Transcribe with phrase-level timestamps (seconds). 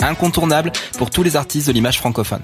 [0.00, 2.42] incontournable pour tous les artistes de l'image francophone.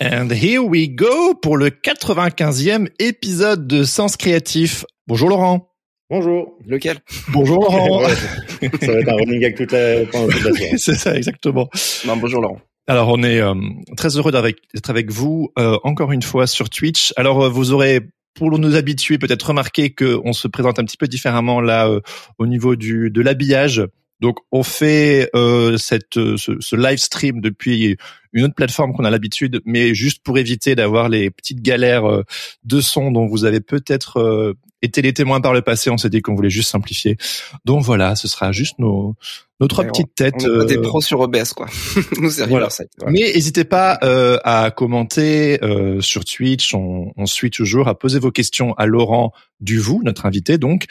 [0.00, 4.84] And here we go pour le 95e épisode de Sens Créatif.
[5.06, 5.68] Bonjour Laurent.
[6.10, 6.58] Bonjour.
[6.66, 6.98] Lequel?
[7.28, 8.08] Bonjour Laurent.
[8.80, 10.72] ça va être un running gag toute la, pendant toute la soirée.
[10.76, 11.68] C'est ça exactement.
[12.04, 12.60] Non, bonjour Laurent.
[12.88, 13.54] Alors on est euh,
[13.96, 17.12] très heureux d'être avec vous euh, encore une fois sur Twitch.
[17.16, 18.00] Alors euh, vous aurez
[18.34, 22.00] pour nous habituer peut-être remarqué qu'on se présente un petit peu différemment là euh,
[22.38, 23.82] au niveau du de l'habillage.
[24.22, 27.98] Donc on fait euh, cette euh, ce, ce live stream depuis
[28.32, 32.22] une autre plateforme qu'on a l'habitude, mais juste pour éviter d'avoir les petites galères euh,
[32.64, 35.90] de son dont vous avez peut-être euh, été les témoins par le passé.
[35.90, 37.16] On s'est dit qu'on voulait juste simplifier.
[37.64, 39.16] Donc voilà, ce sera juste nos
[39.60, 40.44] nos trois petites têtes.
[40.44, 41.66] On des euh, pros sur OBS, quoi.
[42.20, 42.66] nous, c'est Voilà.
[42.66, 42.88] Riverside.
[42.98, 43.12] Voilà.
[43.12, 46.74] mais n'hésitez pas euh, à commenter euh, sur Twitch.
[46.74, 50.86] On, on suit toujours à poser vos questions à Laurent Duvou, notre invité donc,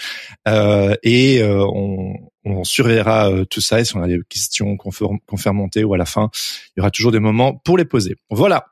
[0.48, 2.14] Euh, et euh, on,
[2.46, 3.80] on surveillera euh, tout ça.
[3.80, 5.06] Et si on a des questions qu'on fait,
[5.50, 6.30] remonter ou à la fin,
[6.76, 8.16] il y aura toujours des moments pour les poser.
[8.30, 8.68] Voilà.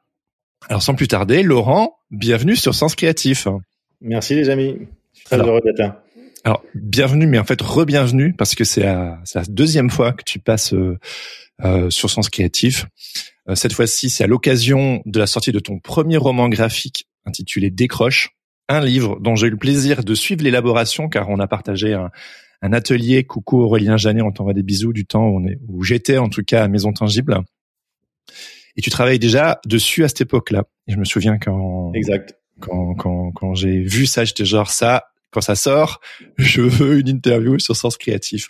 [0.68, 3.48] Alors sans plus tarder, Laurent, bienvenue sur Sens Créatif.
[4.02, 4.78] Merci les amis.
[5.14, 5.48] Je suis très Alors.
[5.50, 6.04] heureux d'être là.
[6.44, 10.24] Alors bienvenue, mais en fait re-bienvenue parce que c'est la, c'est la deuxième fois que
[10.24, 10.98] tu passes euh,
[11.64, 12.86] euh, sur Sens Créatif.
[13.50, 17.70] Euh, cette fois-ci, c'est à l'occasion de la sortie de ton premier roman graphique intitulé
[17.70, 18.30] Décroche,
[18.70, 22.10] un livre dont j'ai eu le plaisir de suivre l'élaboration car on a partagé un,
[22.62, 23.24] un atelier.
[23.24, 26.30] Coucou Aurélien Janet, on t'envoie des bisous du temps où, on est, où j'étais en
[26.30, 27.42] tout cas à Maison Tangible.
[28.76, 30.64] Et tu travailles déjà dessus à cette époque-là.
[30.88, 32.38] Et je me souviens quand Exact.
[32.60, 36.00] quand, quand, quand j'ai vu ça, j'étais genre ça, quand ça sort,
[36.38, 38.48] je veux une interview sur Sens Créatif.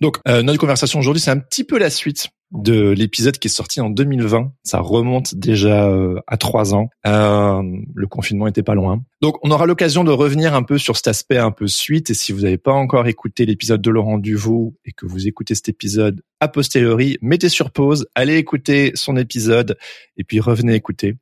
[0.00, 3.50] Donc, euh, notre conversation aujourd'hui, c'est un petit peu la suite de l'épisode qui est
[3.50, 4.52] sorti en 2020.
[4.62, 6.88] Ça remonte déjà euh, à trois ans.
[7.06, 7.62] Euh,
[7.94, 9.02] le confinement était pas loin.
[9.20, 12.10] Donc, on aura l'occasion de revenir un peu sur cet aspect un peu suite.
[12.10, 15.54] Et si vous n'avez pas encore écouté l'épisode de Laurent Duvaux et que vous écoutez
[15.54, 19.76] cet épisode a posteriori, mettez sur pause, allez écouter son épisode
[20.16, 21.16] et puis revenez écouter.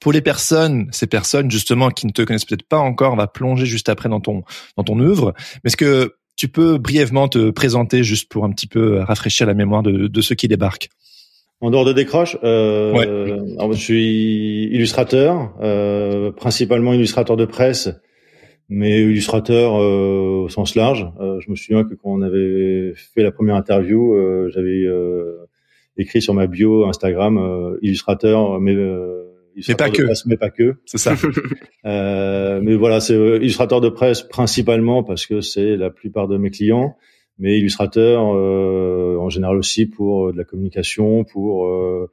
[0.00, 3.26] Pour les personnes, ces personnes justement qui ne te connaissent peut-être pas encore, on va
[3.26, 4.44] plonger juste après dans ton
[4.78, 5.34] dans ton œuvre.
[5.62, 9.52] Mais est-ce que tu peux brièvement te présenter juste pour un petit peu rafraîchir la
[9.52, 10.88] mémoire de, de ceux qui débarquent
[11.60, 13.06] En dehors de décroche, euh, Ouais.
[13.58, 17.90] alors, je suis illustrateur, euh, principalement illustrateur de presse,
[18.70, 21.06] mais illustrateur euh, au sens large.
[21.20, 25.46] Euh, je me souviens que quand on avait fait la première interview, euh, j'avais euh,
[25.98, 29.24] écrit sur ma bio Instagram euh, illustrateur, mais euh,
[29.68, 30.02] illustrateur pas de que.
[30.04, 30.76] presse, mais pas que.
[30.86, 31.14] C'est ça.
[31.86, 36.36] Euh, mais voilà, c'est euh, illustrateur de presse principalement parce que c'est la plupart de
[36.36, 36.94] mes clients,
[37.38, 42.10] mais illustrateur euh, en général aussi pour euh, de la communication, pour euh,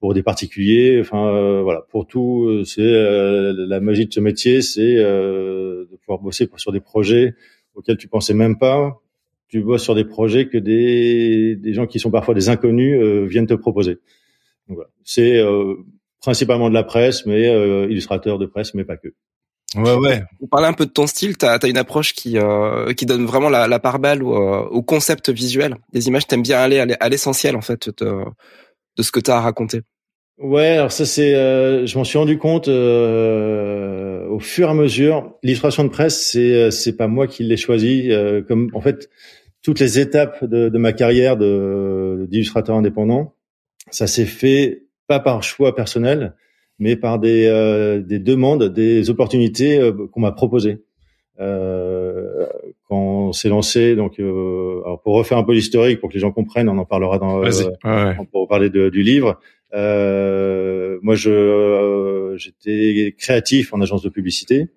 [0.00, 0.98] pour des particuliers.
[1.00, 5.96] Enfin euh, voilà, pour tout, c'est euh, la magie de ce métier, c'est euh, de
[5.96, 7.34] pouvoir bosser sur des projets
[7.76, 9.00] auxquels tu pensais même pas.
[9.46, 13.26] Tu bosses sur des projets que des des gens qui sont parfois des inconnus euh,
[13.26, 13.98] viennent te proposer.
[14.68, 15.76] Donc voilà, c'est euh,
[16.24, 19.08] principalement de la presse, mais euh, illustrateur de presse, mais pas que.
[19.76, 20.22] Ouais, ouais.
[20.38, 23.26] Pour parler un peu de ton style, t'as as une approche qui euh, qui donne
[23.26, 26.26] vraiment la, la part belle au, euh, au concept visuel des images.
[26.28, 28.22] T'aimes bien aller à l'e- à l'essentiel en fait de,
[28.96, 29.82] de ce que t'as à raconter.
[30.38, 34.74] Ouais, alors ça c'est, euh, je m'en suis rendu compte euh, au fur et à
[34.74, 35.32] mesure.
[35.42, 38.12] L'illustration de presse, c'est euh, c'est pas moi qui l'ai choisi.
[38.12, 39.10] euh, comme en fait,
[39.62, 43.34] toutes les étapes de, de ma carrière de d'illustrateur indépendant,
[43.90, 46.34] ça s'est fait pas par choix personnel,
[46.78, 50.82] mais par des euh, des demandes, des opportunités euh, qu'on m'a proposées.
[51.40, 52.46] Euh,
[52.88, 56.20] quand on s'est lancé, donc euh, alors pour refaire un peu l'historique, pour que les
[56.20, 59.40] gens comprennent, on en parlera dans euh, pour parler de, du livre.
[59.74, 64.68] Euh, moi, je euh, j'étais créatif en agence de publicité,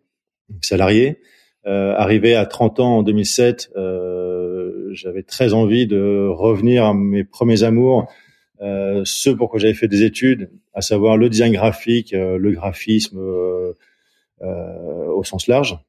[0.61, 1.19] salarié.
[1.65, 7.25] Euh, arrivé à 30 ans en 2007, euh, j'avais très envie de revenir à mes
[7.25, 8.07] premiers amours,
[8.61, 13.19] euh, ce pour quoi j'avais fait des études, à savoir le design graphique, le graphisme
[14.39, 15.79] au sens large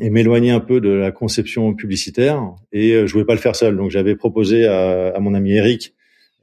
[0.00, 2.54] et m'éloigner un peu de la conception publicitaire.
[2.72, 5.52] Et euh, je voulais pas le faire seul, donc j'avais proposé à, à, mon ami
[5.52, 5.94] Eric,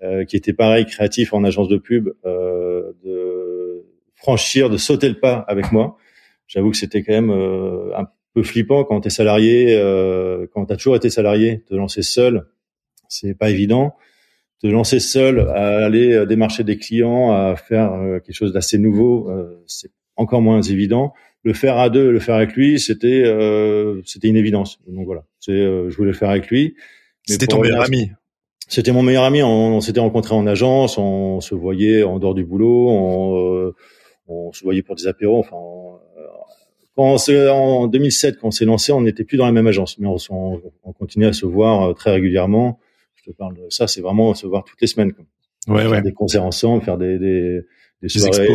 [0.04, 3.84] euh, qui était pareil créatif en agence de pub, euh, de
[4.16, 5.98] franchir, de sauter le pas avec moi.
[6.48, 10.68] J'avoue que c'était quand même euh, un peu flippant quand tu es salarié, euh, quand
[10.68, 12.46] tu as toujours été salarié, te lancer seul,
[13.10, 13.96] c'est pas évident.
[14.62, 17.92] Te lancer seul, à aller démarcher des clients, à faire
[18.26, 19.30] quelque chose d'assez nouveau,
[19.68, 21.14] c'est encore moins évident
[21.48, 24.80] le faire à deux, le faire avec lui, c'était euh, c'était une évidence.
[24.88, 26.76] Donc voilà, c'est euh, je voulais le faire avec lui.
[27.26, 28.12] C'était ton meilleur ami.
[28.68, 29.42] C'était mon meilleur ami.
[29.44, 33.76] On, s'était rencontrés en agence, on se voyait en dehors du boulot, on, euh,
[34.28, 35.40] on se voyait pour des apéros.
[35.40, 35.56] Enfin,
[36.98, 40.08] quand en 2007, quand on s'est lancé, on n'était plus dans la même agence, mais
[40.08, 40.18] on,
[40.84, 42.80] on, continuait à se voir très régulièrement.
[43.28, 45.12] Je te parle de ça, c'est vraiment se voir toutes les semaines.
[45.12, 45.26] Quoi.
[45.68, 46.02] Ouais, faire ouais.
[46.02, 47.62] Des concerts ensemble, faire des des,
[48.02, 48.48] des soirées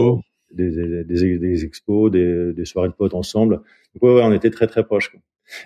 [0.51, 3.57] des, des, des expos, des, des, soirées de potes ensemble.
[3.95, 5.11] Donc ouais, ouais, on était très très proches.
[5.11, 5.21] Quoi.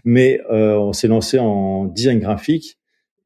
[0.04, 2.78] Mais euh, on s'est lancé en design graphique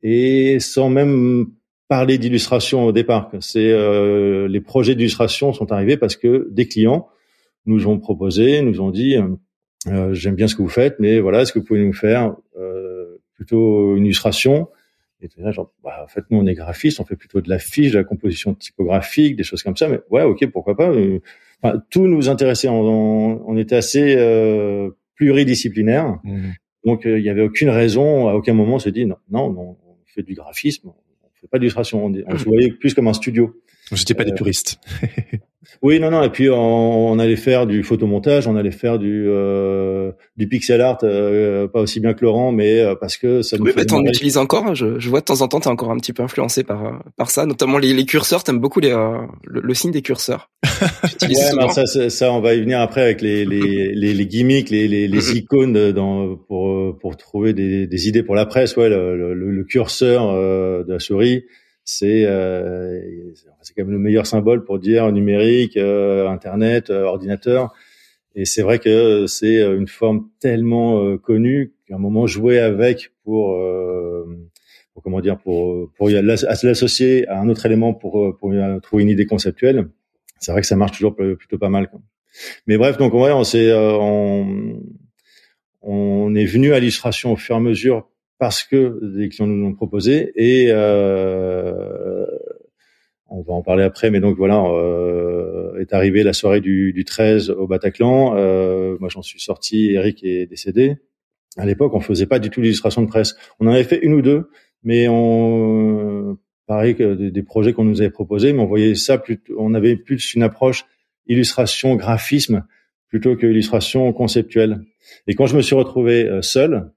[0.03, 1.47] et sans même
[1.88, 3.31] parler d'illustration au départ.
[3.41, 7.09] C'est euh, les projets d'illustration sont arrivés parce que des clients
[7.67, 9.17] nous ont proposé, nous ont dit
[9.87, 12.37] euh, j'aime bien ce que vous faites, mais voilà, est-ce que vous pouvez nous faire
[12.59, 14.69] euh, plutôt une illustration?
[15.23, 17.59] Et là, genre, bah, en fait, nous, on est graphiste, on fait plutôt de la
[17.59, 19.89] fiche, de la composition typographique, des choses comme ça.
[19.89, 20.93] Mais ouais, ok, pourquoi pas.
[21.63, 22.69] Enfin, tout nous intéressait.
[22.69, 26.19] On, on était assez euh, pluridisciplinaire.
[26.25, 26.51] Mmh.
[26.85, 29.51] Donc, euh, il n'y avait aucune raison, à aucun moment, on s'est dit non, non,
[29.59, 29.77] on
[30.07, 32.07] fait du graphisme, on fait pas d'illustration.
[32.07, 33.55] On, on se voyait plus comme un studio.
[33.93, 34.79] J'étais pas des euh, puristes.
[35.83, 36.23] oui, non, non.
[36.23, 40.81] Et puis on, on, allait faire du photomontage, on allait faire du euh, du pixel
[40.81, 43.59] art, euh, pas aussi bien que Laurent, mais euh, parce que ça.
[43.59, 44.75] Nous oui, mais t'en utilises encore.
[44.75, 46.93] Je, je, vois de temps en temps, t'es encore un petit peu influencé par euh,
[47.17, 48.45] par ça, notamment les, les curseurs.
[48.45, 50.51] T'aimes beaucoup les, le, le, signe des curseurs.
[51.23, 51.29] ouais,
[51.59, 54.87] non, ça, ça, on va y venir après avec les les les, les gimmicks, les
[54.87, 58.77] les, les icônes dans pour pour trouver des, des idées pour la presse.
[58.77, 61.45] Ouais, le, le, le curseur de la souris
[61.85, 63.01] c'est euh,
[63.62, 67.73] c'est quand même le meilleur symbole pour dire numérique, euh, internet, euh, ordinateur.
[68.35, 73.61] Et c'est vrai que c'est une forme tellement connue qu'à un moment jouer avec pour,
[74.95, 79.27] pour comment dire pour pour l'associer à un autre élément pour pour trouver une idée
[79.27, 79.89] conceptuelle.
[80.39, 81.91] C'est vrai que ça marche toujours plutôt pas mal.
[81.91, 82.01] Quoi.
[82.69, 84.81] Mais bref, donc ouais, on s'est on,
[85.83, 88.11] on est venu à l'illustration au fur et à mesure
[88.41, 92.27] parce que des clients nous l'ont proposé et euh,
[93.31, 97.05] on va en parler après, mais donc voilà, euh, est arrivé la soirée du, du
[97.05, 98.35] 13 au Bataclan.
[98.37, 99.93] Euh, moi, j'en suis sorti.
[99.93, 100.97] Eric est décédé.
[101.56, 103.37] À l'époque, on faisait pas du tout l'illustration de presse.
[103.61, 104.50] On en avait fait une ou deux,
[104.82, 109.55] mais on pareil que des, projets qu'on nous avait proposés, mais on voyait ça plutôt.
[109.59, 110.87] On avait plus une approche
[111.26, 112.65] illustration, graphisme
[113.09, 114.81] plutôt que illustration conceptuelle.
[115.26, 116.93] Et quand je me suis retrouvé euh, seul,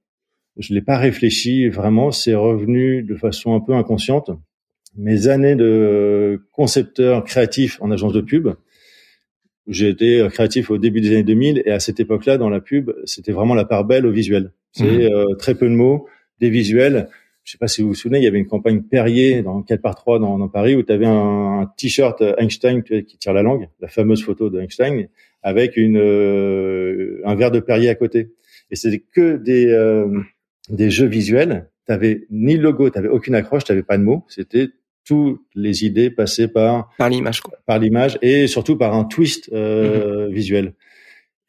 [0.58, 4.30] je l'ai pas réfléchi vraiment, c'est revenu de façon un peu inconsciente.
[4.96, 8.50] Mes années de concepteur créatif en agence de pub,
[9.68, 12.92] j'ai été créatif au début des années 2000 et à cette époque-là, dans la pub,
[13.06, 14.52] c'était vraiment la part belle au visuel.
[14.72, 15.14] C'est mmh.
[15.14, 16.08] euh, très peu de mots,
[16.40, 17.08] des visuels.
[17.44, 19.82] Je sais pas si vous vous souvenez, il y avait une campagne Perrier dans 4
[19.82, 23.42] par 3 dans, dans Paris où tu avais un, un t-shirt Einstein qui tire la
[23.42, 25.08] langue, la fameuse photo de Einstein,
[25.42, 28.32] avec une euh, un verre de Perrier à côté.
[28.72, 30.08] Et c'était que des euh,
[30.70, 34.24] des jeux visuels, t'avais ni le logo, t'avais aucune accroche, t'avais pas de mots.
[34.30, 34.70] C'était
[35.06, 40.28] toutes les idées passées par par l'image, par l'image et surtout par un twist euh,
[40.28, 40.34] mhm.
[40.34, 40.74] visuel.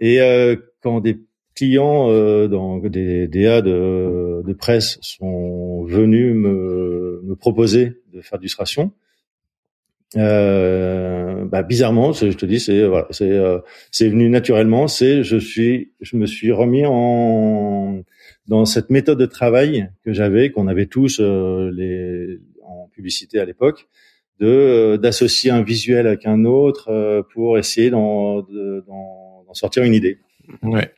[0.00, 1.20] Et euh, quand des
[1.54, 8.38] clients euh, dans des DA de, de presse sont venus me, me proposer de faire
[8.38, 8.92] d'illustration,
[10.16, 13.58] euh, bah, bizarrement, je te dis, c'est voilà, c'est euh,
[13.90, 14.88] c'est venu naturellement.
[14.88, 18.02] C'est je suis, je me suis remis en
[18.46, 22.38] dans cette méthode de travail que j'avais, qu'on avait tous euh, les,
[22.94, 23.88] publicité à l'époque,
[24.40, 28.44] de euh, d'associer un visuel avec un autre euh, pour essayer d'en,
[29.52, 30.18] sortir une idée.
[30.62, 30.92] Ouais.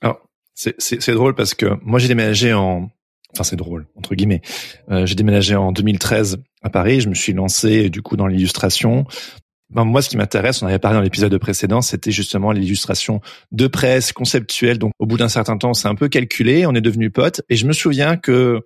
[0.00, 2.90] Alors c'est, drôle parce que moi j'ai déménagé en
[3.34, 4.40] enfin c'est drôle entre guillemets.
[4.88, 7.02] j'ai déménagé en 2013 à Paris.
[7.02, 9.04] Je me suis lancé du coup dans l'illustration
[9.70, 13.20] ben moi, ce qui m'intéresse, on avait parlé dans l'épisode précédent, c'était justement l'illustration
[13.52, 14.78] de presse conceptuelle.
[14.78, 17.42] Donc, au bout d'un certain temps, c'est un peu calculé, on est devenu potes.
[17.50, 18.60] Et je me souviens que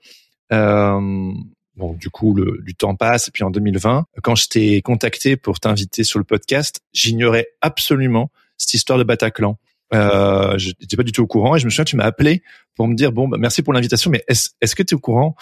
[0.53, 1.33] euh,
[1.77, 3.29] bon, du coup, le, du temps passe.
[3.29, 8.31] Et puis en 2020, quand je t'ai contacté pour t'inviter sur le podcast, j'ignorais absolument
[8.57, 9.59] cette histoire de Bataclan.
[9.95, 12.43] Euh, je n'étais pas du tout au courant et je me souviens tu m'as appelé
[12.75, 15.01] pour me dire bon bah, merci pour l'invitation mais est-ce est-ce que tu es au
[15.01, 15.37] courant?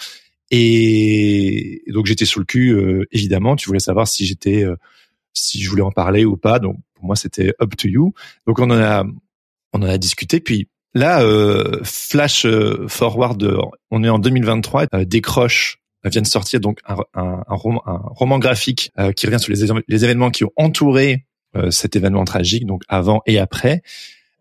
[0.51, 3.55] Et donc j'étais sous le cul euh, évidemment.
[3.55, 4.75] Tu voulais savoir si j'étais euh,
[5.33, 6.59] si je voulais en parler ou pas.
[6.59, 8.13] Donc pour moi c'était up to you.
[8.45, 9.05] Donc on en a
[9.71, 10.41] on en a discuté.
[10.41, 13.57] Puis là euh, flash euh, forward
[13.89, 18.39] on est en 2023 décroche vient de sortir donc un, un, un, roman, un roman,
[18.39, 21.25] graphique qui revient sur les, les événements qui ont entouré
[21.69, 23.81] cet événement tragique donc avant et après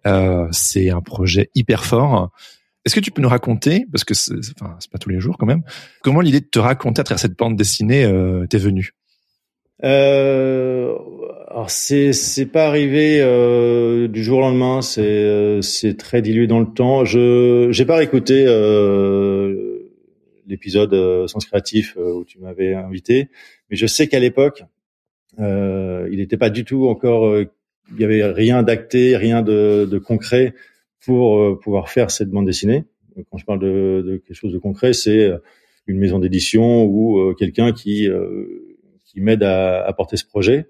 [0.07, 2.31] euh, c'est un projet hyper fort.
[2.85, 5.47] Est-ce que tu peux nous raconter, parce que c'est enfin, pas tous les jours quand
[5.47, 5.62] même,
[6.02, 8.95] comment l'idée de te raconter à travers cette bande dessinée euh, t'est venue?
[9.83, 10.95] Euh,
[11.49, 16.47] alors c'est c'est pas arrivé euh, du jour au lendemain, c'est euh, c'est très dilué
[16.47, 17.05] dans le temps.
[17.05, 19.70] Je j'ai pas réécouté euh,
[20.50, 23.28] l'épisode euh, Sens créatif où tu m'avais invité,
[23.71, 24.64] mais je sais qu'à l'époque
[25.38, 27.47] il n'était pas du tout encore
[27.92, 30.54] il y avait rien d'acté, rien de, concret
[31.00, 32.85] pour euh, pouvoir faire cette bande dessinée.
[33.30, 35.38] Quand je parle de, quelque chose de concret, c'est euh,
[35.87, 38.09] une maison d'édition ou euh, quelqu'un qui
[39.04, 40.69] qui m'aide à, à, porter ce projet.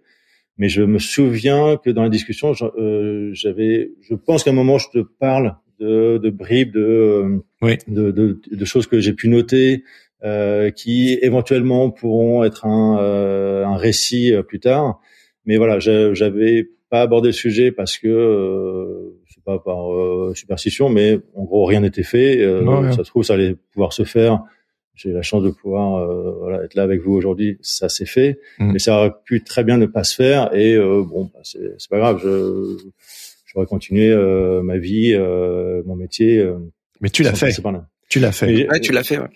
[0.56, 4.88] Mais je me souviens que dans la discussion, j'avais, je pense qu'à un moment, je
[4.88, 7.78] te parle de, de bribes, de, oui.
[7.88, 9.82] de, de, de, choses que j'ai pu noter,
[10.22, 15.00] euh, qui éventuellement pourront être un, euh, un récit plus tard.
[15.46, 20.88] Mais voilà, j'avais pas abordé le sujet parce que euh, c'est pas par euh, superstition,
[20.88, 22.40] mais en gros rien n'était fait.
[22.40, 24.42] Euh, ça se trouve, ça allait pouvoir se faire.
[24.94, 27.58] J'ai la chance de pouvoir euh, voilà, être là avec vous aujourd'hui.
[27.62, 28.72] Ça s'est fait, mm.
[28.72, 30.54] mais ça aurait pu très bien ne pas se faire.
[30.54, 32.20] Et bon, bah, c'est, c'est pas grave.
[32.22, 32.76] Je
[33.52, 34.14] j'aurais continué
[34.62, 35.16] ma vie,
[35.86, 36.44] mon métier.
[37.00, 37.52] mais tu l'as fait.
[38.08, 38.68] Tu l'as fait.
[38.68, 39.18] Ouais, tu l'as fait.
[39.18, 39.28] Ouais.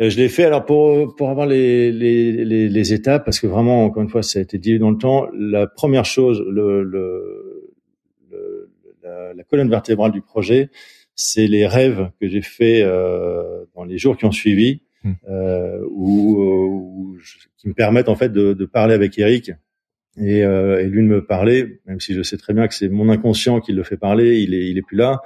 [0.00, 3.46] Euh, je l'ai fait alors pour pour avoir les, les, les, les, étapes parce que
[3.46, 5.26] vraiment encore une fois ça a été dit dans le temps.
[5.34, 7.70] La première chose, le, le,
[8.30, 8.70] le
[9.02, 10.70] la, la, colonne vertébrale du projet,
[11.14, 15.12] c'est les rêves que j'ai fait euh, dans les jours qui ont suivi, hmm.
[15.28, 17.18] euh, où, où
[17.58, 19.52] qui me permettent en fait de, de parler avec Eric
[20.18, 22.88] et, euh, et, lui de me parler, même si je sais très bien que c'est
[22.88, 25.22] mon inconscient qui le fait parler, il est il est plus là.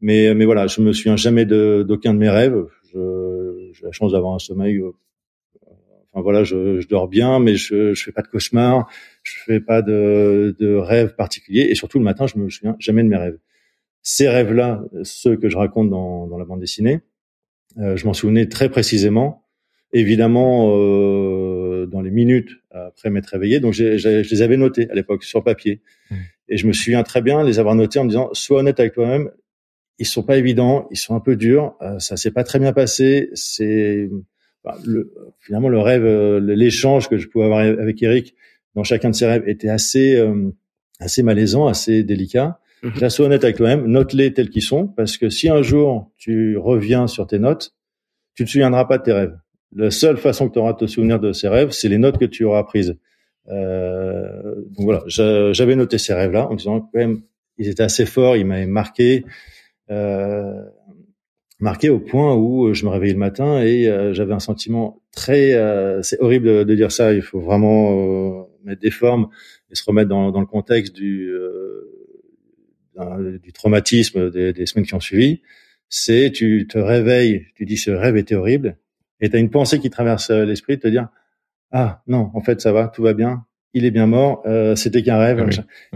[0.00, 2.64] Mais mais voilà, je me souviens jamais d'aucun de, mes rêves.
[2.92, 4.78] J'ai la chance d'avoir un sommeil.
[4.78, 4.92] Euh,
[6.12, 8.88] enfin voilà, je, je, dors bien, mais je, je fais pas de cauchemars,
[9.22, 13.02] je fais pas de, de rêves particuliers, et surtout le matin, je me souviens jamais
[13.02, 13.38] de mes rêves.
[14.02, 17.00] Ces rêves-là, ceux que je raconte dans, dans la bande dessinée,
[17.78, 19.44] euh, je m'en souvenais très précisément.
[19.92, 21.51] Évidemment, euh,
[21.86, 25.80] dans les minutes après m'être réveillé, donc je les avais notés à l'époque sur papier,
[26.10, 26.16] mmh.
[26.48, 28.94] et je me souviens très bien les avoir notés en me disant sois honnête avec
[28.94, 29.30] toi-même,
[30.02, 31.76] ils sont pas évidents, ils sont un peu durs.
[31.80, 33.30] Euh, ça s'est pas très bien passé.
[33.34, 34.10] C'est
[34.84, 38.34] le, finalement le rêve, euh, l'échange que je pouvais avoir avec Eric
[38.74, 40.50] dans chacun de ses rêves était assez euh,
[40.98, 42.58] assez malaisant, assez délicat.
[42.82, 43.08] Mmh.
[43.10, 47.06] Sois honnête avec toi-même, note-les tels qu'ils sont, parce que si un jour tu reviens
[47.06, 47.76] sur tes notes,
[48.34, 49.38] tu te souviendras pas de tes rêves.
[49.74, 52.18] La seule façon que tu auras de te souvenir de ces rêves, c'est les notes
[52.18, 52.98] que tu auras prises.
[53.48, 57.22] Euh, donc voilà, j'avais noté ces rêves-là en disant quand même,
[57.58, 59.24] ils étaient assez forts, ils m'avaient marqué.
[59.90, 60.62] Euh,
[61.60, 65.02] marqué au point où euh, je me réveillais le matin et euh, j'avais un sentiment
[65.12, 65.52] très
[66.02, 69.28] c'est horrible de, dire ça il faut vraiment mettre des formes
[69.70, 71.30] et se remettre dans, dans le contexte du
[73.42, 75.42] du traumatisme des, des, semaines qui ont suivi
[75.88, 78.78] c'est tu te réveilles tu dis ce rêve était horrible
[79.22, 81.08] et tu as une pensée qui traverse l'esprit de te dire
[81.70, 84.44] ah non en fait ça va tout va bien il est bien mort
[84.76, 85.48] c'était qu'un rêve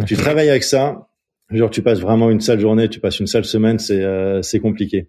[0.06, 1.06] tu travailles avec ça
[1.50, 4.58] Genre, tu passes vraiment une sale journée, tu passes une sale semaine, c'est euh, c'est
[4.58, 5.08] compliqué.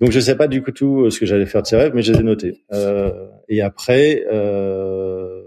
[0.00, 1.92] Donc, je sais pas du coup tout euh, ce que j'allais faire de ces rêves,
[1.94, 2.64] mais je les ai notés.
[2.72, 5.42] Euh, et après, euh,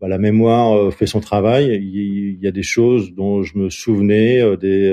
[0.00, 1.76] bah, la mémoire euh, fait son travail.
[1.82, 4.88] Il, y a des choses dont je me souvenais, des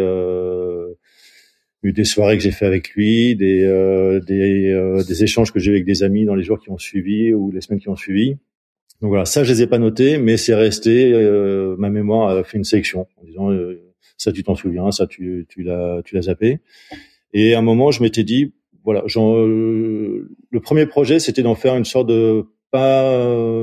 [1.84, 3.62] des soirées que j'ai fait avec lui, des
[4.28, 7.34] des, des échanges que j'ai eu avec des amis dans les jours qui ont suivi
[7.34, 8.38] ou les semaines qui ont suivi.
[9.02, 11.14] Donc voilà, ça je les ai pas notés, mais c'est resté.
[11.14, 13.82] Euh, ma mémoire a fait une sélection en disant euh,
[14.18, 16.60] ça tu t'en souviens, ça tu tu l'as tu l'as zappé.
[17.34, 21.76] Et à un moment je m'étais dit voilà, euh, le premier projet c'était d'en faire
[21.76, 23.10] une sorte de pas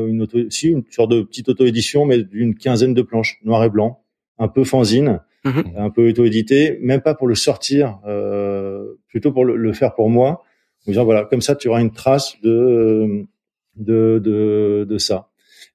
[0.08, 3.70] une auto, si une sorte de petite auto-édition, mais d'une quinzaine de planches noir et
[3.70, 4.02] blanc,
[4.38, 5.72] un peu fanzine, mhm.
[5.76, 7.98] un peu auto-édité, même pas pour le sortir,
[9.08, 10.42] plutôt pour le, faire pour moi,
[10.86, 13.26] en disant voilà comme ça tu auras une trace de
[13.76, 15.28] de, de, de ça.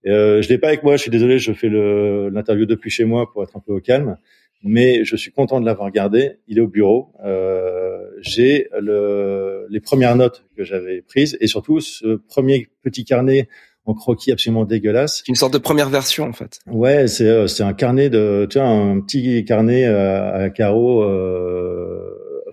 [0.07, 3.31] Euh, je l'ai pas avec moi, je suis désolé, je fais l'interview depuis chez moi
[3.31, 4.17] pour être un peu au calme,
[4.63, 6.37] mais je suis content de l'avoir gardé.
[6.47, 7.13] Il est au bureau.
[7.23, 13.47] Euh, J'ai le, les premières notes que j'avais prises et surtout ce premier petit carnet
[13.85, 15.17] en croquis absolument dégueulasse.
[15.17, 16.59] C'est une sorte de première version en fait.
[16.67, 21.03] Ouais, c'est euh, c'est un carnet de, tu vois, un petit carnet à, à carreaux
[21.03, 21.99] euh,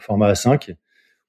[0.00, 0.75] format A5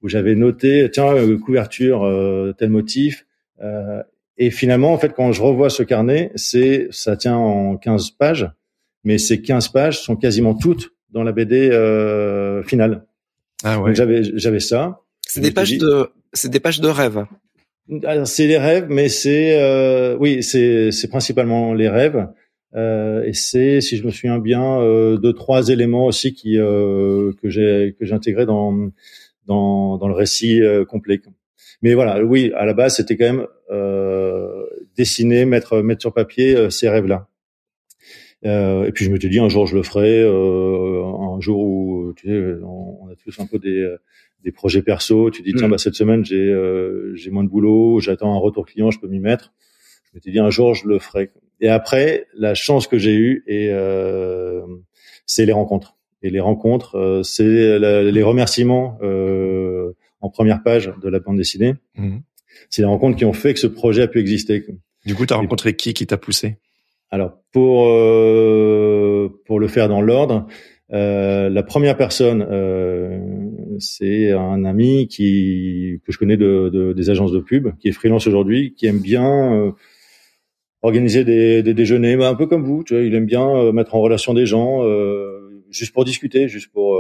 [0.02, 3.26] où j'avais noté, tiens, euh, couverture, euh, tel motif.
[3.62, 4.02] euh,
[4.42, 8.50] et finalement, en fait, quand je revois ce carnet, c'est ça tient en 15 pages,
[9.04, 13.06] mais ces 15 pages sont quasiment toutes dans la BD euh, finale.
[13.66, 15.02] Ah Donc j'avais j'avais ça.
[15.28, 17.26] C'est des pages de, c'est des pages de rêve.
[18.26, 22.28] C'est les rêves, mais c'est euh, oui, c'est c'est principalement les rêves.
[22.76, 27.32] Euh, et c'est, si je me souviens bien, euh, deux trois éléments aussi qui euh,
[27.42, 28.92] que j'ai que j'ai intégrés dans
[29.48, 31.20] dans dans le récit euh, complet.
[31.82, 34.66] Mais voilà, oui, à la base, c'était quand même euh,
[34.96, 37.29] dessiner, mettre mettre sur papier ces rêves-là.
[38.46, 41.60] Euh, et puis je me suis dit un jour je le ferai, euh, un jour
[41.60, 43.96] où tu sais, on, on a tous un peu des
[44.44, 45.30] des projets perso.
[45.30, 45.72] Tu dis tiens Mm.
[45.72, 49.08] bah cette semaine j'ai euh, j'ai moins de boulot, j'attends un retour client, je peux
[49.08, 49.52] m'y mettre.
[50.06, 51.32] Je m'étais dit un jour je le ferai.
[51.60, 54.62] Et après la chance que j'ai eue et euh,
[55.26, 55.98] c'est les rencontres.
[56.22, 59.92] Et les rencontres, euh, c'est les remerciements euh,
[60.22, 61.76] en première page de la bande dessinée.
[61.98, 62.22] Mhm.
[62.70, 64.66] C'est les rencontres qui ont fait que ce projet a pu exister.
[65.06, 66.58] Du coup, t'as rencontré qui qui t'a poussé?
[67.12, 70.46] Alors pour euh, pour le faire dans l'ordre,
[70.92, 73.20] euh, la première personne, euh,
[73.80, 78.28] c'est un ami que je connais de, de- des agences de pub, qui est freelance
[78.28, 79.74] aujourd'hui, qui aime bien
[80.82, 82.84] organiser des, déjeuners, bah, un peu comme vous.
[82.84, 84.84] Tu vois, il aime bien mettre en relation des gens,
[85.72, 86.96] juste pour discuter, juste pour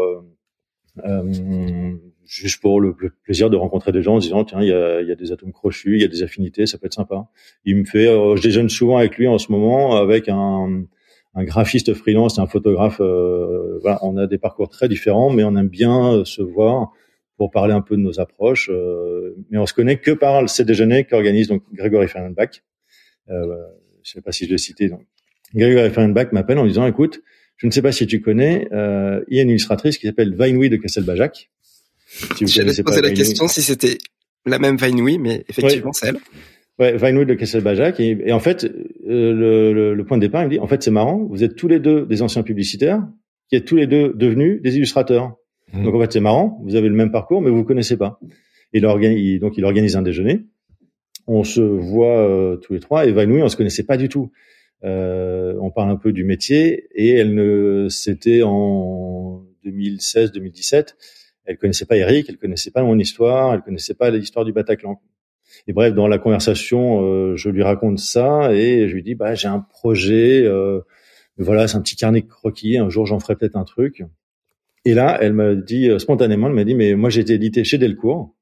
[2.29, 5.11] juste pour le, plaisir de rencontrer des gens en disant tiens il y a, y
[5.11, 7.27] a des atomes crochus, il y a des affinités, ça peut être sympa.
[7.65, 10.83] Il me fait, euh, je déjeune souvent avec lui en ce moment avec un,
[11.33, 13.01] un graphiste freelance, un photographe.
[13.01, 16.91] euh, voilà, on a des parcours très différents, mais on aime bien se voir
[17.37, 18.69] pour parler un peu de nos approches.
[18.69, 22.61] euh, mais on se connaît que par ces déjeuners qu'organise donc Grégory Fernandbach.
[23.29, 23.55] Euh,
[24.03, 24.89] je sais pas si je l'ai cité.
[24.89, 25.01] Donc.
[25.55, 27.21] Grégory Fernandbach m'appelle en disant écoute,
[27.59, 30.33] je ne sais pas si tu connais, euh, il y a une illustratrice qui s'appelle
[30.33, 31.49] Vinewee de Castelbajac.
[32.37, 33.97] Si J'allais te poser la question si c'était
[34.45, 36.17] la même Vinewee, mais effectivement c'est elle.
[36.79, 37.99] Ouais, Vinewood de Castelbajac.
[37.99, 40.67] Et, et en fait, euh, le, le- le point de départ, il me dit, en
[40.67, 43.05] fait, c'est marrant, vous êtes tous les deux des anciens publicitaires,
[43.49, 45.35] qui êtes tous les deux devenus des illustrateurs.
[45.73, 45.83] Mhm.
[45.83, 48.19] Donc en fait, c'est marrant, vous avez le même parcours, mais vous vous connaissez pas.
[48.71, 50.45] Il organise, donc il organise un déjeuner.
[51.27, 54.31] On se voit euh, tous les trois, et Vinewood, on se connaissait pas du tout.
[54.85, 60.95] Euh, on parle un peu du métier, et elle ne, c'était en 2016-2017.
[61.45, 65.01] Elle connaissait pas Eric, elle connaissait pas mon histoire, elle connaissait pas l'histoire du Bataclan.
[65.67, 69.33] Et bref, dans la conversation, euh, je lui raconte ça et je lui dis bah
[69.33, 70.81] j'ai un projet, euh,
[71.37, 72.77] voilà, c'est un petit carnet de croquis.
[72.77, 74.03] Un jour, j'en ferai peut-être un truc.
[74.85, 77.63] Et là, elle m'a dit euh, spontanément, elle m'a dit mais moi j'ai été édité
[77.63, 78.35] chez Delcourt.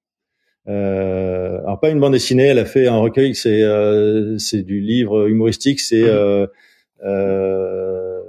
[0.67, 4.81] Euh, alors pas une bande dessinée, elle a fait un recueil, c'est euh, c'est du
[4.81, 6.45] livre humoristique, c'est euh,
[7.05, 8.19] euh,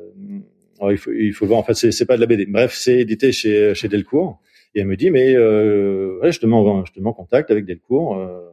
[0.78, 2.46] alors, il faut il faut voir en fait c'est pas de la BD.
[2.46, 4.40] Bref, c'est édité chez chez Delcourt.
[4.74, 8.16] Et elle me dit mais euh, ouais, je te mets en, contact avec Delcourt.
[8.16, 8.48] Euh,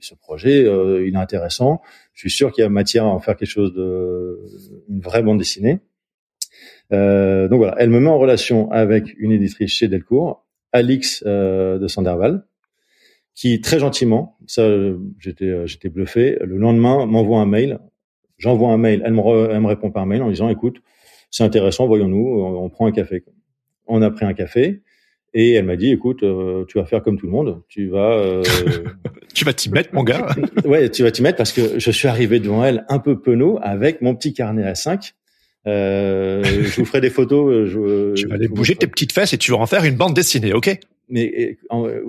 [0.00, 1.80] ce projet, euh, il est intéressant.
[2.14, 4.38] Je suis sûr qu'il y a matière à en faire quelque chose de
[4.88, 5.80] une vraie bande dessinée.
[6.92, 11.78] Euh, donc voilà, elle me met en relation avec une éditrice chez Delcourt, Alix euh,
[11.78, 12.44] de Sanderval,
[13.34, 14.68] qui très gentiment, ça
[15.18, 17.78] j'étais j'étais bluffé, le lendemain m'envoie un mail.
[18.38, 20.82] J'envoie un mail, elle me, elle me répond par mail en disant écoute,
[21.30, 23.24] c'est intéressant, voyons-nous, on, on prend un café.
[23.86, 24.82] On a pris un café.
[25.32, 27.62] Et elle m'a dit, écoute, euh, tu vas faire comme tout le monde.
[27.68, 28.42] Tu vas, euh,
[29.34, 30.34] Tu vas t'y mettre, mon gars.
[30.64, 33.58] ouais, tu vas t'y mettre parce que je suis arrivé devant elle un peu penaud
[33.62, 35.12] avec mon petit carnet à 5.
[35.66, 37.68] Euh, je vous ferai des photos.
[37.68, 40.14] Je, tu vas aller bouger tes petites fesses et tu vas en faire une bande
[40.14, 40.78] dessinée, ok?
[41.10, 41.58] Mais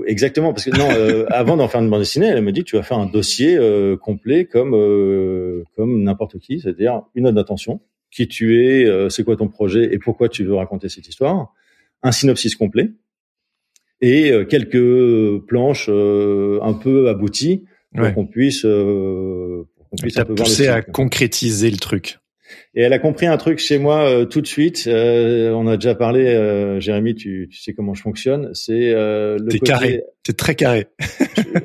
[0.06, 2.76] exactement parce que non, euh, avant d'en faire une bande dessinée, elle me dit tu
[2.76, 7.82] vas faire un dossier euh, complet comme euh, comme n'importe qui, c'est-à-dire une note d'intention,
[8.12, 11.52] qui tu es, c'est quoi ton projet et pourquoi tu veux raconter cette histoire,
[12.04, 12.92] un synopsis complet
[14.02, 17.64] et euh, quelques planches euh, un peu abouties
[17.96, 18.14] pour Ouais.
[18.14, 19.64] qu'on puisse euh,
[19.98, 22.18] Tu puisse poussé à concrétiser le truc.
[22.76, 24.86] Et elle a compris un truc chez moi euh, tout de suite.
[24.88, 28.50] Euh, on a déjà parlé, euh, Jérémy, tu, tu sais comment je fonctionne.
[28.54, 30.04] C'est euh, le T'es côté- carré.
[30.24, 30.88] T'es très carré.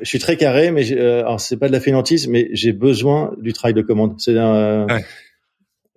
[0.01, 3.33] je suis très carré, mais euh, alors c'est pas de la fainéantise, mais j'ai besoin
[3.41, 4.15] du travail de commande.
[4.17, 5.03] C'est un, Ouais.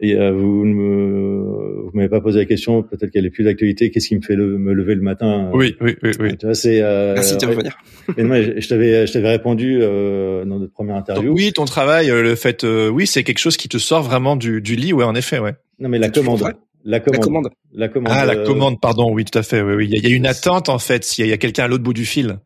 [0.02, 3.44] Et euh, vous ne me, vous m'avez pas posé la question, peut-être qu'elle est plus
[3.44, 3.90] d'actualité.
[3.90, 6.36] Qu'est-ce qui me fait le, me lever le matin Oui, oui, oui, oui.
[6.38, 6.80] Tu vois, c'est.
[6.80, 7.52] Euh, Merci de ouais.
[7.52, 7.76] revenir.
[8.16, 11.34] Et moi, je je t'avais, je t'avais répondu euh, dans notre première interview.
[11.34, 14.36] Oui, ton travail, euh, le fait, euh, oui, c'est quelque chose qui te sort vraiment
[14.36, 15.52] du, du lit, ouais, en effet, ouais.
[15.78, 16.40] Non, mais la commande.
[16.82, 17.18] La commande.
[17.18, 17.48] La commande.
[17.74, 18.12] La commande.
[18.14, 19.86] Ah, la euh, commande, pardon, oui, tout à fait, oui, oui.
[19.86, 21.34] Il y a, il y a une attente, en fait, s'il y a, il y
[21.34, 22.38] a quelqu'un à l'autre bout du fil.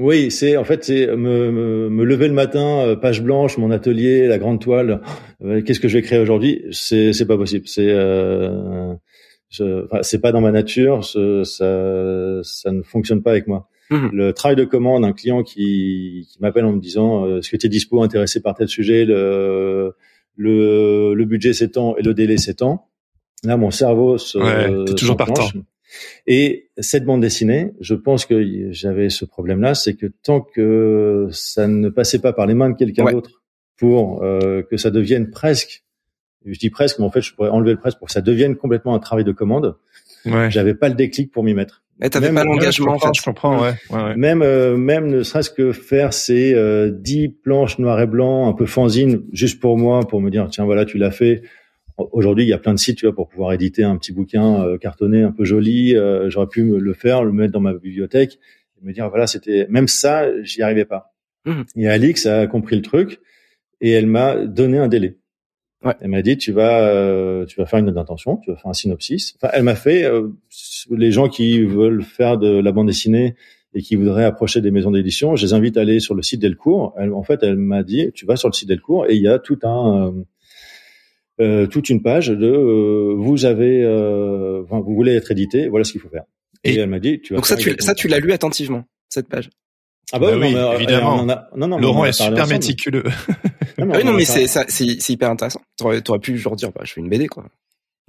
[0.00, 3.70] Oui, c'est en fait c'est me, me, me lever le matin, euh, page blanche, mon
[3.70, 5.02] atelier, la grande toile.
[5.44, 6.64] euh, Qu'est-ce que je vais créer aujourd'hui?
[6.72, 7.68] C'est c'est pas possible.
[7.68, 8.94] C'est euh,
[9.50, 11.04] c'est pas dans ma nature.
[11.04, 13.68] ça ça ne fonctionne pas avec moi.
[13.90, 14.10] Mhm.
[14.14, 17.58] Le travail de commande, un client qui, qui m'appelle en me disant euh, est-ce que
[17.58, 19.92] tu es dispo, intéressé par tel sujet, le
[20.36, 22.86] le, le budget s'étend et le délai s'étend.
[23.44, 25.52] Là, mon cerveau se Ouais, t'es toujours s'enclenche.
[26.26, 31.66] Et cette bande dessinée, je pense que j'avais ce problème-là, c'est que tant que ça
[31.66, 33.12] ne passait pas par les mains de quelqu'un Ouais.
[33.12, 33.42] d'autre
[33.76, 35.84] pour euh, que ça devienne presque,
[36.44, 38.54] je dis presque, mais en fait je pourrais enlever le presque pour que ça devienne
[38.56, 39.76] complètement un travail de commande,
[40.26, 40.50] Ouais.
[40.50, 41.82] j'avais pas le déclic pour m'y mettre.
[42.02, 43.18] Et t'avais Même- pas ouais, l'engagement, en je comprends, fait.
[43.18, 44.16] je comprends, ouais, ouais, ouais.
[44.16, 48.52] Même euh, même ne serait-ce que faire ces euh, 10 planches noir et blanc, un
[48.52, 51.42] peu fanzine, juste pour moi, pour me dire tiens voilà tu l'as fait.
[52.12, 54.64] Aujourd'hui, il y a plein de sites, tu vois, pour pouvoir éditer un petit bouquin
[54.64, 55.96] euh, cartonné, un peu joli.
[55.96, 58.38] Euh, J'aurais pu me le faire, le mettre dans ma bibliothèque,
[58.80, 61.14] et me dire voilà, c'était même ça, j'y arrivais pas.
[61.46, 61.64] Mhm.
[61.76, 63.20] Et Alix a compris le truc
[63.80, 65.16] et elle m'a donné un délai.
[65.82, 65.94] Ouais.
[66.00, 68.70] Elle m'a dit tu vas euh, tu vas faire une note d'intention, tu vas faire
[68.70, 69.34] un synopsis.
[69.36, 70.28] Enfin, elle m'a fait euh,
[70.90, 73.34] les gens qui veulent faire de la bande dessinée
[73.72, 76.40] et qui voudraient approcher des maisons d'édition, je les invite à aller sur le site
[76.42, 76.94] Delcourt.
[76.98, 79.28] Elle, en fait, elle m'a dit, tu vas sur le site Delcourt et il y
[79.28, 80.12] a tout un,
[81.40, 85.84] euh, toute une page de, euh, vous avez, euh, enfin, vous voulez être édité, voilà
[85.84, 86.24] ce qu'il faut faire.
[86.64, 87.38] Et, Et- elle m'a dit, tu vas.
[87.38, 89.48] Donc ça, tu, ça, tu l'as lu attentivement, cette page?
[90.12, 91.28] Ah bah, Bah oui, non, mais, euh, évidemment.
[91.28, 92.52] a- non, non, mais on Laurent est super ensemble.
[92.52, 93.04] méticuleux.
[93.78, 95.62] Non, Ah oui, mais c'est, ça, c'est, c'est hyper intéressant.
[95.78, 97.44] T'aurais, t'aurais pu genre dire, bah, je fais une BD, quoi.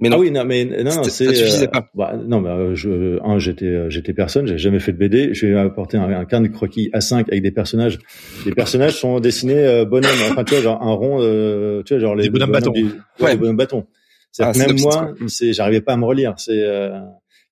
[0.00, 0.16] Mais non.
[0.16, 1.24] Ah oui, non, mais non, non, Ça- c'est.
[1.26, 1.88] ça te suffisait euh, pas.
[1.94, 5.32] bah, non, mais euh, je, un, j'étais, euh, j'étais personne, j'ai jamais fait de BD.
[5.32, 7.98] J'ai apporté un, un carnet de croquis A5 avec des personnages.
[8.44, 12.00] Les personnages sont dessinés euh, bonhommes, enfin tu vois, genre un rond, euh, tu vois,
[12.00, 12.72] genre les Des bonhommes bonhommes bâtons.
[12.72, 13.30] du- ouais, Ouais.
[13.32, 13.86] des bonhommes bâtons.
[14.32, 16.34] C'est Ah, même moi, c'est, j'arrivais pas à me relire.
[16.38, 16.98] C'est euh,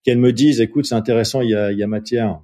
[0.02, 2.40] qu'elles me disent, écoute, c'est intéressant, il y a, il y a matière.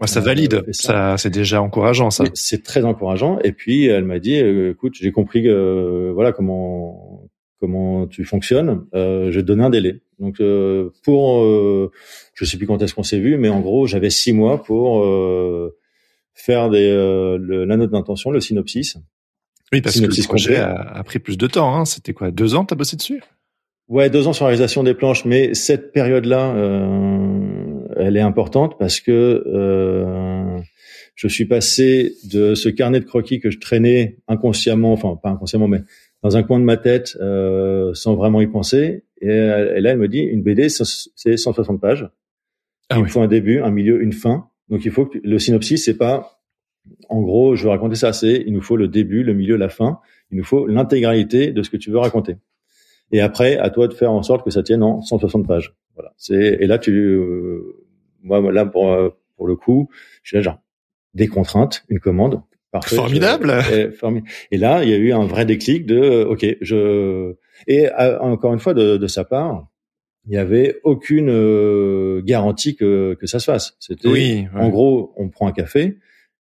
[0.00, 0.62] Ouais, ça Euh, valide.
[0.72, 2.22] ça- Ça, c'est déjà encourageant, ça.
[2.34, 3.38] C'est très encourageant.
[3.42, 7.07] Et puis elle m'a dit, euh, écoute, j'ai compris que euh, voilà comment
[7.60, 8.86] comment tu fonctionnes.
[8.94, 10.00] Euh, je vais te donner un délai.
[10.18, 11.90] Donc euh, pour, euh,
[12.34, 15.02] je sais plus quand est-ce qu'on s'est vu, mais en gros j'avais six mois pour
[15.04, 15.76] euh,
[16.34, 18.96] faire des euh, le- la note d'intention, le synopsis.
[19.72, 21.74] Oui, parce que le synopsis projet a, a pris plus de temps.
[21.74, 21.84] Hein.
[21.84, 23.22] C'était quoi, deux ans, t'as bossé dessus?
[23.88, 28.78] Ouais, deux ans sur la réalisation des planches, mais cette période-là, euh, elle est importante
[28.78, 30.58] parce que euh,
[31.14, 35.68] je suis passé de ce carnet de croquis que je traînais inconsciemment, enfin pas inconsciemment,
[35.68, 35.80] mais
[36.22, 39.04] dans un coin de ma tête, euh, sans vraiment y penser.
[39.20, 42.08] Et, et là, elle me dit, une BD, c'est 160 pages.
[42.90, 43.10] Ah il oui.
[43.10, 44.48] faut un début, un milieu, une fin.
[44.68, 46.40] Donc il faut que le synopsis, c'est pas,
[47.08, 49.68] en gros, je veux raconter ça, c'est il nous faut le début, le milieu, la
[49.68, 50.00] fin.
[50.30, 52.36] Il nous faut l'intégralité de ce que tu veux raconter.
[53.12, 55.74] Et après, à toi de faire en sorte que ça tienne en 160 pages.
[55.94, 56.12] Voilà.
[56.16, 57.84] C'est et là tu, euh,
[58.22, 59.88] moi là pour euh, pour le coup,
[60.22, 60.60] je suis là genre
[61.14, 62.42] des contraintes, une commande,
[62.80, 62.96] parfait.
[62.96, 63.54] Formidable.
[63.62, 67.34] Je- et, formi- et là, il y a eu un vrai déclic de ok, je
[67.66, 69.66] et euh, encore une fois de, de sa part,
[70.26, 73.76] il y avait aucune euh, garantie que que ça se fasse.
[73.80, 74.46] C'était Oui.
[74.54, 74.60] ouais.
[74.60, 75.96] en gros, on prend un café,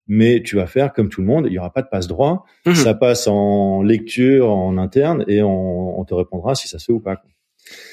[0.07, 1.45] mais tu vas faire comme tout le monde.
[1.47, 2.45] Il y aura pas de passe droit.
[2.65, 2.75] Mhm.
[2.75, 6.93] Ça passe en lecture en interne et on, on te répondra si ça se fait
[6.93, 7.21] ou pas.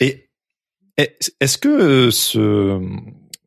[0.01, 0.29] Et
[0.97, 2.81] est- est-ce que ce,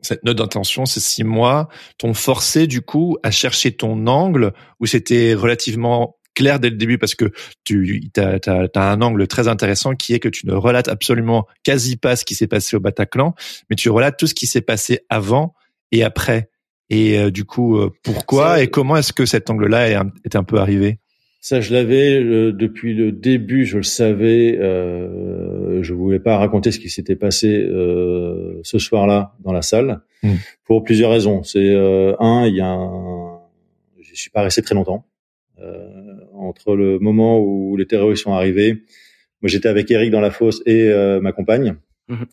[0.02, 4.86] cette note d'intention, ces six mois, t'ont forcé du coup à chercher ton angle ou
[4.86, 7.32] c'était relativement clair dès le début parce que
[7.64, 12.16] tu as, un angle très intéressant qui est que tu ne relates absolument quasi pas
[12.16, 13.34] ce qui s'est passé au Bataclan,
[13.70, 15.56] mais tu relates tout ce qui s'est passé avant
[15.92, 16.50] et après.
[16.90, 19.90] Et euh, du coup, euh, pourquoi et comment est-ce que cet angle-là
[20.24, 21.00] est un peu arrivé?
[21.40, 23.66] Ça, je l'avais euh, depuis le début.
[23.66, 24.58] Je le savais.
[24.60, 30.02] Euh, je voulais pas raconter ce qui s'était passé euh, ce soir-là dans la salle
[30.24, 30.30] Mm.
[30.66, 31.44] pour plusieurs raisons.
[31.44, 33.40] C'est euh, un, il y a un,
[34.02, 35.06] je suis pas resté très longtemps
[35.62, 38.74] euh, entre le moment où les terroristes sont arrivés.
[39.44, 41.76] Moi, j'étais avec Eric dans la fosse et euh, ma compagne.
[42.10, 42.26] Mhm.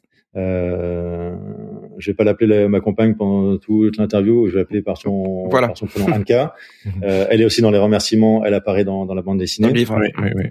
[1.99, 4.47] Je vais pas l'appeler la- ma compagne pendant toute l'interview.
[4.49, 5.69] Je vais l'appeler par son, Voilà.
[5.69, 6.55] par son prénom Anka.
[7.03, 8.45] Euh, elle est aussi dans les remerciements.
[8.45, 9.69] Elle apparaît dans, dans la bande dessinée.
[9.69, 9.97] Dans le livre.
[10.01, 10.45] Oui, oui, oui.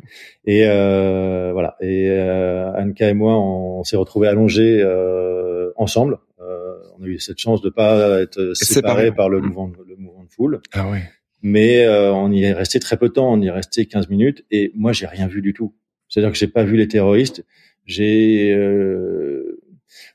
[0.45, 1.75] Et euh, voilà.
[1.82, 6.17] Et euh, Anka et moi, on, s'est retrouvés allongés euh, ensemble.
[6.41, 9.45] Euh, on a eu cette chance de pas être séparés par le Mm.
[9.45, 10.62] mouvement, de- le mouvement de foule.
[10.73, 10.99] Ah oui.
[11.41, 13.32] Mais euh, on y est resté très peu de temps.
[13.34, 14.45] On y est resté 15 minutes.
[14.51, 15.73] Et moi, j'ai rien vu du tout.
[16.08, 17.43] C'est-à-dire que j'ai pas vu les terroristes.
[17.86, 19.53] J'ai euh,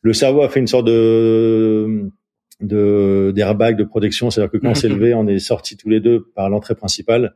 [0.03, 2.11] le cerveau a fait une sorte de
[2.61, 6.01] de d'airbag de protection, c'est-à-dire que quand on s'est levé, on est sortis tous les
[6.01, 7.35] deux par l'entrée principale,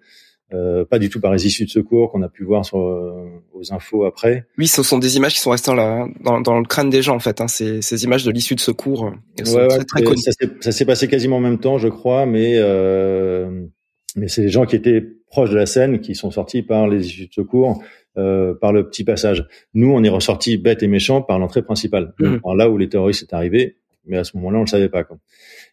[0.52, 3.28] euh, pas du tout par les issues de secours qu'on a pu voir sur euh,
[3.54, 4.46] aux infos après.
[4.58, 7.14] Oui, ce sont des images qui sont restées dans, dans, dans le crâne des gens
[7.14, 7.40] en fait.
[7.40, 7.48] Hein.
[7.48, 10.22] Ces, ces images de l'issue de secours, elles sont Ouais, très, ouais, très connues.
[10.60, 13.64] ça s'est passé quasiment en même temps, je crois, mais euh,
[14.16, 17.06] mais c'est les gens qui étaient proches de la scène qui sont sortis par les
[17.06, 17.82] issues de secours,
[18.18, 19.46] euh, par le petit passage.
[19.74, 22.14] Nous, on est ressortis bêtes et méchants par l'entrée principale.
[22.42, 25.04] Par là où les terroristes étaient arrivés, mais à ce moment-là, on le savait pas.
[25.04, 25.18] Quoi.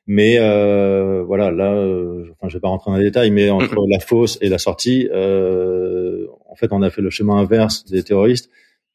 [0.07, 3.85] Mais euh, voilà, là, euh, enfin, je vais pas rentrer dans les détails, mais entre
[3.87, 8.03] la fosse et la sortie, euh, en fait, on a fait le chemin inverse des
[8.03, 8.49] terroristes.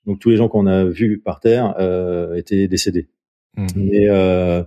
[0.07, 3.09] Donc tous les gens qu'on a vus par terre euh, étaient décédés.
[3.57, 3.67] Mhm.
[3.77, 4.63] Mais euh,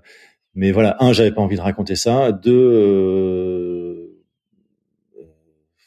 [0.55, 2.31] mais voilà, un, j'avais pas envie de raconter ça.
[2.31, 3.46] Deux, euh,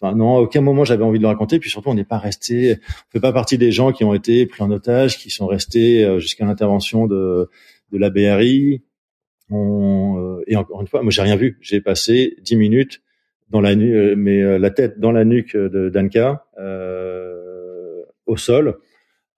[0.01, 1.59] enfin non, à aucun moment j'avais envie de le raconter.
[1.59, 4.47] Puis surtout, on n'est pas resté, on fait pas partie des gens qui ont été
[4.47, 7.49] pris en otage, qui sont restés euh, jusqu'à l'intervention de
[7.93, 8.83] de la BRI.
[9.51, 11.59] On, euh, et encore une fois, moi j'ai rien vu.
[11.61, 13.03] J'ai passé dix minutes
[13.51, 18.79] dans la nuque, euh, mais la tête dans la nuque de Danka, euh, au sol,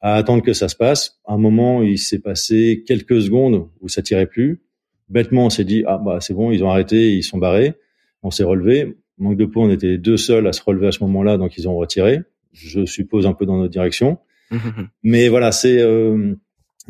[0.01, 1.21] à attendre que ça se passe.
[1.27, 4.61] Un moment, il s'est passé quelques secondes où ça tirait plus.
[5.09, 7.75] Bêtement, on s'est dit ah bah c'est bon, ils ont arrêté, ils sont barrés.
[8.23, 8.97] On s'est relevé.
[9.23, 11.57] Manque de peau, on était les deux seuls à se relever à ce moment-là, donc
[11.57, 12.21] ils ont retiré.
[12.53, 14.19] Je suppose un peu dans notre direction.
[14.51, 14.89] Mhm.
[15.03, 16.35] Mais voilà, c'est euh,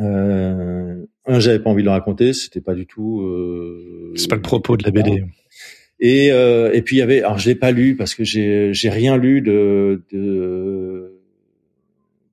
[0.01, 3.21] euh, un, j'avais pas envie de le raconter, c'était pas du tout.
[3.23, 5.25] Euh, C'est pas le propos de la BD.
[6.01, 8.75] Et euh, et puis il y avait, alors je l'ai pas lu parce que j'ai
[8.75, 11.21] j'ai rien lu de de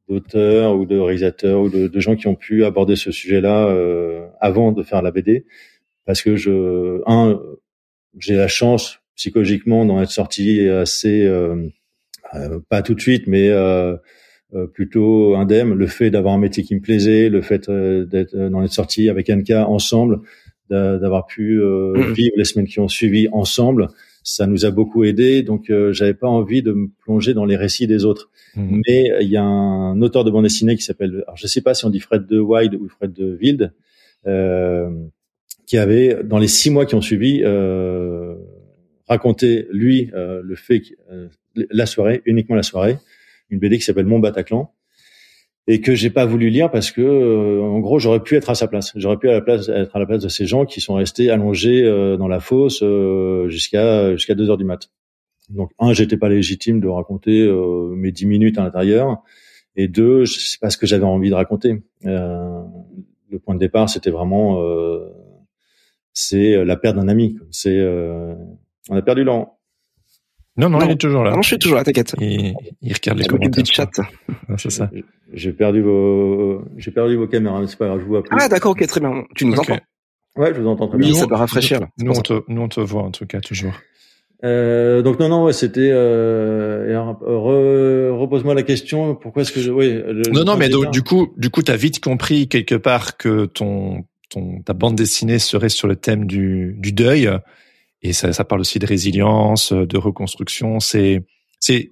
[0.10, 4.26] d'auteurs ou de réalisateurs ou de, de gens qui ont pu aborder ce sujet-là euh,
[4.40, 5.46] avant de faire la BD,
[6.06, 7.40] parce que je un
[8.18, 11.68] j'ai la chance psychologiquement d'en être sorti assez euh,
[12.36, 13.96] euh, pas tout de suite, mais euh,
[14.56, 15.74] euh, plutôt indemne.
[15.74, 19.10] Le fait d'avoir un métier qui me plaisait, le fait euh, d'être d'en être sorti
[19.10, 20.22] avec Anka ensemble,
[20.70, 22.14] d'a- d'avoir pu Mhm.
[22.14, 23.88] vivre les semaines qui ont suivi ensemble,
[24.24, 25.44] ça nous a beaucoup aidé.
[25.44, 28.30] Donc euh, j'avais pas envie de me plonger dans les récits des autres.
[28.56, 28.82] Mhm.
[28.88, 31.74] Mais il y a un auteur de bande dessinée qui s'appelle, alors je sais pas
[31.74, 33.74] si on dit Fred de Wild ou Fred de Wild,
[34.28, 34.90] euh,
[35.68, 37.42] qui avait dans les six mois qui ont suivi
[39.10, 42.98] raconté lui euh, le fait euh, la soirée, uniquement la soirée,
[43.50, 44.72] une BD qui s'appelle Mon Bataclan
[45.70, 48.56] et que j'ai pas voulu lire parce que euh, en gros j'aurais pu être à
[48.56, 48.92] sa place.
[48.96, 51.30] J'aurais pu à la place être à la place de ces gens qui sont restés
[51.30, 54.90] allongés euh, dans la fosse euh, jusqu'à jusqu'à deux heures du mat.
[55.50, 59.24] Donc un j'étais pas légitime de raconter euh, mes dix minutes à l'intérieur
[59.76, 61.84] et deux je sais pas ce que j'avais envie de raconter.
[62.04, 64.60] Le point de départ c'était vraiment
[66.14, 67.80] c'est la perte d'un ami c'est
[68.90, 69.60] on a perdu Laurent
[70.58, 70.86] Non, non, Non.
[70.86, 71.32] il est toujours là.
[71.32, 72.16] Non, je suis toujours là, t'inquiète.
[72.20, 73.64] Il, il regarde les commentaires.
[73.64, 73.90] du chat.
[74.58, 74.90] C'est ça.
[75.34, 78.72] J'ai- perdu vos j'ai perdu vos caméras mais c'est pas grave je vous Ah, d'accord,
[78.72, 79.24] ok, très bien.
[79.36, 79.78] Tu nous entends
[80.38, 81.90] ouais je vous entends très Oui, bien ça doit rafraîchir, là.
[82.00, 83.74] Nous, on te, nous, on te voit en tout cas toujours.
[84.46, 89.70] Euh, donc non non ouais, c'était euh, re- repose-moi la question pourquoi est-ce que je
[89.70, 93.18] oui le- Non, non, mais donc, du coup, du coup, t'as vite compris quelque part
[93.18, 97.30] que ton, ton, ta bande dessinée serait sur le thème du, du deuil.
[98.02, 100.80] Et ça, ça parle aussi de résilience, de reconstruction.
[100.80, 101.26] C'est,
[101.60, 101.92] c'est,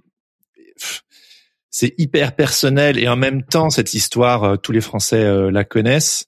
[1.70, 5.64] c'est hyper personnel et en même temps, cette histoire, euh, tous les Français euh, la
[5.64, 6.26] connaissent.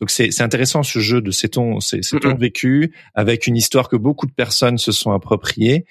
[0.00, 2.38] Donc c'est, c'est intéressant ce jeu de c'est ton, c'est, ton Mhm.
[2.38, 5.84] vécu avec une histoire que beaucoup de personnes se sont appropriées.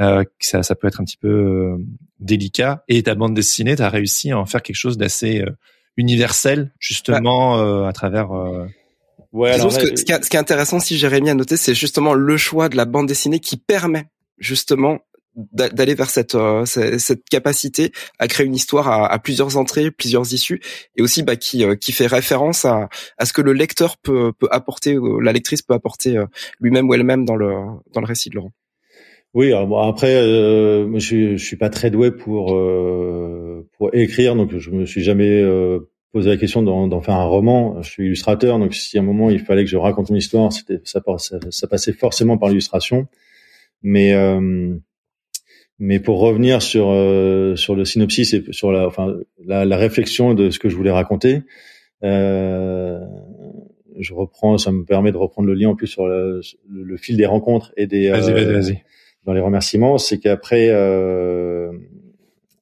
[0.00, 1.76] Euh, ça, ça peut être un petit peu euh,
[2.18, 2.84] délicat.
[2.88, 5.50] Et ta bande dessinée, tu as réussi à en faire quelque chose d'assez euh,
[5.96, 8.28] universel, justement, euh, à travers.
[9.34, 10.96] Euh, ouais Disons, alors ce, là, que- ce qui est, ce qui est intéressant, si
[10.96, 14.06] Jérémy a noté, c'est justement le choix de la bande dessinée qui permet
[14.38, 14.98] justement
[15.52, 19.56] d'a- d'aller vers cette, euh, cette cette capacité à créer une histoire à, à plusieurs
[19.56, 20.60] entrées, plusieurs issues,
[20.96, 24.32] et aussi bah, qui, euh, qui fait référence à, à ce que le lecteur peut,
[24.38, 26.26] peut apporter, ou la lectrice peut apporter euh,
[26.60, 27.50] lui-même ou elle-même dans le,
[27.92, 28.52] dans le récit de Laurent.
[29.34, 34.36] Oui, bon, après, euh, je, suis- je suis pas très doué pour euh, pour écrire,
[34.36, 35.80] donc je me suis jamais euh,
[36.14, 37.82] posé la question d'en faire un roman.
[37.82, 40.52] Je suis illustrateur, donc si à un moment il fallait que je raconte une histoire,
[40.52, 43.08] c'était ça, ça, ça passait forcément par l'illustration.
[43.82, 44.76] Mais euh,
[45.80, 49.12] mais pour revenir sur euh, sur le synopsis et sur la enfin
[49.44, 51.42] la, la réflexion de ce que je voulais raconter,
[52.04, 53.00] euh,
[53.98, 57.16] je reprends, ça me permet de reprendre le lien en plus sur le, le fil
[57.16, 58.62] des rencontres et des Vas-y, euh,
[59.24, 61.72] dans les remerciements, c'est qu'après euh,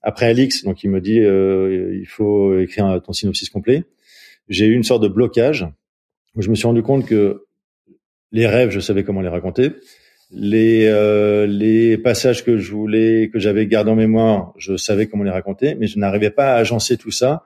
[0.03, 3.85] après Alix, donc il me dit euh, il faut écrire ton synopsis complet.
[4.49, 5.67] J'ai eu une sorte de blocage
[6.35, 7.45] où je me suis rendu compte que
[8.33, 9.71] les rêves, je savais comment les raconter,
[10.31, 15.25] Les euh, les passages que je voulais, que j'avais gardés en mémoire, je savais comment
[15.25, 17.45] les raconter, mais je n'arrivais pas à agencer tout ça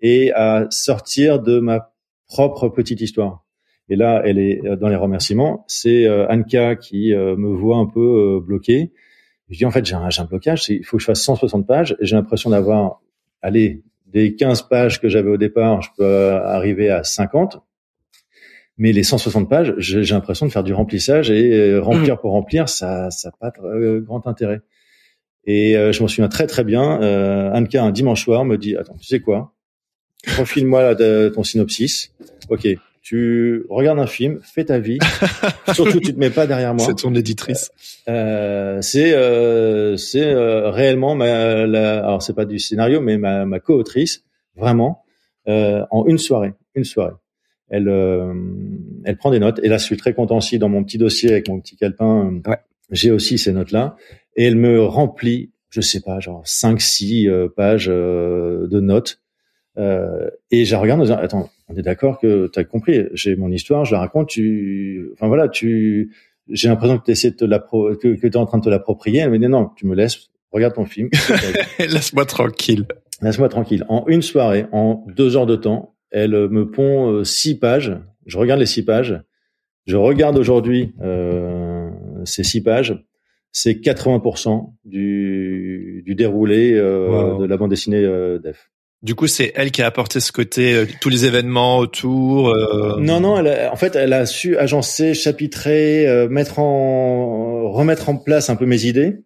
[0.00, 1.92] et à sortir de ma
[2.28, 3.44] propre petite histoire.
[3.88, 5.64] Et là, elle est dans les remerciements.
[5.66, 8.00] C'est euh, Anka qui euh, me voit un peu
[8.36, 8.92] euh, bloqué.
[9.50, 11.96] Je dis en fait j'ai un, un blocage, il faut que je fasse 160 pages.
[12.00, 13.00] Et j'ai l'impression d'avoir,
[13.42, 17.58] allez, des 15 pages que j'avais au départ, je peux arriver à 50.
[18.78, 22.68] Mais les 160 pages, j'ai, l'impression de faire du remplissage et euh, remplir pour remplir,
[22.68, 24.60] ça, n'a pas de euh, grand intérêt.
[25.44, 27.02] Et euh, je m'en souviens très très bien.
[27.02, 29.54] Euh, Anka un dimanche soir me dit attends, tu sais quoi?
[30.38, 30.94] Refile-moi
[31.30, 32.12] ton synopsis.
[32.50, 32.68] Ok,
[33.08, 34.98] tu regardes un film, fais ta vie.
[35.72, 36.84] Surtout, tu te mets pas derrière moi.
[36.84, 37.70] C'est ton éditrice.
[38.06, 43.46] Euh, c'est euh, c'est euh, réellement ma la, alors c'est pas du scénario mais ma,
[43.46, 44.24] ma co-autrice
[44.56, 45.04] vraiment
[45.48, 47.14] euh, en une soirée une soirée
[47.70, 48.34] elle euh,
[49.04, 51.30] elle prend des notes et là je suis très content aussi dans mon petit dossier
[51.30, 52.58] avec mon petit calepin euh, Ouais.
[52.90, 53.96] j'ai aussi ces notes là
[54.36, 59.20] et elle me remplit je sais pas genre cinq six euh, pages euh, de notes
[59.78, 63.04] euh, et je la regarde en disant attends on est d'accord que tu as compris
[63.12, 66.12] j'ai mon histoire je la raconte tu enfin voilà tu
[66.50, 68.64] j'ai l'impression que tu essaies de te l'appro- que, que tu es en train de
[68.64, 69.20] te l'approprier.
[69.20, 71.10] Elle me dit non, tu me laisses, regarde ton film,
[71.78, 72.86] Laisse-moi tranquille.
[73.20, 73.84] laisse-moi tranquille.
[73.90, 77.98] En une soirée, en deux heures de temps, elle euh, me pond euh, six pages.
[78.24, 79.20] Je regarde les six pages.
[79.86, 81.90] Je regarde aujourd'hui euh,
[82.24, 82.98] ces six pages.
[83.52, 87.42] C'est 80% du, du déroulé euh, Wow.
[87.42, 88.70] de la bande dessinée euh, d'Ef.
[89.02, 92.48] Du coup, c'est elle qui a apporté ce côté, euh, tous les événements autour.
[92.48, 97.70] euh, Non, non, elle a- en fait, elle a su agencer, chapitrer, euh, mettre en,
[97.70, 99.18] remettre en place un peu mes idées.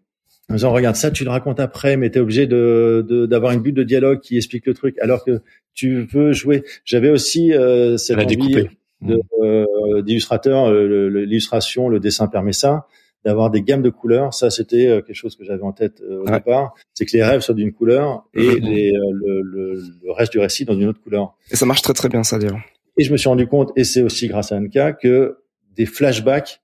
[0.50, 3.60] En disant, regarde, ça, tu le racontes après, mais t'es obligé de, de- d'avoir une
[3.60, 5.40] butte de dialogue qui explique le truc, alors que
[5.72, 6.64] tu veux jouer.
[6.84, 8.66] J'avais aussi euh, cette Elle a envie
[9.00, 12.86] de, euh, d'illustrateur, euh, l'illustration, le dessin permet ça,
[13.24, 14.34] d'avoir des gammes de couleurs.
[14.34, 16.32] Ça, c'était euh, quelque chose que j'avais en tête euh, au Ouais.
[16.38, 16.74] départ.
[16.94, 20.38] C'est que les rêves soient d'une couleur et les, euh, le, le- le reste du
[20.38, 21.34] récit dans une autre couleur.
[21.50, 22.60] Et ça marche très très bien ça d'ailleurs.
[22.98, 25.38] Et je me suis rendu compte, et c'est aussi grâce à Anka, que
[25.76, 26.60] des flashbacks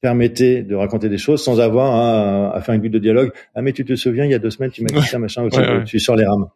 [0.00, 3.32] permettaient de raconter des choses sans avoir à, à faire une butte de dialogue.
[3.54, 5.44] Ah mais tu te souviens, il y a deux semaines, tu m'as dit ça, machin,
[5.44, 5.84] Ouais, ouais.
[5.84, 6.48] tu es sur les rames.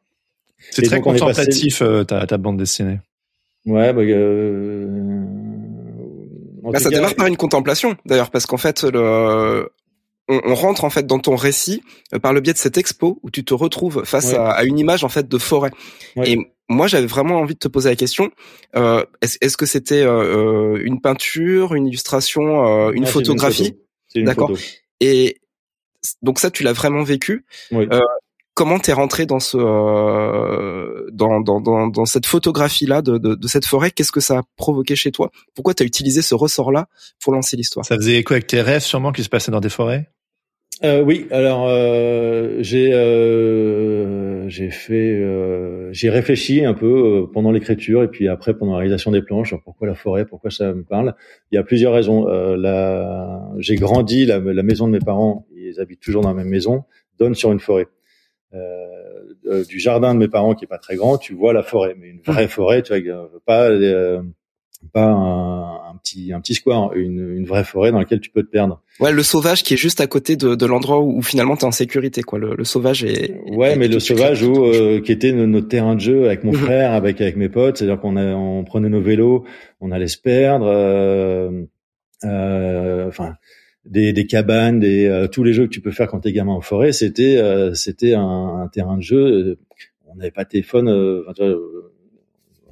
[0.71, 3.01] C'est très donc, passé- contemplatif euh, ta, ta bande dessinée.
[3.67, 4.94] Ouais, bah, euh,
[6.73, 9.69] Bah, ça cas, démarre par une contemplation d'ailleurs parce qu'en fait le
[10.29, 11.83] on, on rentre en fait dans ton récit
[12.15, 14.39] euh, par le biais de cette expo où tu te retrouves face Ouais.
[14.39, 15.71] à, à une image en fait de forêt.
[16.17, 16.31] Ouais.
[16.31, 18.31] Et moi j'avais vraiment envie de te poser la question
[18.75, 23.77] euh, est-ce que c'était euh, euh, une peinture, une illustration, euh, une photographie?
[24.17, 24.51] D'accord.
[25.01, 25.41] Et
[26.23, 27.45] donc ça tu l'as vraiment vécu.
[27.71, 27.87] Oui.
[28.55, 33.35] Comment t'es rentré dans ce euh, dans, dans, dans, dans cette photographie là de, de,
[33.35, 33.91] de cette forêt?
[33.91, 35.33] Qu'est-ce que ça a provoqué chez toi?
[35.57, 36.87] Pourquoi t'as utilisé ce ressort là
[37.21, 37.85] pour lancer l'histoire?
[37.85, 40.09] Ça faisait écho avec tes rêves sûrement qui se passaient dans des forêts?
[40.83, 47.51] Euh, oui, alors euh, j'ai euh, j'ai fait euh, j'ai réfléchi un peu euh, pendant
[47.53, 49.55] l'écriture et puis après pendant la réalisation des planches.
[49.65, 51.15] Pourquoi la forêt Pourquoi ça me parle
[51.51, 52.29] Il y a plusieurs raisons.
[52.29, 56.35] Euh, la, j'ai grandi la, la maison de mes parents, ils habitent toujours dans la
[56.35, 56.85] même maison,
[57.19, 57.87] donne sur une forêt.
[58.55, 61.63] Euh, euh, du jardin de mes parents qui est pas très grand, tu vois la
[61.63, 64.23] forêt, mais une vraie forêt, tu vois, euh, pas euh,
[64.93, 68.43] pas un, un petit un petit square, une, une vraie forêt dans laquelle tu peux
[68.43, 68.81] te perdre.
[69.01, 71.65] Ouais, le sauvage qui est juste à côté de, de l'endroit où, où finalement t'es
[71.65, 72.39] en sécurité, quoi.
[72.39, 73.35] Le, le sauvage est.
[73.51, 76.45] Ouais, est- mais le sauvage où euh, qui était no- notre terrain de jeu avec
[76.45, 76.59] mon Mhm.
[76.59, 79.45] frère, avec avec mes potes, c'est-à-dire qu'on a, on prenait nos vélos,
[79.81, 81.63] on allait se perdre, euh,
[82.25, 83.35] euh, enfin
[83.87, 86.53] des, des cabanes, des euh, tous les jeux que tu peux faire quand t'es gamin
[86.53, 89.59] en forêt, c'était euh, c'était un, un terrain de jeu.
[90.07, 91.59] On n'avait pas de téléphone, euh, enfin, euh,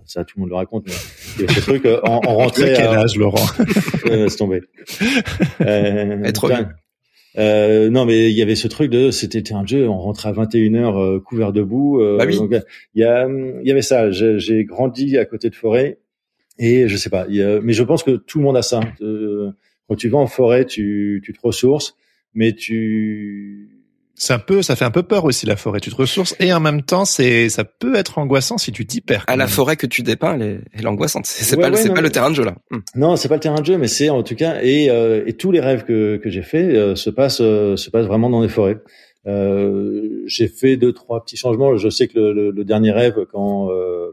[0.07, 0.93] ça tout le monde le raconte, mais
[1.37, 2.73] il y avait ce truc, euh, on, on rentrait.
[2.77, 3.47] quel âge, Laurent?
[4.07, 4.63] Euh, laisse tomber.
[5.61, 6.51] Euh, Être.
[7.39, 10.33] Euh, non, mais il y avait ce truc de, c'était un jeu, on rentrait à
[10.33, 12.01] 21h euh, couvert de boue.
[12.01, 12.37] euh, Bah oui.
[12.37, 12.51] donc,
[12.95, 14.11] il y a, il y avait ça.
[14.11, 15.99] J'ai j'ai grandi à côté de forêt
[16.59, 17.25] et je sais pas.
[17.29, 18.81] il y a- mais je pense que tout le monde a ça.
[19.93, 21.95] Quand tu vas en forêt, tu, tu te ressources,
[22.35, 23.69] mais tu,
[24.15, 25.81] C'est un peu, ça fait un peu peur aussi la forêt.
[25.81, 29.03] Tu te ressources et en même temps, c'est, ça peut être angoissant si tu t'y
[29.03, 29.25] perds.
[29.27, 31.27] À la forêt que tu dépeins, elle est, elle est angoissante.
[31.27, 32.55] C'est Ouais, pas, le- ouais, c'est non, pas mais- le terrain de jeu là.
[32.71, 32.83] Hum.
[32.95, 35.35] Non, c'est pas le terrain de jeu, mais c'est en tout cas et, euh, et
[35.35, 38.41] tous les rêves que, que j'ai fait euh, se passent euh, se passent vraiment dans
[38.43, 38.79] les forêts.
[39.27, 41.77] Euh, j'ai fait deux trois petits changements.
[41.77, 44.13] Je sais que le, le- le dernier rêve quand euh,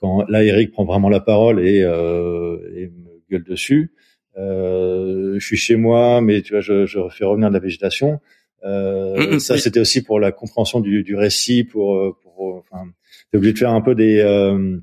[0.00, 3.92] quand là Eric prend vraiment la parole et, euh, et me gueule dessus.
[4.38, 8.20] Euh, je suis chez moi, mais tu vois, je, je fais revenir de la végétation.
[8.64, 9.60] Euh, Mm, mm, ça, oui.
[9.60, 12.84] c'était aussi pour la compréhension du, du récit, pour, euh, pour, euh, enfin,
[13.30, 14.78] t'es obligé de faire un peu des, euh,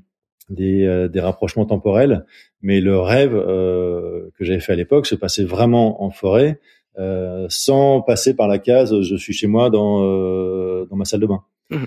[0.50, 2.24] des, euh, des rapprochements temporels.
[2.62, 6.58] Mais le rêve euh, que j'avais fait à l'époque se passait vraiment en forêt.
[6.98, 11.20] euh, sans passer par la case je suis chez moi dans euh, dans ma salle
[11.20, 11.42] de bain.
[11.70, 11.86] Mhm.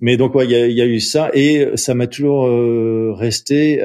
[0.00, 3.12] Mais donc ouais, il y a, y a, eu ça et ça m'a toujours euh,
[3.12, 3.80] resté.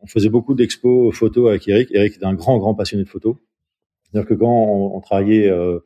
[0.00, 1.88] Euh, on faisait beaucoup d'expos photos avec Eric.
[1.92, 3.36] Eric est un grand grand passionné de photos.
[4.04, 5.78] C'est-à-dire que quand on, travaillait euh,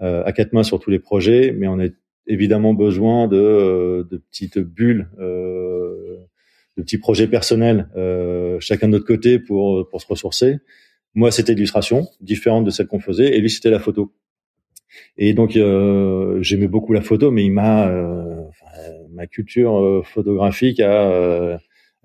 [0.00, 1.86] à quatre mains sur tous les projets, mais on a
[2.28, 7.88] évidemment besoin de, de petites bulles, de petits projets personnels,
[8.60, 10.58] chacun de notre côté pour pour se ressourcer.
[11.14, 14.12] Moi, c'était l'illustration, différente de celle qu'on faisait, et lui, c'était la photo.
[15.16, 18.42] Et donc, euh, j'aimais beaucoup la photo, mais il m'a, euh,
[19.10, 21.56] ma culture euh, photographique a, euh,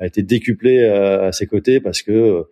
[0.02, 2.44] a été décuplée à, à, ses côtés parce que euh,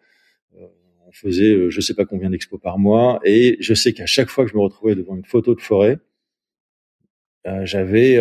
[1.08, 4.46] on faisait, je sais pas combien d'expos par mois, et je sais qu'à chaque fois
[4.46, 5.98] que je me retrouvais devant une photo de forêt,
[7.64, 8.20] j'avais,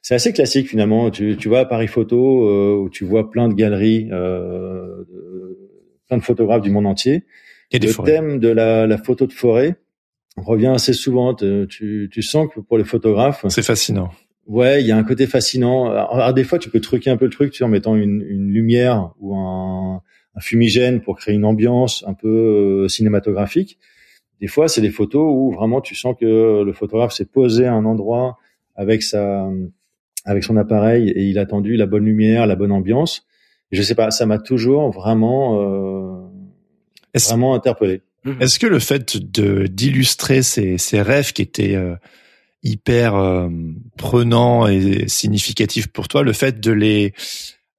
[0.00, 1.10] c'est assez classique finalement.
[1.10, 4.08] Tu, tu vas à Paris Photo où tu vois plein de galeries.
[6.08, 7.24] Plein de photographes du monde entier.
[7.72, 8.12] Et le forêts.
[8.12, 9.76] thème de la, la, photo de forêt
[10.36, 11.34] revient assez souvent.
[11.34, 14.10] Tu, tu sens que pour les photographes, c'est fascinant.
[14.46, 15.90] Ouais, il y a un côté fascinant.
[15.90, 17.94] Alors, alors, des fois, tu peux truquer un peu le truc, tu sais, en mettant
[17.94, 20.02] une, une lumière ou un,
[20.34, 23.78] un, fumigène pour créer une ambiance un peu euh, cinématographique.
[24.40, 27.74] Des fois, c'est des photos où vraiment tu sens que le photographe s'est posé à
[27.74, 28.38] un endroit
[28.74, 29.48] avec sa,
[30.24, 33.26] avec son appareil et il a tendu la bonne lumière, la bonne ambiance
[33.72, 36.28] je sais pas, ça m'a toujours vraiment, euh,
[37.14, 38.02] vraiment interpellé.
[38.40, 41.94] Est-ce que le fait de d'illustrer ces, ces rêves qui étaient euh,
[42.62, 43.48] hyper euh,
[43.96, 47.12] prenants et significatifs pour toi, le fait de les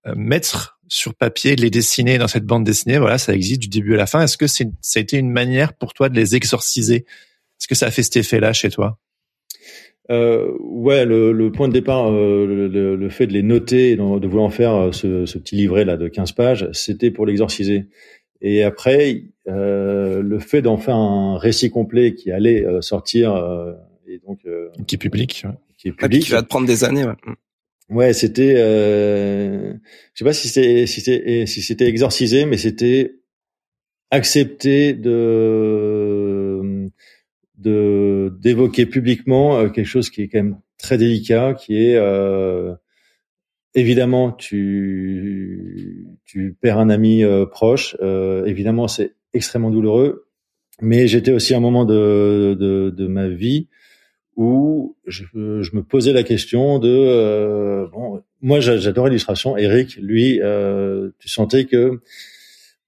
[0.08, 3.70] euh, mettre sur papier, de les dessiner dans cette bande dessinée, voilà, ça existe du
[3.70, 4.22] début à la fin.
[4.24, 7.06] Est-ce que c'est ça a été une manière pour toi de les exorciser?
[7.62, 8.98] Est-ce que ça a fait cet effet-là chez toi?
[10.10, 14.02] Euh, ouais, le, le, point de départ, euh, le, le, fait de les noter, de
[14.02, 17.86] vouloir en faire euh, ce, ce, petit livret là de 15 pages, c'était pour l'exorciser.
[18.42, 23.36] Et après, euh, le fait d'en faire un récit complet qui allait euh, sortir
[24.12, 24.40] et donc
[24.88, 25.52] qui est public, ouais.
[25.78, 27.06] qui est public, qui va te prendre des années.
[27.06, 27.16] Ouais,
[27.90, 29.74] ouais c'était, je
[30.14, 33.22] sais pas si c'était si c'était si c'était exorcisé, mais c'était
[34.12, 36.90] accepter de
[37.58, 42.74] de d'évoquer publiquement euh, quelque chose qui est quand même très délicat, qui est euh,
[43.74, 50.28] évidemment tu tu perds un ami euh, proche, euh, évidemment c'est extrêmement douloureux,
[50.82, 53.70] mais j'étais aussi à un moment de, de, de ma vie
[54.42, 60.40] où je, je, me posais la question de euh, bon moi j'adorais l'illustration Eric lui
[60.42, 62.02] euh, tu sentais que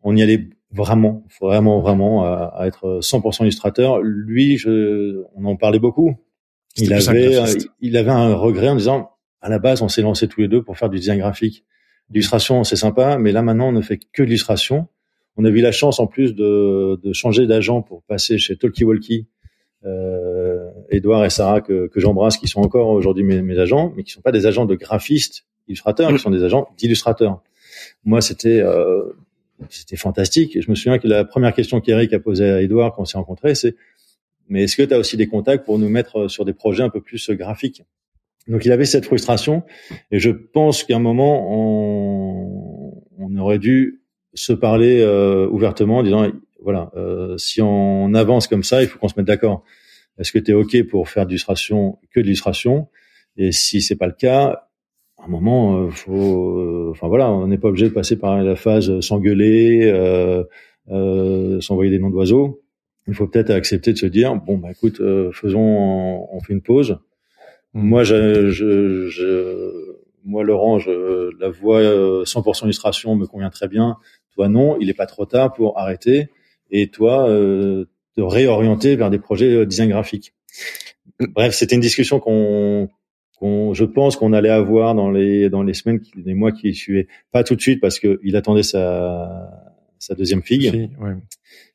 [0.04, 4.02] on y allait vraiment, vraiment, vraiment à, à être 100% illustrateur.
[4.02, 6.16] Lui, je, on en parlait beaucoup.
[6.76, 7.40] Il avait,
[7.82, 10.64] il avait un regret en disant, à la base, on s'est lancé tous les deux
[10.64, 11.64] pour faire du design graphique.
[12.10, 14.88] L'illustration, c'est sympa, mais là maintenant, on ne fait que l'illustration.
[15.36, 18.84] On a eu la chance en plus de, de changer d'agent pour passer chez Talkie
[18.84, 19.28] Walkie.
[19.86, 20.33] Euh,
[20.96, 24.12] Edouard et Sarah que, que j'embrasse, qui sont encore aujourd'hui mes, mes, agents, mais qui
[24.12, 27.42] sont pas des agents de graphistes illustrateurs, qui sont des agents d'illustrateurs.
[28.06, 29.04] Moi, c'était euh,
[29.70, 30.60] c'était fantastique.
[30.60, 33.18] Je me souviens que la première question qu'Eric a posée à Edouard quand on s'est
[33.18, 33.76] rencontrés, c'est
[34.50, 36.90] mais est-ce que tu as aussi des contacts pour nous mettre sur des projets un
[36.90, 37.84] peu plus graphiques?
[38.48, 39.64] Donc il avait cette frustration
[40.12, 44.02] et je pense qu'à un moment on, on, aurait dû
[44.34, 46.30] se parler euh, ouvertement en disant
[46.62, 49.64] voilà euh, si on avance comme ça, il faut qu'on se mette d'accord.
[50.20, 52.88] Est-ce que tu es OK pour faire d'illustration que de l'illustration?
[53.38, 54.68] Et si c'est pas le cas,
[55.18, 58.42] à un moment, euh, faut, euh, enfin voilà, on n'est pas obligé de passer par
[58.42, 60.44] la phase s'engueuler, euh,
[60.92, 62.62] euh, s'envoyer des noms d'oiseaux.
[63.08, 66.62] Il faut peut-être accepter de se dire bon bah écoute, euh, faisons, on fait une
[66.62, 67.00] pause.
[67.74, 67.82] Mmh.
[67.82, 73.98] Moi, je, je, je, moi Laurent, je, la voix 100% illustration me convient très bien.
[74.36, 76.30] Toi non, il est pas trop tard pour arrêter
[76.72, 77.28] et toi
[78.16, 80.34] te réorienter vers des projets design graphique.
[81.20, 82.90] Bref, c'était une discussion qu'on
[83.74, 87.08] je pense qu'on allait avoir dans les dans les semaines, les mois qui suivaient.
[87.32, 89.50] Pas tout de suite parce que il attendait sa
[90.00, 90.90] sa deuxième fille.
[91.00, 91.14] Ouais.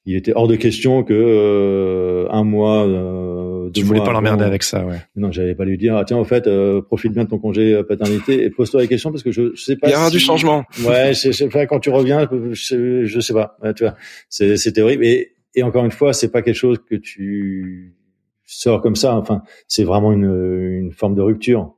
[0.06, 2.86] Il était hors de question que euh, un mois.
[2.86, 4.96] Euh, deux tu voulais mois pas l'emmerder avec ça, ouais.
[5.16, 7.82] Non, j'allais pas lui dire ah, tiens en fait euh, profite bien de ton congé
[7.86, 9.88] paternité et pose-toi la question parce que je, je sais pas.
[9.88, 10.12] Il y aura si...
[10.12, 10.64] du changement.
[10.86, 13.58] Ouais, je sais pas quand tu reviens, je, je sais pas.
[13.62, 13.94] Ouais, tu vois,
[14.30, 17.94] c'est c'était horrible et et encore une fois, c'est pas quelque chose que tu
[18.44, 19.16] sors comme ça.
[19.16, 20.24] Enfin, c'est vraiment une,
[20.82, 21.74] une forme de rupture.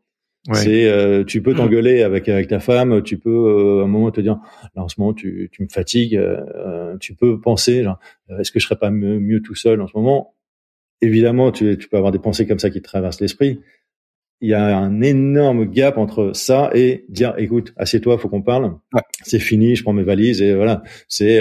[0.49, 0.57] Ouais.
[0.57, 4.11] C'est, euh, tu peux t'engueuler avec avec ta femme, tu peux euh, à un moment
[4.11, 4.39] te dire,
[4.74, 7.99] là en ce moment tu, tu me fatigues, euh, tu peux penser, genre,
[8.39, 10.35] est-ce que je serais pas mieux, mieux, tout seul en ce moment?
[11.03, 13.61] Évidemment, tu, tu peux avoir des pensées comme ça qui te traversent l'esprit.
[14.41, 18.76] Il y a un énorme gap entre ça et dire, écoute, assieds-toi, faut qu'on parle.
[18.95, 19.03] Ouais.
[19.22, 20.83] C'est fini, je prends mes valises et voilà.
[21.09, 21.39] C'est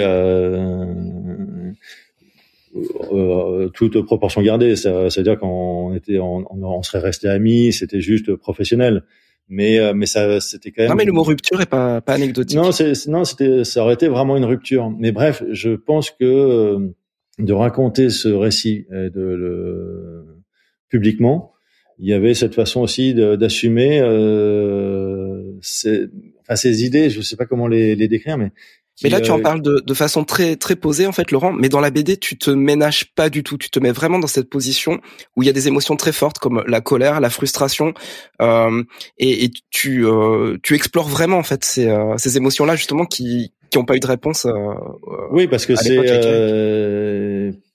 [2.74, 4.76] euh, toute proportion gardée.
[4.76, 9.04] C'est-à-dire qu'on était, on, on, serait resté amis, c'était juste professionnel.
[9.48, 10.90] Mais mais ça, c'était quand même.
[10.90, 12.56] Non, mais le mot rupture est pas pas anecdotique.
[12.56, 14.92] Non, c'est non, c'était, ça aurait été vraiment une rupture.
[14.96, 16.92] Mais bref, je pense que
[17.38, 20.24] de raconter ce récit de le
[20.88, 21.52] publiquement,
[21.98, 26.08] il y avait cette façon aussi d'assumer euh, ces,
[26.40, 27.10] enfin, ces idées.
[27.10, 28.52] Je ne sais pas comment les, les décrire, mais
[29.02, 31.52] mais là, tu en euh, parles de, de, façon très très posée en fait, Laurent.
[31.52, 33.56] Mais dans la BD, tu te ménages pas du tout.
[33.56, 35.00] Tu te mets vraiment dans cette position
[35.36, 37.94] où il y a des émotions très fortes comme la colère, la frustration,
[38.42, 38.82] euh,
[39.18, 43.52] et, et, tu euh, tu explores vraiment en fait ces, euh, ces émotions-là justement qui
[43.70, 44.46] qui ont pas eu de réponse.
[44.46, 44.52] Euh,
[45.30, 45.96] oui, parce que c'est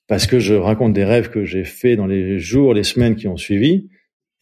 [0.07, 3.27] parce que je raconte des rêves que j'ai faits dans les jours, les semaines qui
[3.27, 3.89] ont suivi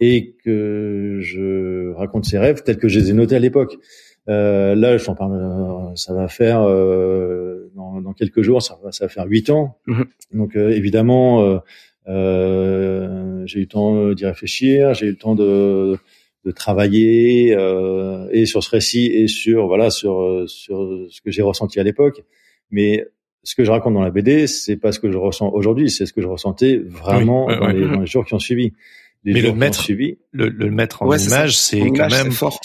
[0.02, 3.78] et que je raconte ces rêves tels que je les ai notés à l'époque.
[4.30, 8.80] Euh, là, je t'en parle, euh, ça va faire euh, dans, dans, quelques jours, ça
[8.84, 9.78] va, ça va faire huit ans.
[9.88, 10.06] Mhm.
[10.34, 11.60] Donc euh, évidemment,
[12.08, 15.98] euh, j'ai eu le temps d'y réfléchir, j'ai eu le temps de,
[16.46, 17.58] de travailler
[18.32, 22.24] et sur ce récit et sur voilà sur sur ce que j'ai ressenti à l'époque.
[22.72, 23.06] Mais
[23.44, 26.06] ce que je raconte dans la BD, c'est pas ce que je ressens aujourd'hui, c'est
[26.06, 28.72] ce que je ressentais vraiment dans, les, dans, les, jours qui ont suivi
[29.26, 29.86] mais le mettre,
[30.32, 32.60] le, le, mettre en image, c'est quand même fort.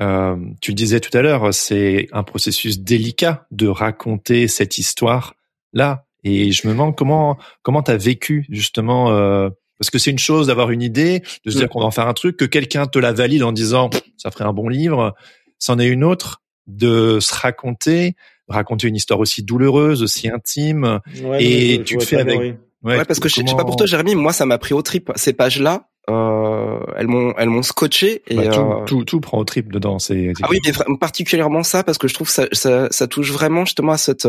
[0.00, 5.34] Euh, tu le disais tout à l'heure, c'est un processus délicat de raconter cette histoire
[5.72, 6.04] là.
[6.24, 10.48] Et je me demande comment comment t'as vécu justement euh, parce que c'est une chose
[10.48, 11.68] d'avoir une idée, de se dire mm.
[11.68, 14.44] qu'on va en faire un truc, que quelqu'un te la valide en disant ça ferait
[14.44, 15.14] un bon livre.
[15.58, 18.16] C'en est une autre de se raconter,
[18.48, 21.00] raconter une histoire aussi douloureuse, aussi intime,
[21.38, 22.58] et tu te fais avec.
[22.82, 25.10] Ouais, parce que je sais pas pour toi, Jérémy, moi ça m'a pris au trip
[25.16, 29.38] ces pages-là euh, elles m'ont elles m'ont scotché et bah, tout, euh, tout, tout prend
[29.38, 32.86] au trip dedans c'est ah oui mais particulièrement ça parce que je trouve ça ça,
[32.92, 34.28] ça touche vraiment justement à cette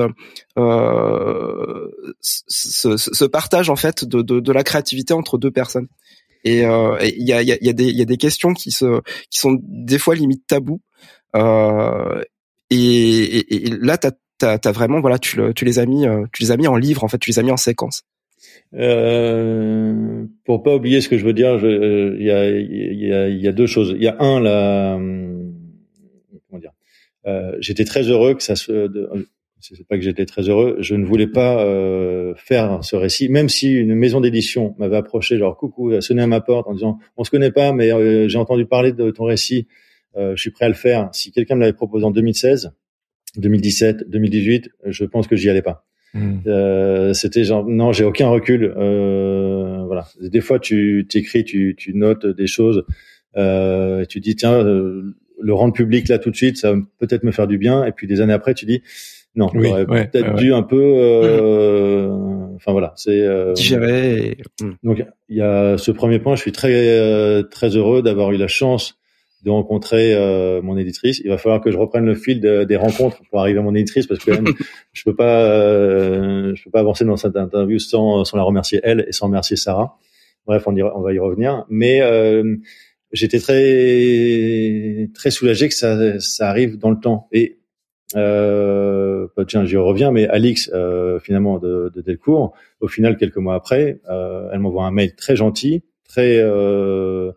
[0.57, 1.87] euh,
[2.19, 5.87] ce, ce, partage en fait de, de, de la créativité entre deux personnes.
[6.43, 8.17] Et euh, il y a il y a, y a des il y a des
[8.17, 10.81] questions qui se qui sont des fois limite tabous.
[11.35, 12.23] Euh,
[12.71, 14.11] et, et, et, là t'as
[14.57, 17.07] t'as vraiment voilà tu, tu les as mis tu les as mis en livre en
[17.07, 18.03] fait tu les as mis en séquence
[18.73, 23.29] euh, pour pas oublier ce que je veux dire, euh, il y, a, y, a,
[23.29, 23.93] y, a, deux choses.
[23.95, 25.53] Il y a un là, hum,
[26.49, 26.73] comment dire.
[27.25, 28.89] Euh, j'étais très heureux que ça se.
[29.59, 30.77] C'est pas que j'étais très heureux.
[30.79, 35.37] Je ne voulais pas euh, faire ce récit, même si une maison d'édition m'avait approché,
[35.37, 38.27] genre coucou, a sonné à ma porte en disant on se connaît pas, mais euh,
[38.27, 39.67] j'ai entendu parler de ton récit.
[40.15, 41.09] je suis prêt à le faire.
[41.11, 42.71] Si quelqu'un me l'avait proposé en 2016,
[43.37, 45.86] 2017, 2018, je pense que j'y allais pas.
[46.13, 46.37] Hmm.
[46.47, 48.73] Euh, c'était genre non, j'ai aucun recul.
[48.77, 50.07] Euh, voilà.
[50.21, 52.83] Des fois, tu t'écris, tu, tu notes des choses.
[53.37, 56.79] Euh, et tu dis tiens, euh, le rendre public là tout de suite, ça va
[56.99, 57.85] peut-être me faire du bien.
[57.85, 58.81] Et puis des années après, tu dis
[59.35, 60.81] non, oui, peut-être dû un peu.
[60.81, 62.55] Euh, hmm.
[62.55, 64.37] Enfin voilà, c'est euh, digérer.
[64.61, 64.71] Hmm.
[64.83, 66.35] Donc il y a ce premier point.
[66.35, 68.96] Je suis très très heureux d'avoir eu la chance
[69.43, 71.21] de rencontrer euh, mon éditrice.
[71.23, 74.07] Il va falloir que je reprenne le fil des rencontres pour arriver à mon éditrice
[74.07, 74.31] parce que
[74.93, 78.79] je peux pas, euh, je peux pas avancer dans cette interview sans, sans la remercier
[78.83, 79.97] elle et sans remercier Sarah.
[80.45, 81.65] Bref, on, on va y revenir.
[81.69, 82.55] Mais euh,
[83.11, 87.27] j'étais très très soulagé que ça, ça arrive dans le temps.
[87.31, 87.59] Et
[88.15, 90.11] euh, tiens, j'y reviens.
[90.11, 94.91] Mais Alix, euh, finalement de, de Delcourt, au final quelques mois après, elle m'envoie un
[94.91, 97.31] mail très gentil, très très euh,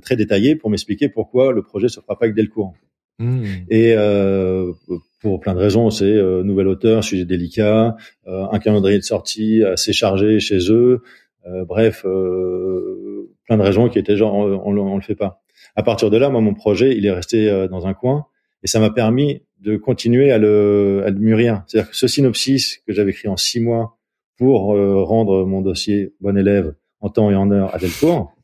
[0.00, 2.74] très détaillé pour m'expliquer pourquoi le projet se fera pas avec Delcourt.
[3.20, 3.44] Mmh.
[3.68, 4.72] Et euh,
[5.20, 9.62] pour plein de raisons, c'est euh, nouvel auteur, sujet délicat, euh, un calendrier de sortie
[9.62, 11.02] assez chargé chez eux,
[11.46, 15.42] euh, bref, plein de raisons qui étaient genre on, on, le fait pas.
[15.76, 18.26] À partir de là, moi mon projet, il est resté dans un coin
[18.62, 21.62] et ça m'a permis de continuer à le, à le mûrir.
[21.66, 23.98] C'est-à-dire que ce synopsis que j'avais écrit en six mois
[24.38, 24.74] pour
[25.06, 28.39] rendre mon dossier bon élève en temps et en heure à Delcourt, euh,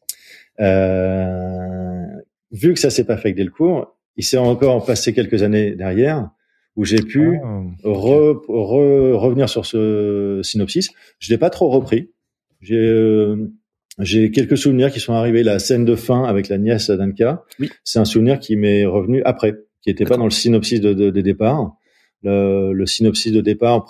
[2.52, 6.30] vu que ça s'est pas fait avec Delcourt, il s'est encore passé quelques années derrière
[6.76, 10.90] où j'ai pu ah, revenir sur ce synopsis.
[11.18, 12.11] Je l'ai pas trop repris.
[12.61, 13.50] J'ai euh,
[13.98, 15.42] j'ai quelques souvenirs qui sont arrivés.
[15.42, 17.70] La scène de fin avec la nièce d'Anka, oui.
[17.82, 21.11] c'est un souvenir qui m'est revenu après, qui était pas dans le synopsis de, de,
[21.11, 21.76] de départ.
[22.22, 23.86] Le, le, synopsis de départ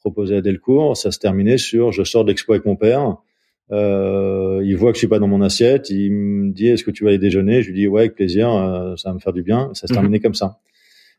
[0.00, 3.16] proposé à Delcourt, ça se terminait sur je sors d'expo avec mon père.
[3.72, 5.90] Euh, il voit que je suis pas dans mon assiette.
[5.90, 7.62] Il me dit est-ce que tu vas aller déjeuner?
[7.62, 9.70] Je lui dis ouais avec plaisir, euh, ça va me faire du bien.
[9.74, 9.98] Ça se mhm.
[9.98, 10.58] terminait comme ça.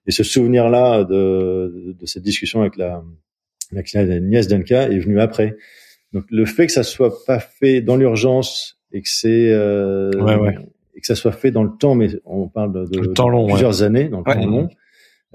[0.07, 3.03] Et ce souvenir-là de, de, cette discussion avec la,
[3.71, 5.55] la, nièce d'Anka est venu après.
[6.13, 10.35] Donc le fait que ça soit pas fait dans l'urgence et que c'est euh, ouais,
[10.35, 10.57] ouais.
[10.95, 13.47] et que ça soit fait dans le temps, mais on parle de, le temps long,
[13.47, 14.69] plusieurs années, dans le temps long.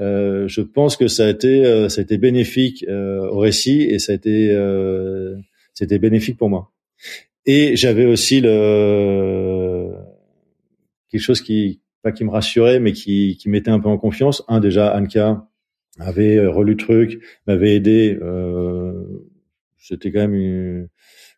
[0.01, 3.99] euh, je pense que ça a été, euh, ça a été bénéfique au récit et
[3.99, 4.55] ça a été,
[5.73, 6.73] c'était bénéfique pour moi.
[7.47, 9.93] Et j'avais aussi le
[11.11, 14.45] quelque chose qui pas qui me rassurait, mais qui, qui mettait un peu en confiance.
[14.47, 15.49] Un déjà, Anka
[15.99, 18.17] avait relu le truc, m'avait aidé.
[19.79, 20.89] C'était quand même une,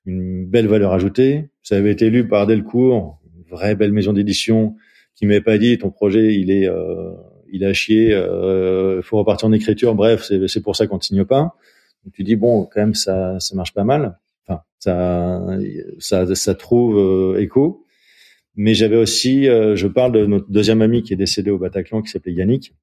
[0.05, 1.51] une, belle valeur ajoutée.
[1.63, 4.77] Ça avait été lu par Delcourt, une vraie belle maison d'édition,
[5.15, 6.69] qui m'avait pas dit ton projet il est
[7.51, 9.95] il a chié, euh, faut repartir en écriture.
[9.95, 11.57] Bref, c'est pour ça qu'on ne signe pas.
[12.13, 14.19] Tu dis bon, quand même ça ça marche pas mal.
[14.49, 15.59] Enfin, ça
[15.99, 17.85] ça ça trouve euh, écho.
[18.57, 22.03] Mais j'avais aussi, euh, je parle de notre deuxième ami qui est décédé au Bataclan,
[22.03, 22.75] qui s'appelait Yannick.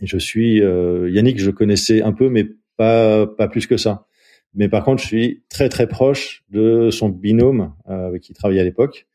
[0.00, 2.46] Et je suis euh, Yannick, je connaissais un peu, mais
[2.76, 4.06] pas pas plus que ça.
[4.54, 8.60] Mais par contre, je suis très très proche de son binôme avec qui il travaillait
[8.60, 9.06] à l'époque,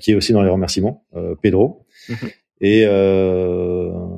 [0.00, 1.04] qui est aussi dans les remerciements,
[1.42, 1.86] Pedro.
[2.08, 2.16] Mhm.
[2.60, 4.17] Et euh, et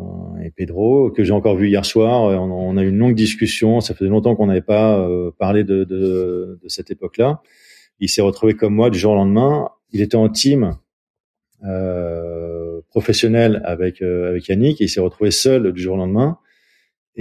[0.60, 2.26] Pedro, que j'ai encore vu hier soir.
[2.26, 3.80] Euh, on, a eu une longue discussion.
[3.80, 7.40] Ça faisait longtemps qu'on n'avait pas euh, parlé de, de, de cette époque-là.
[7.98, 9.70] Il s'est retrouvé comme moi du jour au lendemain.
[9.90, 10.76] Il était en team
[11.64, 14.82] euh, professionnel avec euh, avec Yannick.
[14.82, 16.36] Et il s'est retrouvé seul du jour au lendemain.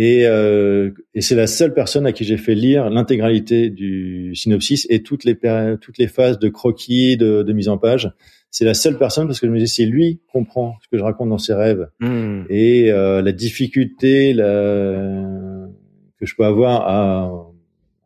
[0.01, 4.87] Et, euh, et c'est la seule personne à qui j'ai fait lire l'intégralité du synopsis
[4.89, 5.37] et toutes les
[5.81, 8.13] toutes les phases de croquis, de, de mise en page
[8.51, 11.03] c'est la seule personne parce que je me dis si lui comprend ce que je
[11.03, 12.43] raconte dans ses rêves hmm.
[12.49, 15.67] et euh, la difficulté la...
[16.19, 17.31] que je peux avoir à,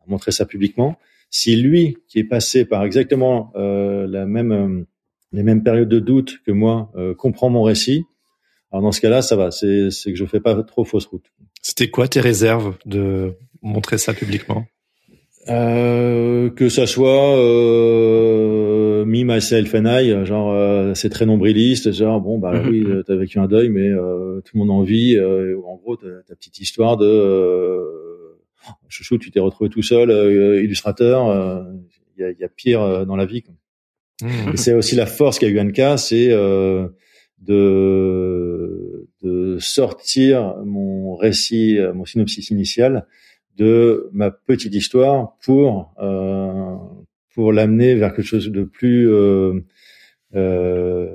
[0.06, 0.98] montrer ça publiquement,
[1.30, 4.86] si lui qui est passé par exactement euh, la même euh,
[5.32, 8.04] les mêmes périodes de doute que moi comprend mon récit,
[8.70, 9.50] alors dans ce cas-là, ça va.
[9.50, 11.24] C'est que je fais pas trop fausse route.
[11.64, 14.66] C'était quoi tes réserves de montrer ça publiquement?
[15.48, 22.20] Euh, que ça soit euh, me myself and I, genre euh, c'est très nombriliste, genre
[22.20, 23.04] bon bah oui mhm.
[23.06, 25.16] t'as vécu un deuil mais euh, tout le monde en vit.
[25.16, 27.80] Euh, en gros ta, petite histoire de
[28.88, 30.10] chouchou tu t'es retrouvé tout seul,
[30.62, 31.66] illustrateur,
[32.18, 33.40] il y a, y, a, pire dans la vie.
[33.40, 33.54] Quoi.
[34.22, 34.56] Mhm.
[34.56, 36.92] c'est aussi la force qu'a eu Anka, c'est de
[39.24, 43.06] de sortir mon récit, mon synopsis initial
[43.56, 46.76] de ma petite histoire pour euh,
[47.34, 49.60] pour l'amener vers quelque chose de plus euh,
[50.34, 51.08] euh,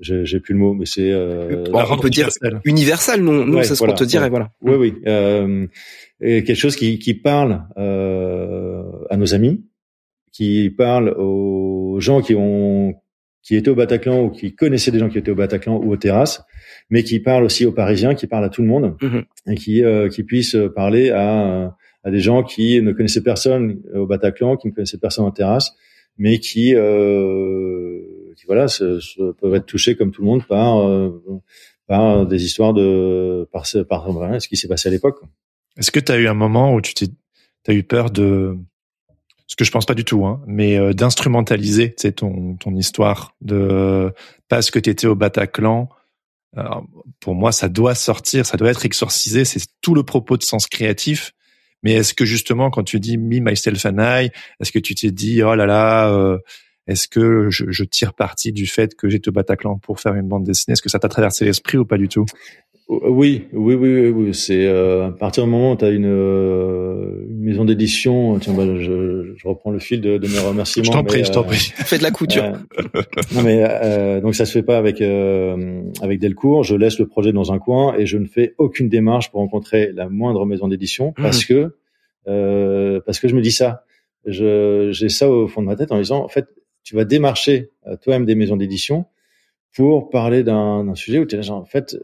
[0.00, 2.28] j'ai plus le mot mais c'est euh, on peut dire
[2.64, 3.22] universel.
[3.22, 4.50] non non c'est ce qu'on te dirait voilà.
[4.62, 5.66] Oui oui euh,
[6.20, 9.64] et quelque chose qui qui parle euh, à nos amis
[10.32, 12.94] qui parle aux gens qui ont
[13.42, 15.96] qui étaient au Bataclan ou qui connaissaient des gens qui étaient au Bataclan ou aux
[15.96, 16.42] terrasses,
[16.90, 19.24] mais qui parlent aussi aux Parisiens, qui parlent à tout le monde mhm.
[19.46, 24.06] et qui euh, qui puissent parler à à des gens qui ne connaissaient personne au
[24.06, 25.72] Bataclan, qui ne connaissaient personne en terrasse,
[26.18, 28.00] mais qui euh,
[28.36, 31.10] qui voilà se, peuvent être touchés comme tout le monde par euh,
[31.86, 35.20] par des histoires de par par, par ce qui s'est passé à l'époque.
[35.76, 37.06] Est-ce que tu as eu un moment où tu t'es
[37.68, 38.56] as eu peur de
[39.50, 44.14] ce que je pense pas du tout, hein, mais euh, d'instrumentaliser ton, ton histoire, de
[44.48, 45.88] parce que tu étais au Bataclan.
[47.18, 49.44] pour moi, ça doit sortir, ça doit être exorcisé.
[49.44, 51.32] C'est tout le propos de sens créatif.
[51.82, 54.30] Mais est-ce que justement, quand tu dis me, myself and I,
[54.60, 56.38] est-ce que tu t'es dit oh là là, euh,
[56.86, 60.28] est-ce que je, je, tire parti du fait que j'étais au Bataclan pour faire une
[60.28, 60.74] bande dessinée?
[60.74, 62.26] Est-ce que ça t'a traversé l'esprit ou pas du tout?
[62.90, 67.24] Oui, oui, oui, oui, C'est euh, à partir du moment où tu as une, euh,
[67.28, 68.36] une, maison d'édition.
[68.40, 70.84] Tiens, bah, je, je, reprends le fil de, de mes remerciements.
[70.84, 71.72] Je t'en prie, je t'en prie.
[71.72, 72.52] Fais de la couture.
[73.32, 76.64] non mais donc ça se fait pas avec avec Delcourt.
[76.64, 79.92] Je laisse le projet dans un coin et je ne fais aucune démarche pour rencontrer
[79.94, 81.22] la moindre maison d'édition mmh.
[81.22, 81.72] parce que
[82.24, 83.84] parce que je me dis ça.
[84.26, 86.46] Je j'ai ça au fond de ma tête en disant en fait
[86.82, 87.70] tu vas démarcher
[88.02, 89.06] toi-même des maisons d'édition
[89.74, 91.96] pour parler d'un sujet où tu es genre en fait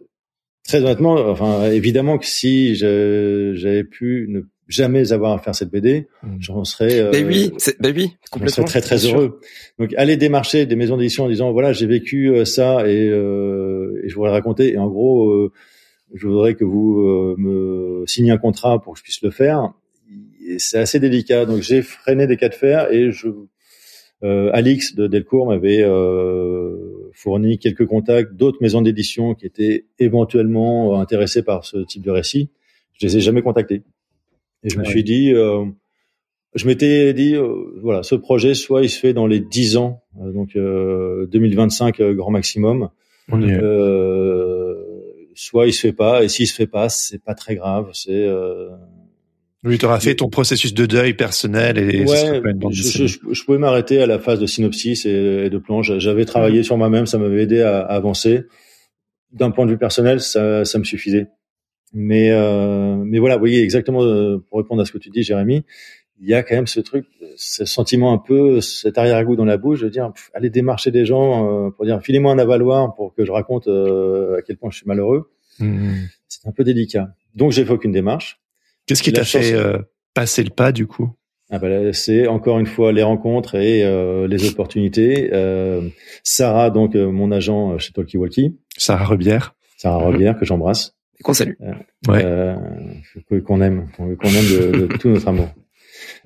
[0.66, 6.08] Très honnêtement, enfin évidemment que si j'avais pu ne jamais avoir à faire cette BD,
[6.22, 6.36] mm.
[6.40, 7.00] j'en serais.
[7.00, 8.64] Euh, ben oui, ben oui, complètement.
[8.64, 9.40] très très heureux.
[9.78, 14.00] Donc aller démarcher des maisons d'édition en disant voilà j'ai vécu euh, ça et, euh,
[14.04, 15.52] et, je voudrais raconter et en gros euh,
[16.14, 19.72] je voudrais que vous euh, me signiez un contrat pour que je puisse le faire.
[20.58, 23.28] C'est assez délicat donc j'ai freiné des cas de fer et je
[24.22, 25.84] Alix de Delcourt m'avait
[27.16, 32.10] fourni quelques contacts d'autres maisons d'édition qui étaient éventuellement euh, intéressées par ce type de
[32.10, 32.50] récit.
[32.92, 33.82] Je les ai jamais contactés.
[34.62, 35.64] Et je me suis dit, euh,
[36.54, 40.02] je m'étais dit, euh, voilà, ce projet, soit il se fait dans les 10 ans,
[40.14, 42.90] donc 2025 grand maximum,
[45.34, 46.22] soit il se fait pas.
[46.22, 47.90] Et s'il se fait pas, c'est pas très grave.
[47.92, 48.26] C'est
[49.66, 52.40] oui, tu auras fait ton processus de deuil personnel et ouais,
[52.70, 55.82] je, je, je, pouvais m'arrêter à la phase de synopsis et, de plan.
[55.82, 58.44] J'avais travaillé sur moi-même, ça m'avait aidé à, avancer.
[59.32, 61.26] D'un point de vue personnel, ça, ça me suffisait.
[61.92, 65.22] Mais euh, mais voilà, vous voyez exactement euh, pour répondre à ce que tu dis,
[65.22, 65.64] Jérémy,
[66.20, 67.06] il y a quand même ce truc,
[67.36, 71.04] ce sentiment un peu, cet arrière-goût dans la bouche de dire, pff, allez démarcher des
[71.04, 74.76] gens euh, pour dire, filez-moi un avaloir pour que je raconte à quel point je
[74.76, 75.30] suis malheureux.
[75.58, 76.04] Hmm.
[76.28, 77.08] C'est un peu délicat.
[77.34, 78.40] Donc j'ai fait aucune démarche.
[78.86, 79.78] Qu'est-ce qui t'a fait euh,
[80.14, 81.10] passer le pas du coup?
[81.50, 85.30] Ah bah là, c'est encore une fois les rencontres et euh, les opportunités.
[85.32, 85.88] Euh,
[86.24, 89.54] Sarah, donc euh, mon agent euh, chez Talkie Walkie, Sarah Rebière.
[89.76, 90.12] Sarah Mhm.
[90.14, 91.52] Rebière que j'embrasse, Et qu'on salue.
[92.08, 92.22] Ouais.
[92.24, 92.56] euh,
[93.30, 95.48] que- qu'on aime, qu'on qu'on aime de, de tout notre amour.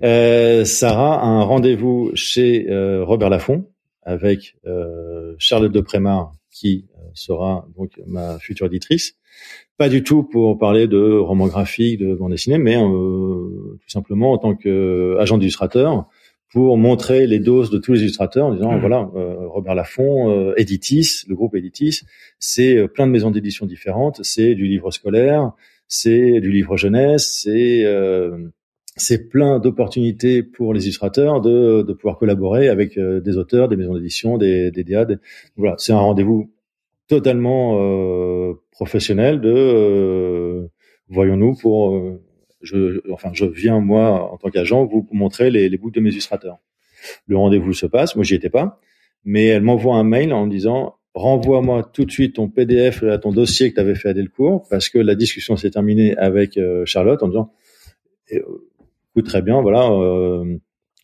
[0.03, 3.67] Euh, Sarah a un rendez-vous chez euh, Robert Laffont
[4.03, 9.15] avec euh, Charlotte de Prémar qui euh, sera donc ma future éditrice.
[9.77, 14.33] Pas du tout pour parler de roman graphique, de bande dessinée, mais euh, tout simplement
[14.33, 16.07] en tant qu'agent d'illustrateur
[16.53, 18.81] pour montrer les doses de tous les illustrateurs en disant Mhm.
[18.81, 22.01] voilà euh, Robert Laffont, euh, Editis, le groupe Editis,
[22.41, 25.53] c'est euh, plein de maisons d'édition différentes, c'est du livre scolaire,
[25.87, 28.49] c'est du livre jeunesse, c'est euh,
[28.97, 33.77] c'est plein d'opportunités pour les illustrateurs de, de pouvoir collaborer avec euh, des auteurs, des
[33.77, 35.05] maisons d'édition, des, des DA.
[35.05, 35.17] des-
[35.57, 36.51] Voilà, c'est un rendez-vous
[37.11, 40.69] totalement euh, professionnel de euh,
[41.09, 42.23] voyons-nous pour euh,
[42.63, 46.11] je enfin je viens moi en tant qu'agent vous montrer les, les bouts de mes
[46.11, 46.59] illustrateurs.
[47.27, 48.79] Le rendez-vous se passe, moi j'y étais pas,
[49.25, 53.19] mais elle m'envoie un mail en me disant renvoie-moi tout de suite ton PDF à
[53.19, 56.57] ton dossier que tu avais fait à Delcourt parce que la discussion s'est terminée avec
[56.59, 57.53] euh, Charlotte en disant
[58.29, 58.41] eh,
[59.11, 60.45] écoute très bien voilà euh,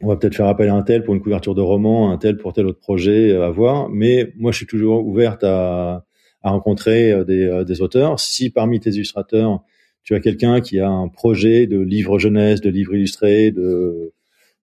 [0.02, 2.36] on va peut-être faire appel à un tel pour une couverture de roman, un tel
[2.36, 6.04] pour tel autre projet euh, à voir, mais moi je suis toujours ouverte à,
[6.42, 8.20] à rencontrer euh, des, euh, des auteurs.
[8.20, 9.62] Si parmi tes illustrateurs
[10.02, 14.12] tu as quelqu'un qui a un projet de livre jeunesse, de livre illustré, de,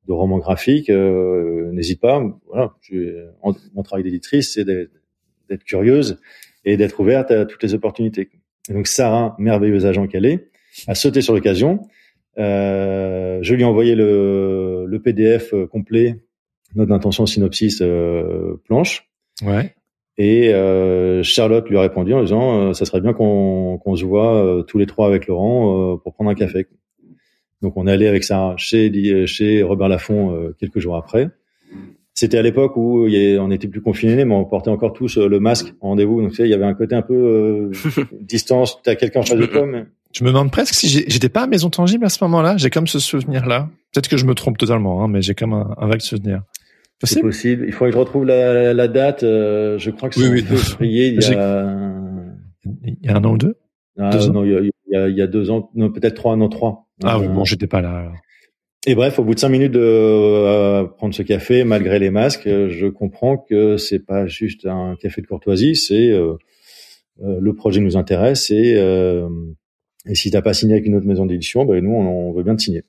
[0.07, 2.23] de roman graphique, euh, n'hésite pas.
[2.47, 2.73] Voilà,
[3.73, 6.19] mon travail d'éditrice, c'est d'être curieuse
[6.63, 8.29] et d'être ouverte à toutes les opportunités.
[8.69, 10.49] Donc Sarah, merveilleuse agent qu'elle est,
[10.87, 11.81] a sauté sur l'occasion.
[12.37, 16.19] Euh, je lui ai envoyé le, le PDF complet,
[16.75, 19.07] note d'intention, synopsis, euh, planche.
[19.45, 19.73] Ouais.
[20.17, 24.05] Et euh, Charlotte lui a répondu en disant euh, ça serait bien qu'on qu'on se
[24.05, 26.67] voit euh, tous les trois avec Laurent euh, pour prendre un café.
[27.63, 31.29] Donc on est allé avec Sarah chez chez Robert Laffont euh, quelques jours après.
[32.13, 34.93] C'était à l'époque où il y a- on était plus confinés, mais on portait encore
[34.93, 36.21] tous euh, le masque en rendez-vous.
[36.21, 37.71] Donc tu sais, il y avait un côté un peu euh,
[38.21, 38.79] distance.
[38.83, 41.47] T'as quelqu'un en face de toi, mais Je me demande presque si j'étais pas à
[41.47, 42.55] Maison Tangible à ce moment-là.
[42.57, 43.69] J'ai comme ce souvenir-là.
[43.93, 46.43] Peut-être que je me trompe totalement, hein, mais j'ai comme un, un vague souvenir.
[47.03, 47.65] c'est Possible.
[47.67, 49.23] Il faudrait que je retrouve la, la date.
[49.23, 50.59] euh, je crois que Oui, c'est oui.
[50.59, 51.07] en février.
[51.09, 51.91] Il y a,
[52.83, 53.55] Il y a un an ou deux
[53.99, 56.87] ah, deux non, il y a, il y deux ans, non peut-être trois, non trois.
[57.03, 57.91] Ah oui, Euh, bon, j'étais pas là.
[57.99, 58.13] alors.
[58.87, 62.47] Et bref, au bout de cinq minutes de euh, prendre ce café, malgré les masques,
[62.47, 66.09] euh, je comprends que c'est pas juste un café de courtoisie, c'est
[67.19, 68.75] le projet nous intéresse et,
[70.05, 72.43] et si t'as pas signé avec une autre maison d'édition, ben nous on, on veut
[72.43, 72.83] bien te signer.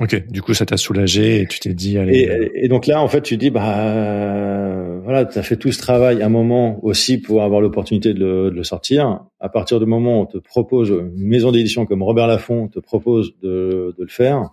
[0.00, 2.28] Ok, du coup, ça t'a soulagé et tu t'es dit, allez.
[2.28, 5.72] euh, Et, et donc là, en fait, tu dis, bah euh, voilà, t'as fait tout
[5.72, 9.24] ce travail un moment aussi pour avoir l'opportunité de le, de le sortir.
[9.40, 12.78] À partir du moment où on te propose une maison d'édition comme Robert Laffont te
[12.78, 14.50] propose de, de le faire,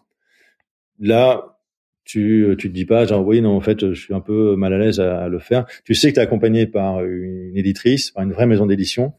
[1.00, 1.60] là,
[2.06, 4.72] tu tu te dis pas genre oui non en fait je suis un peu mal
[4.74, 5.66] à l'aise à, à le faire.
[5.84, 9.14] Tu sais que tu es accompagné par une éditrice, par une vraie maison d'édition,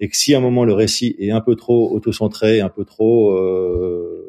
[0.00, 2.84] et que si à un moment le récit est un peu trop auto-centré, un peu
[2.84, 4.20] trop euh,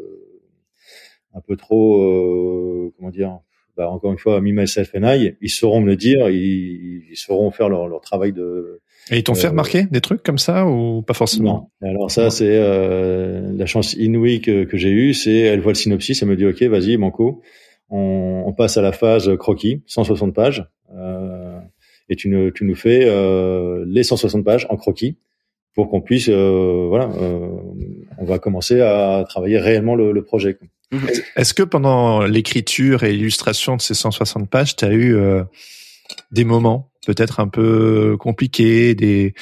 [1.34, 3.40] un peu trop euh, comment dire
[3.78, 7.16] bah, encore une fois me myself and I, ils sauront me le dire, ils, ils
[7.16, 10.38] sauront faire leur, leur travail de Et ils t'ont fait euh, remarquer des trucs comme
[10.38, 11.72] ça ou pas forcément?
[11.82, 11.90] Non.
[11.90, 15.78] Alors ça, c'est euh, la chance inouïe que, que j'ai eue, c'est elle voit le
[15.78, 17.42] synopsis, elle me dit ok, vas-y, Manco,
[17.90, 21.60] on, on passe à la phase croquis, 160 pages, euh,
[22.10, 23.06] et tu, nous tu nous fais
[23.86, 25.18] les 160 pages en croquis
[25.74, 27.48] pour qu'on puisse, euh, voilà, euh,
[28.18, 30.56] on va commencer à travailler réellement le, le projet.
[30.56, 30.68] quoi.
[31.38, 35.44] Est-ce que pendant l'écriture et l'illustration de ces 160 pages, tu as eu euh,
[36.32, 39.34] des moments peut-être un peu compliqués, des,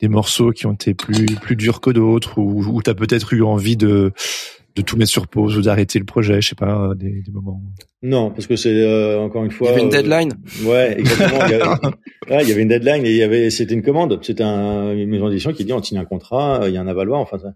[0.00, 3.32] des morceaux qui ont été plus, plus durs que d'autres, ou, ou tu as peut-être
[3.32, 4.12] eu envie de,
[4.74, 7.60] de tout mettre sur pause ou d'arrêter le projet, je sais pas, des, des moments.
[8.02, 9.68] Non, parce que c'est euh, encore une Il fois.
[9.68, 10.32] y avait une euh, deadline?
[10.64, 11.44] Ouais, exactement.
[11.46, 11.64] il, y avait,
[12.30, 14.18] ouais, il y avait une deadline et il y avait, c'était une commande.
[14.22, 16.88] C'était un, une maison d'édition qui dit on signe un contrat, il y a un
[16.88, 17.20] avaloir.
[17.20, 17.52] Enfin, ça,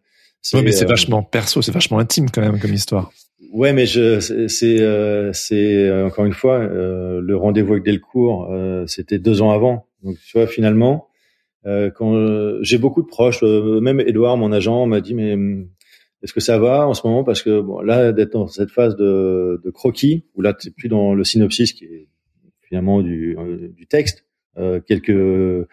[0.54, 3.10] Ouais, mais c'est euh, vachement perso, c'est vachement intime quand même comme histoire.
[3.52, 7.84] Ouais, mais je, c'est, c'est, euh, c'est, euh, encore une fois euh, le rendez-vous avec
[7.84, 9.86] Delcourt, euh, c'était deux ans avant.
[10.02, 11.08] Donc tu vois, finalement,
[11.66, 15.34] euh, quand euh, j'ai beaucoup de proches, euh, même Edouard, mon agent, m'a dit mais
[15.34, 15.68] hum,
[16.26, 17.24] est-ce que ça va en ce moment?
[17.24, 20.88] Parce que bon, là, d'être dans cette phase de, de croquis où là, t'es plus
[20.88, 22.08] dans le synopsis qui est
[22.68, 24.24] finalement du, euh, du texte.
[24.58, 25.66] euh, quelques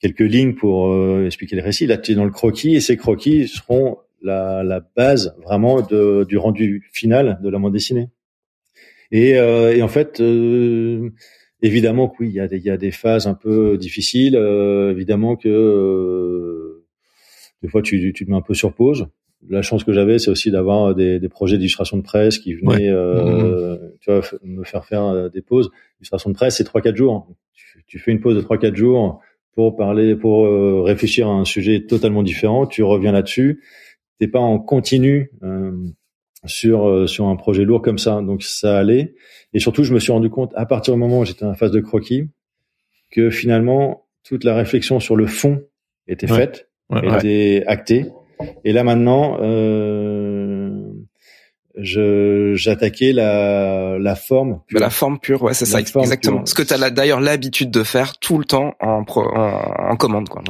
[0.00, 1.86] quelques lignes pour euh, expliquer le récit.
[1.86, 6.24] Là, tu es dans le croquis et ces croquis seront la, la base vraiment de,
[6.28, 8.08] du rendu final de la bande dessinée.
[9.10, 11.10] Et, euh, et en fait, euh,
[11.60, 14.34] évidemment que oui, il y a, des, y a des phases un peu difficiles.
[14.36, 16.82] évidemment que
[17.62, 19.06] des fois, tu, tu te mets un peu sur pause
[19.48, 22.90] la chance que j'avais, c'est aussi d'avoir des, des, projets d'illustration de presse qui venaient,
[22.90, 23.92] euh, mmh.
[24.00, 25.70] tu vois, me faire faire euh, des pauses.
[26.00, 27.28] Illustration de presse, c'est trois quatre jours.
[27.52, 29.20] Tu, tu, fais une pause de trois quatre jours
[29.54, 32.66] pour parler, pour euh, réfléchir à un sujet totalement différent.
[32.66, 33.62] Tu reviens là-dessus.
[34.18, 35.72] T'es pas en continu euh,
[36.46, 38.20] sur euh, sur un projet lourd comme ça.
[38.22, 39.14] Donc ça allait.
[39.52, 41.70] Et surtout, je me suis rendu compte à partir du moment où j'étais en phase
[41.70, 42.28] de croquis
[43.10, 45.62] que finalement toute la réflexion sur le fond
[46.06, 46.70] était faite,
[47.02, 48.06] était actée
[48.64, 50.92] et là maintenant, euh,
[51.76, 54.80] je j'attaquais la la forme pure.
[54.80, 58.18] la forme pure ouais c'est ça exactement ce que tu as d'ailleurs l'habitude de faire
[58.18, 60.42] tout le temps en en, commande quoi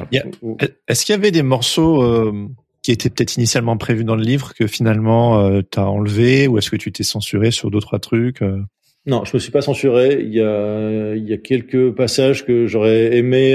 [0.89, 2.49] est-ce qu'il y avait des morceaux euh,
[2.83, 6.59] qui étaient peut-être initialement prévus dans le livre que finalement euh, tu as enlevé ou
[6.59, 8.61] est-ce que tu t'es censuré sur d'autres trucs euh?
[9.07, 12.67] non je me suis pas censuré il y a il y a quelques passages que
[12.67, 13.55] j'aurais aimé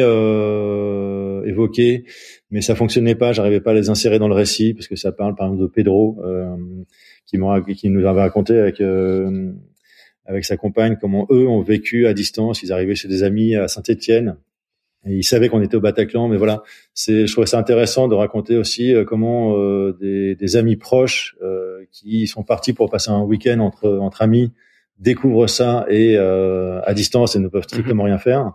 [1.48, 2.06] évoquer
[2.52, 3.32] mais ça fonctionnait pas.
[3.34, 5.68] J'arrivais pas à les insérer dans le récit parce que ça parle par exemple de
[5.68, 6.56] Pedro euh,
[7.26, 7.38] qui,
[7.76, 9.52] qui nous avait raconté avec euh,
[10.26, 12.64] avec sa compagne comment eux ont vécu à distance.
[12.64, 14.38] Ils arrivaient chez des amis à Saint-Étienne
[15.06, 16.28] et ils savaient qu'on était au Bataclan.
[16.28, 20.56] Mais voilà, c'est je trouvais ça intéressant de raconter aussi euh, comment euh, des, des,
[20.56, 21.36] amis proches
[21.92, 24.52] qui sont partis pour passer un week-end entre entre amis
[25.00, 28.54] découvrent ça et à distance et ne peuvent strictement rien faire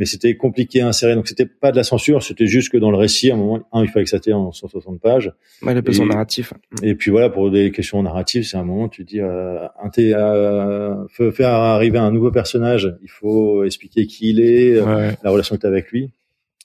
[0.00, 1.14] mais c'était compliqué à insérer.
[1.14, 3.60] Donc c'était pas de la censure, c'était juste que dans le récit, à un moment,
[3.70, 5.30] un, il fallait que ça t'ait en 160 pages.
[5.60, 6.54] Ouais, le besoin narratif.
[6.82, 11.06] Et puis voilà, pour des questions narratives, c'est un moment, tu dis, euh, un euh,
[11.32, 15.60] faire arriver un nouveau personnage, il faut expliquer qui il est, euh, la relation que
[15.60, 16.10] tu as avec lui.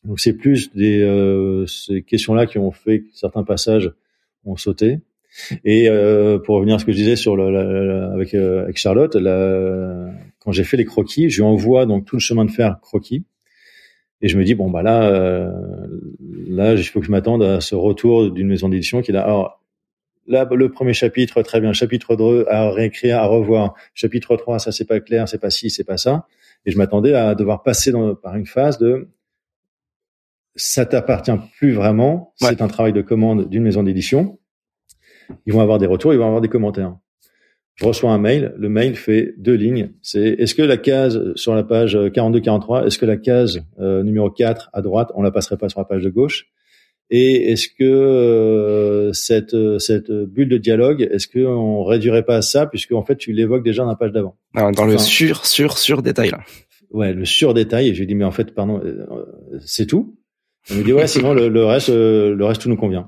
[0.06, 3.92] Donc c'est plus des euh, ces questions-là qui ont fait que certains passages
[4.46, 5.00] ont sauté.
[5.66, 10.10] Et euh, pour revenir à ce que je disais sur le, avec, avec Charlotte, la,
[10.46, 13.26] quand j'ai fait les croquis, je lui envoie donc tout le chemin de fer croquis.
[14.22, 15.52] Et je me dis bon bah là, euh,
[16.48, 19.24] là il faut que je m'attende à ce retour d'une maison d'édition qui est là.
[19.24, 19.62] Alors
[20.28, 21.74] là, le premier chapitre, très bien.
[21.74, 23.74] Chapitre 2, à réécrire, à revoir.
[23.94, 26.28] Chapitre 3, ça c'est pas clair, c'est pas ci, c'est pas ça.
[26.66, 29.10] Et je m'attendais à devoir passer dans, par une phase de
[30.56, 32.34] ça t'appartient plus vraiment.
[32.38, 34.40] C'est un travail de commande d'une maison d'édition.
[35.46, 36.96] Ils vont avoir des retours, ils vont avoir des commentaires
[37.76, 39.92] je reçois un mail, le mail fait deux lignes.
[40.02, 44.30] C'est est-ce que la case sur la page 42-43, est-ce que la case euh, numéro
[44.30, 46.48] 4 à droite, on la passerait pas sur la page de gauche?
[47.10, 52.66] Et est-ce que euh, cette cette bulle de dialogue, est-ce qu'on réduirait pas à ça
[52.66, 54.38] puisque en fait tu l'évoques déjà dans la page d'avant?
[54.54, 56.40] Dans le sur sur sur détail là.
[56.92, 57.90] Ouais, le sur détail.
[57.90, 59.06] Et je lui dis mais en fait pardon, euh,
[59.64, 60.16] c'est tout?
[60.72, 63.08] Il me dit ouais, sinon le, le reste le reste tout nous convient.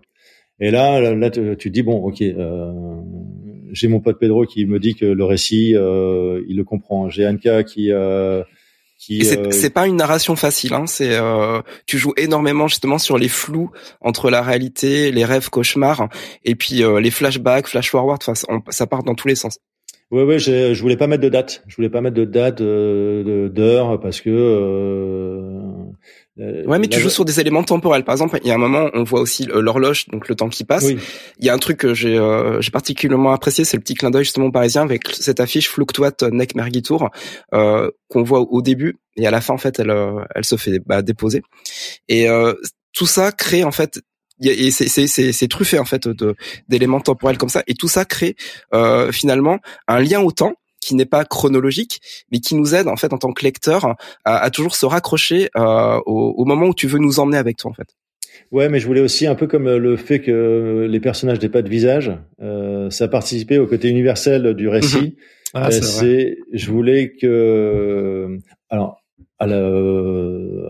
[0.59, 2.71] Et là, là, tu, te dis bon, ok, euh,
[3.71, 7.09] j'ai mon pote Pedro qui me dit que le récit, euh, il le comprend.
[7.09, 8.43] J'ai Anka qui euh,
[8.97, 10.73] qui euh, c'est pas une narration facile.
[10.73, 10.85] Hein.
[10.87, 13.69] C'est euh, tu joues énormément justement sur les flous
[14.01, 16.09] entre la réalité, les rêves, cauchemars,
[16.43, 18.21] et puis euh, les flashbacks, flash forward.
[18.25, 19.59] Enfin, ça part dans tous les sens.
[20.09, 21.63] Ouais, ouais, je voulais pas mettre de date.
[21.67, 24.29] Je voulais pas mettre de date d'heure parce que
[26.39, 28.03] euh, ouais, mais tu joues sur des éléments temporels.
[28.03, 30.63] Par exemple, il y a un moment, on voit aussi l'horloge, donc le temps qui
[30.63, 30.85] passe.
[30.89, 34.23] Il y a un truc que j'ai euh, particulièrement apprécié, c'est le petit clin d'œil
[34.23, 37.09] justement parisien avec cette affiche Fluctuat Neck Mergitour
[37.53, 40.57] euh, qu'on voit au début et à la fin en fait, elle euh, elle se
[40.57, 41.41] fait bah, déposer.
[42.07, 42.27] Et
[42.93, 43.99] tout ça crée en fait
[44.41, 46.07] et c'est truffé en fait
[46.69, 48.35] d'éléments temporels comme ça et tout ça crée
[49.11, 50.53] finalement un lien au temps
[50.87, 51.99] qui n'est pas chronologique,
[52.31, 55.99] mais qui nous aide en fait en tant que lecteur à, toujours se raccrocher euh,
[56.05, 57.89] au, moment où tu veux nous emmener avec toi en fait.
[58.51, 61.49] Ouais, mais je voulais aussi un peu comme euh, le fait que les personnages n'aient
[61.49, 64.97] pas de visage, euh, ça participait au côté universel du récit.
[64.97, 65.13] Mhm.
[65.53, 68.37] Ah, c'est, je voulais que,
[68.69, 69.01] alors
[69.39, 69.69] à la,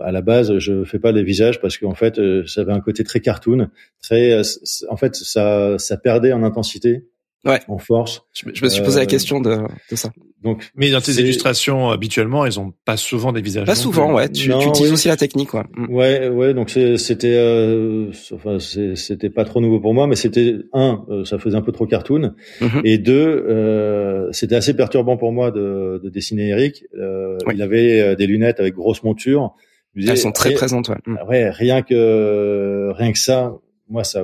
[0.02, 3.02] à la base, je fais pas les visages parce qu'en fait, ça avait un côté
[3.02, 3.68] très cartoon,
[4.02, 4.40] très,
[4.88, 7.04] en fait, ça, ça perdait en intensité
[7.44, 7.60] ouais.
[7.68, 8.22] en force.
[8.32, 9.58] Je, me suis posé la euh, question de,
[9.90, 10.10] de ça.
[10.42, 13.66] Donc, mais dans tes illustrations habituellement, ils ont pas souvent des visages.
[13.66, 14.28] Pas souvent, ouais.
[14.28, 15.64] Tu, tu utilises aussi la technique, ouais.
[15.76, 15.92] Mm.
[15.92, 16.54] Ouais, ouais.
[16.54, 21.38] Donc c'était, euh, enfin, c'était pas trop nouveau pour moi, mais c'était un, euh, ça
[21.38, 22.80] faisait un peu trop cartoon, mm-hmm.
[22.84, 26.84] et deux, euh, c'était assez perturbant pour moi de, de dessiner Eric.
[26.94, 29.54] Euh, Il avait des lunettes avec grosse monture.
[29.96, 30.98] Elles sont très présentes, ouais.
[31.06, 31.16] Mm.
[31.28, 33.54] Ouais, rien que rien que ça,
[33.88, 34.22] moi ça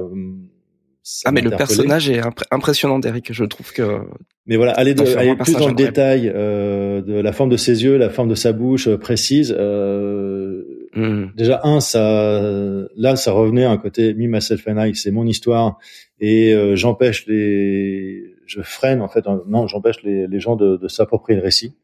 [1.26, 4.00] ah mais le personnage est impressionnant d'Eric, je trouve que.
[4.46, 8.08] Mais voilà, aller, plus dans le détail euh, de la forme de ses yeux, la
[8.08, 9.54] forme de sa bouche euh, précise.
[9.56, 10.62] Euh,
[10.94, 11.26] hmm.
[11.36, 12.40] Déjà un, ça,
[12.96, 15.78] là, ça revenait à un côté me myself and I, c'est mon histoire
[16.20, 20.88] et euh, j'empêche les, je freine en fait, non, j'empêche les, les, gens de, de
[20.88, 21.76] s'approprier le récit.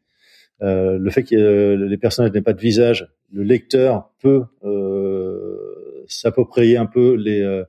[0.63, 4.45] Euh, le fait que les personnages n'aient pas de visage, le lecteur peut
[6.07, 7.65] s'approprier un peu les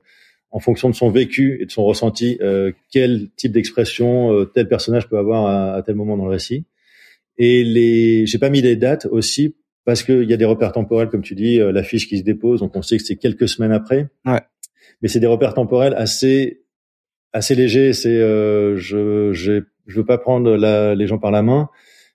[0.52, 4.68] en fonction de son vécu et de son ressenti, euh, quel type d'expression euh, tel
[4.68, 6.66] personnage peut avoir à, tel moment dans le récit.
[7.38, 11.08] Et les, j'ai pas mis les dates aussi parce qu'il y a des repères temporels,
[11.08, 13.72] comme tu dis, euh, l'affiche qui se dépose, donc on sait que c'est quelques semaines
[13.72, 14.08] après.
[14.26, 14.40] Ouais.
[15.00, 16.64] Mais c'est des repères temporels assez
[17.32, 17.94] assez légers.
[17.94, 21.70] C'est je je je veux pas prendre la, les gens par la main.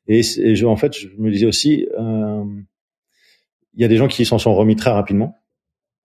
[0.08, 4.24] Et, et je, en fait, je me disais aussi, il y a des gens qui
[4.24, 5.36] s'en sont remis très rapidement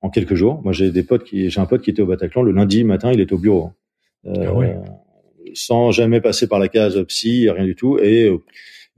[0.02, 0.60] en quelques jours.
[0.62, 3.12] Moi, j'ai des potes qui, j'ai un pote qui était au Bataclan le lundi matin,
[3.12, 3.70] il était au bureau,
[4.26, 4.32] hein.
[4.36, 4.90] euh, ah
[5.54, 7.98] sans jamais passer par la case psy, rien du tout.
[7.98, 8.38] Et euh,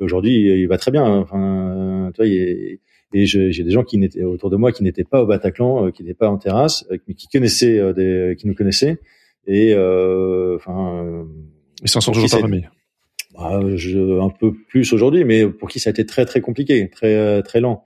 [0.00, 1.04] aujourd'hui, il va très bien.
[1.04, 1.18] Hein.
[1.20, 2.26] Enfin, tu vois,
[3.16, 5.90] et j'ai des gens qui n'étaient autour de moi qui n'étaient pas au Bataclan, euh,
[5.90, 8.98] qui n'étaient pas en terrasse, mais qui connaissaient des, qui nous connaissaient.
[9.46, 11.26] Et enfin,
[11.82, 12.64] ils s'en sont toujours pas remis.
[13.36, 16.88] Bah, je, un peu plus aujourd'hui, mais pour qui ça a été très très compliqué,
[16.88, 17.84] très très lent.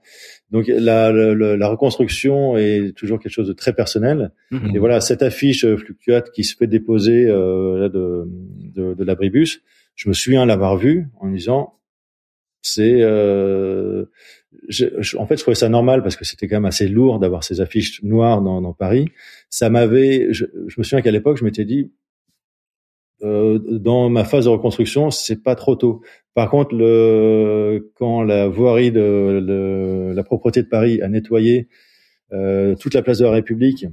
[0.51, 4.31] Donc la, la, la, reconstruction est toujours quelque chose de très personnel.
[4.51, 4.75] Mhm.
[4.75, 8.25] Et voilà, cette affiche fluctuate qui se fait déposer euh, de,
[8.73, 9.61] de, de l'abribus,
[9.95, 11.75] je me souviens l'avoir vue en disant,
[12.61, 14.05] c'est, euh,
[15.17, 17.61] en fait, je trouvais ça normal parce que c'était quand même assez lourd d'avoir ces
[17.61, 19.09] affiches noires dans, dans Paris.
[19.49, 21.91] Ça m'avait, je, je, me souviens qu'à l'époque, je m'étais dit,
[23.21, 26.01] euh, dans ma phase de reconstruction, c'est pas trop tôt.
[26.39, 31.67] Par contre, le, quand la voirie de, la propreté de Paris a nettoyé
[32.31, 33.85] euh, toute la place de la République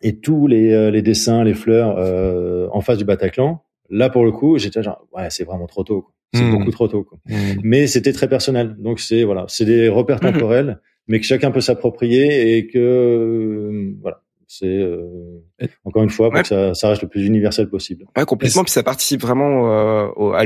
[0.00, 4.24] et tous les, euh, les dessins, les fleurs euh, en face du Bataclan, là pour
[4.24, 6.06] le coup, j'étais genre ouais, c'est vraiment trop tôt.
[6.32, 6.52] C'est mmh.
[6.52, 7.02] beaucoup trop tôt.
[7.02, 7.18] Quoi.
[7.26, 7.34] Mmh.
[7.64, 8.76] Mais c'était très personnel.
[8.78, 10.32] Donc c'est voilà, c'est des repères mmh.
[10.32, 15.06] temporels, mais que chacun peut s'approprier et que voilà, c'est euh,
[15.84, 18.04] encore une fois pour que ça, ça, reste le plus universel possible.
[18.16, 18.62] Ouais, complètement.
[18.62, 20.44] Puis ça participe vraiment euh, à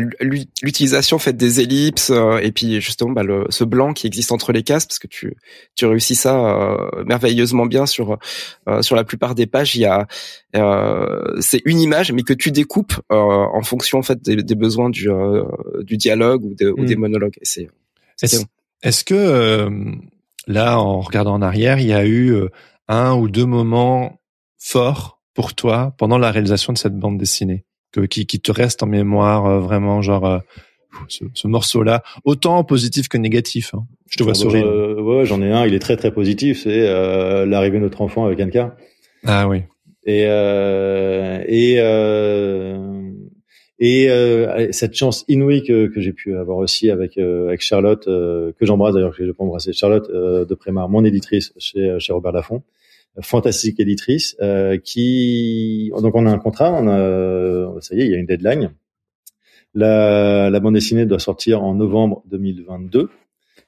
[0.63, 4.53] l'utilisation faite des ellipses euh, et puis justement bah, le, ce blanc qui existe entre
[4.53, 5.37] les cases parce que tu
[5.75, 6.77] tu réussis ça
[7.07, 8.19] merveilleusement bien sur
[8.81, 9.75] sur la plupart des pages.
[9.77, 10.07] Il y a
[11.41, 15.09] c'est une image mais que tu découpes en fonction en fait des, des besoins du
[15.81, 17.01] du dialogue ou, ou des mm.
[17.01, 17.37] monologues.
[17.43, 17.69] C'est
[18.23, 18.45] est-ce
[18.83, 19.71] est que
[20.47, 22.49] là en regardant en arrière, il y a eu
[22.89, 24.19] un ou deux moments
[24.59, 28.83] forts pour toi pendant la réalisation de cette bande dessinée que, qui, qui te reste
[28.83, 30.39] en mémoire euh, vraiment genre euh,
[31.09, 33.75] ce, ce morceau-là, autant positif que négatif.
[33.75, 33.87] Hein.
[34.11, 34.67] Je te vois sourire.
[34.67, 35.67] Euh, ouais, j'en ai un.
[35.67, 36.63] Il est très très positif.
[36.63, 38.77] C'est euh, l'arrivée de notre enfant avec Anka.
[39.25, 39.63] Ah oui.
[40.05, 40.23] Et
[41.47, 41.79] et
[43.81, 48.95] et cette chance inouïe que, que j'ai pu avoir aussi avec avec Charlotte que j'embrasse
[48.95, 52.63] d'ailleurs que je peux embrasser Charlotte de Prémar, mon éditrice chez chez Robert Laffont
[53.21, 58.13] fantastique éditrice euh, qui donc on a un contrat, on a ça y est, il
[58.13, 58.73] y a une deadline.
[59.75, 63.11] La, la bande dessinée doit sortir en novembre 2022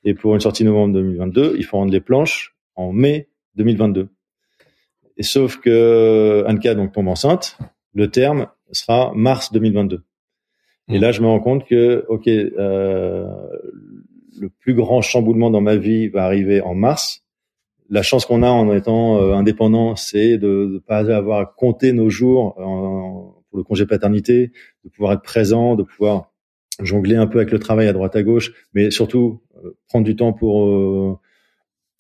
[0.05, 4.09] et pour une sortie novembre 2022, il faut rendre les planches en mai 2022.
[5.17, 7.59] Et sauf que Anka donc tombe enceinte,
[7.93, 10.03] le terme sera mars 2022.
[10.93, 13.25] Et là, je me rends compte que, ok, euh,
[14.41, 17.25] le plus grand chamboulement dans ma vie va arriver en mars
[17.91, 21.93] la chance qu'on a en étant euh, indépendant, c'est de ne pas avoir à compter
[21.93, 24.53] nos jours pour le congé paternité,
[24.85, 26.33] de pouvoir être présent, de pouvoir
[26.81, 30.15] jongler un peu avec le travail à droite à gauche, mais surtout euh, prendre du
[30.17, 31.19] temps pour euh,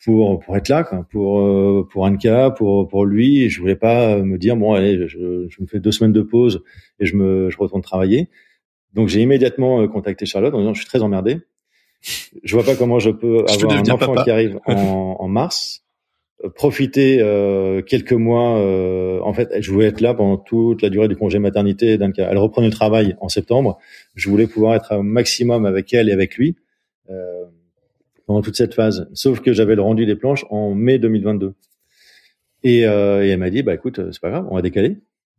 [0.03, 3.51] pour pour être là, quoi, pour pour Anka, pour pour lui.
[3.51, 6.62] Je voulais pas me dire bon allez, je, je me fais deux semaines de pause
[7.01, 8.30] et je me je retourne travailler.
[8.95, 11.41] Donc j'ai immédiatement contacté Charlotte en disant je suis très emmerdé
[12.03, 15.85] je vois pas comment je peux avoir un enfant qui arrive en, en mars,
[16.45, 18.59] euh, profiter euh, quelques mois.
[18.59, 21.99] Euh, en fait, je voulais être là pendant toute la durée du congé maternité.
[21.99, 23.79] Donc, elle reprenait le travail en septembre.
[24.15, 26.57] Je voulais pouvoir être au maximum avec elle et avec lui
[27.11, 27.45] euh,
[28.27, 29.09] pendant toute cette phase.
[29.13, 31.55] Sauf que j'avais le rendu des planches en mai 2022.
[32.63, 34.99] Et, euh, et elle m'a dit, bah écoute, c'est pas grave, on va décaler,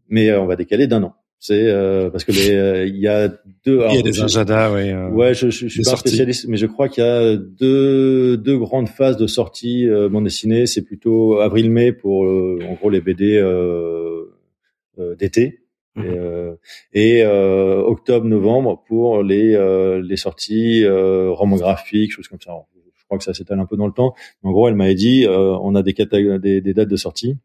[0.10, 1.16] mais on va décaler d'un an.
[1.44, 3.28] C'est euh, parce que euh, il y a
[3.66, 3.84] deux.
[3.90, 4.92] Il y a des agendas, oui.
[4.92, 8.38] Euh, ouais, je, je, je suis pas spécialiste, mais je crois qu'il y a deux
[8.38, 10.68] deux grandes phases de sortie euh, bande dessinée.
[10.68, 13.42] C'est plutôt avril-mai pour en gros les BD
[15.18, 15.62] d'été.
[15.96, 16.58] Mhm.
[16.94, 19.58] Et, octobre-novembre pour les
[20.04, 22.52] les sorties romans graphiques, choses comme ça.
[23.00, 24.14] Je crois que ça s'étale un peu dans le temps.
[24.44, 27.36] Mais en gros, elle m'avait dit, on a des, des, des dates de sortie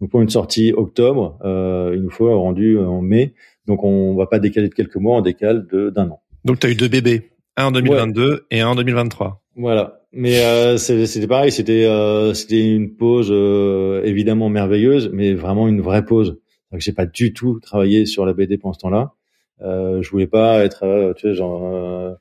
[0.00, 3.34] Donc pour une sortie octobre, euh, il nous faut un rendu en mai.
[3.66, 6.20] Donc on va pas décaler de quelques mois, on décale de d'un an.
[6.44, 9.42] Donc tu as eu deux bébés, un en 2022 et un en 2023.
[9.56, 10.00] Voilà.
[10.12, 15.82] Mais euh, c'était pareil, c'était euh, c'était une pause euh, évidemment merveilleuse, mais vraiment une
[15.82, 16.38] vraie pause.
[16.72, 19.12] Donc j'ai pas du tout travaillé sur la BD pendant ce temps-là.
[19.60, 22.16] Euh, je voulais pas être, euh, tu sais, genre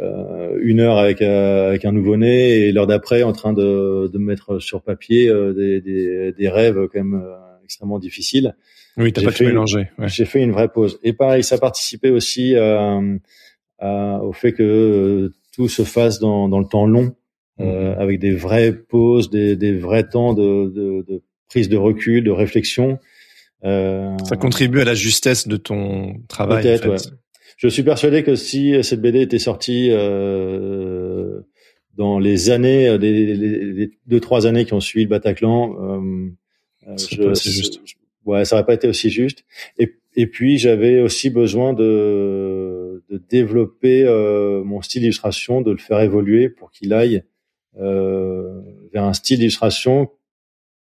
[0.00, 4.58] euh, une heure avec avec un nouveau-né et l'heure d'après en train de de mettre
[4.58, 7.22] sur papier des, des, des rêves quand même
[7.64, 8.54] extrêmement difficiles.
[8.96, 9.88] Oui, t'as pas tout mélangé.
[9.98, 10.08] Ouais.
[10.08, 10.98] J'ai fait une vraie pause.
[11.02, 12.54] Et pareil, ça participait aussi
[13.80, 17.14] au fait que tout se fasse dans dans le temps long.
[17.60, 22.24] Euh, avec des vraies pauses, des, des vrais temps de, de, de, prise de recul,
[22.24, 22.98] de réflexion.
[23.62, 26.60] Euh, Ça contribue à la justesse de ton travail.
[26.60, 26.88] En fait.
[26.88, 26.96] Ouais.
[27.62, 31.42] Je suis persuadé que si cette BD était sortie euh,
[31.94, 35.76] dans les années, les, les, les, deux trois années qui ont suivi le Bataclan,
[36.88, 37.80] euh, je, juste.
[38.24, 39.44] ouais, ça aurait pas été aussi juste.
[39.78, 45.78] Et, et puis j'avais aussi besoin de, de développer euh, mon style d'illustration, de le
[45.78, 47.22] faire évoluer pour qu'il aille
[47.78, 48.60] euh,
[48.92, 50.10] vers un style d'illustration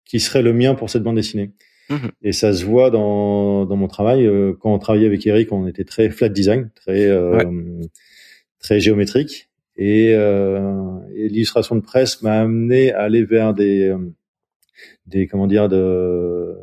[0.03, 1.51] qui serait le mien pour cette bande dessinée.
[1.89, 1.95] Mmh.
[2.23, 4.25] Et ça se voit dans, dans mon travail.
[4.25, 7.45] Euh, quand on travaillait avec Eric, on était très flat design, très euh, ouais.
[8.59, 9.49] très géométrique.
[9.77, 13.93] Et, euh, et l'illustration de presse m'a amené à aller vers des
[15.05, 16.55] des comment dire de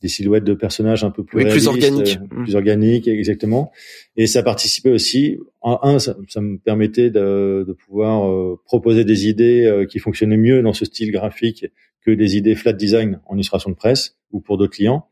[0.00, 3.70] des silhouettes de personnages un peu plus oui, réalistes, plus organiques, euh, plus organiques exactement.
[4.16, 5.38] Et ça participait aussi.
[5.60, 9.98] En un, ça, ça me permettait de, de pouvoir euh, proposer des idées euh, qui
[9.98, 11.66] fonctionnaient mieux dans ce style graphique
[12.04, 15.06] que des idées flat design en illustration de presse ou pour d'autres clients.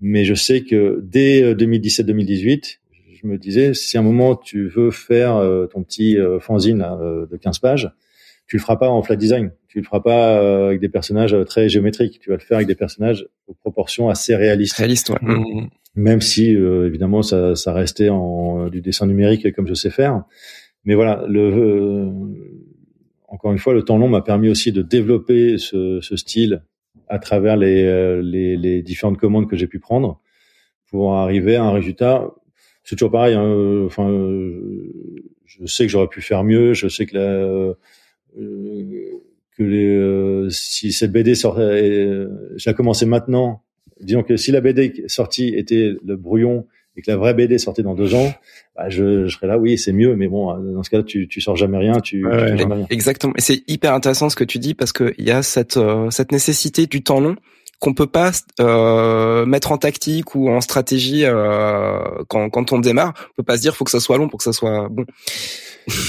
[0.00, 2.78] Mais je sais que dès 2017-2018,
[3.20, 7.58] je me disais si à un moment tu veux faire ton petit fanzine de 15
[7.58, 7.90] pages,
[8.48, 9.52] tu le feras pas en flat design.
[9.68, 12.18] Tu le feras pas euh, avec des personnages euh, très géométriques.
[12.18, 14.76] Tu vas le faire avec des personnages aux proportions assez réalistes.
[14.76, 15.18] Réaliste, ouais.
[15.20, 15.68] Mmh.
[15.94, 20.24] Même si euh, évidemment ça, ça restait en du dessin numérique comme je sais faire.
[20.84, 22.10] Mais voilà, le euh,
[23.28, 26.62] encore une fois, le temps long m'a permis aussi de développer ce, ce style
[27.08, 30.20] à travers les, les, les différentes commandes que j'ai pu prendre
[30.90, 32.30] pour arriver à un résultat.
[32.84, 33.34] C'est toujours pareil.
[33.34, 34.08] Hein, enfin,
[35.44, 36.72] je sais que j'aurais pu faire mieux.
[36.74, 37.74] Je sais que la,
[39.58, 43.62] que les, euh, si cette BD sortait, euh, j'ai commencé maintenant,
[44.00, 46.66] disons que si la BD sortie était le brouillon
[46.98, 48.34] et que la vraie BD sortait dans deux ans,
[48.76, 51.40] bah je, je, serais là, oui, c'est mieux, mais bon, dans ce cas-là, tu, tu
[51.40, 52.86] sors jamais rien, tu, ouais, tu jamais rien.
[52.90, 53.32] Exactement.
[53.36, 56.10] Et c'est hyper intéressant ce que tu dis parce que il y a cette euh,
[56.10, 57.36] cette nécessité du temps long
[57.78, 63.14] qu'on peut pas euh, mettre en tactique ou en stratégie euh, quand, quand on démarre.
[63.30, 65.04] On peut pas se dire faut que ça soit long pour que ça soit bon.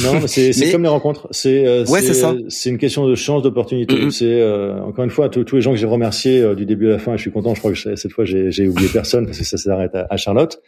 [0.03, 0.71] Non, c'est mais...
[0.71, 1.27] comme les rencontres.
[1.31, 2.35] C'est euh, ouais, c'est ça.
[2.49, 3.95] C'est une question de chance, d'opportunité.
[3.95, 4.11] Mm -hmm.
[4.11, 6.91] C'est euh, encore une fois tous, les gens que j'ai remerciés euh, du début à
[6.91, 7.13] la fin.
[7.13, 7.53] Et je suis content.
[7.53, 10.61] Je crois que cette fois j'ai oublié personne parce que ça s'arrête à, à, Charlotte.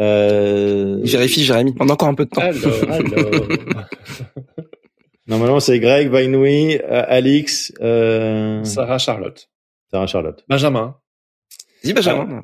[0.00, 0.98] Euh...
[1.04, 1.74] Vérifie, Jérémy.
[1.78, 2.40] On a encore un peu de temps.
[2.40, 3.48] Alors, alors.
[5.26, 9.48] Normalement, c'est Greg, Vainoui, Alix, Sarah, Charlotte.
[9.90, 10.44] Sarah Charlotte.
[10.48, 10.96] Benjamin.
[11.84, 12.42] Dis Benjamin.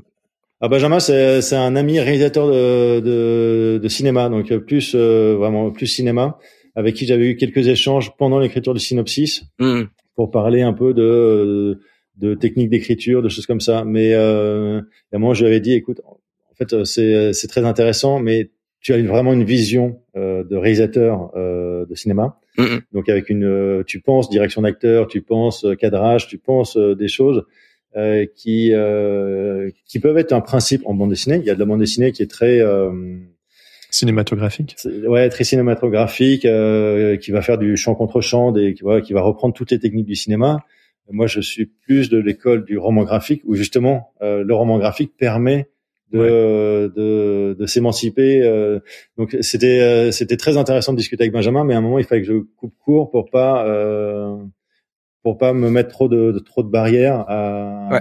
[0.61, 5.71] Ah, Benjamin, c'est c'est un ami réalisateur de, de, de cinéma, donc plus euh, vraiment
[5.71, 6.39] plus cinéma,
[6.75, 9.83] avec qui j'avais eu quelques échanges pendant l'écriture du synopsis mm.
[10.15, 11.79] pour parler un peu de
[12.17, 13.85] de techniques d'écriture, de choses comme ça.
[13.85, 14.81] Mais euh,
[15.13, 16.01] à un moment, je lui avais dit, écoute,
[16.59, 18.51] en fait, c'est c'est très intéressant, mais
[18.81, 22.39] tu as vraiment une vision euh, de réalisateur euh, de cinéma.
[22.57, 22.81] Mm -hmm.
[22.93, 27.43] Donc avec une, euh, tu penses direction d'acteur, tu penses cadrage, tu penses des choses
[27.97, 28.73] euh, qui
[29.89, 31.39] qui peuvent être un principe en bande dessinée.
[31.43, 32.57] Il y a de la bande dessinée qui est très
[33.91, 34.77] cinématographique.
[35.13, 36.47] Ouais, très cinématographique,
[37.23, 39.81] qui va faire du champ contre champ, des, qui va qui va reprendre toutes les
[39.85, 40.51] techniques du cinéma.
[41.19, 43.97] Moi, je suis plus de l'école du roman graphique, où justement
[44.51, 45.61] le roman graphique permet
[46.13, 46.29] de, ouais.
[46.97, 48.43] de, de s'émanciper.
[48.43, 48.81] Euh,
[49.19, 52.05] donc c'était euh, c'était très intéressant de discuter avec Benjamin, mais à un moment il
[52.05, 54.37] fallait que je coupe court pour pas euh,
[55.23, 57.25] pour pas me mettre trop de, de trop de barrières.
[57.29, 58.01] À, ouais.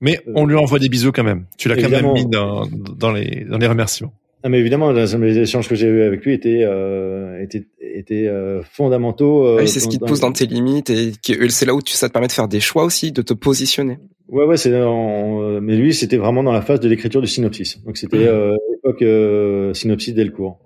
[0.00, 1.46] Mais on lui envoie des bisous quand même.
[1.58, 4.12] Tu l'as quand même mis dans, dans les dans les remerciements.
[4.44, 8.62] Ah, mais évidemment, les échanges que j'ai eus avec lui étaient euh, étaient étaient euh,
[8.64, 9.46] fondamentaux.
[9.46, 11.12] Euh, oui, c'est ce qui te pose dans tes limites et
[11.48, 13.98] c'est là où tu, ça te permet de faire des choix aussi, de te positionner.
[14.32, 17.84] Ouais, ouais, c'est mais lui, c'était vraiment dans la phase de l'écriture du synopsis.
[17.84, 18.56] Donc c'était mmh.
[18.70, 20.58] l'époque euh, synopsis Delcourt.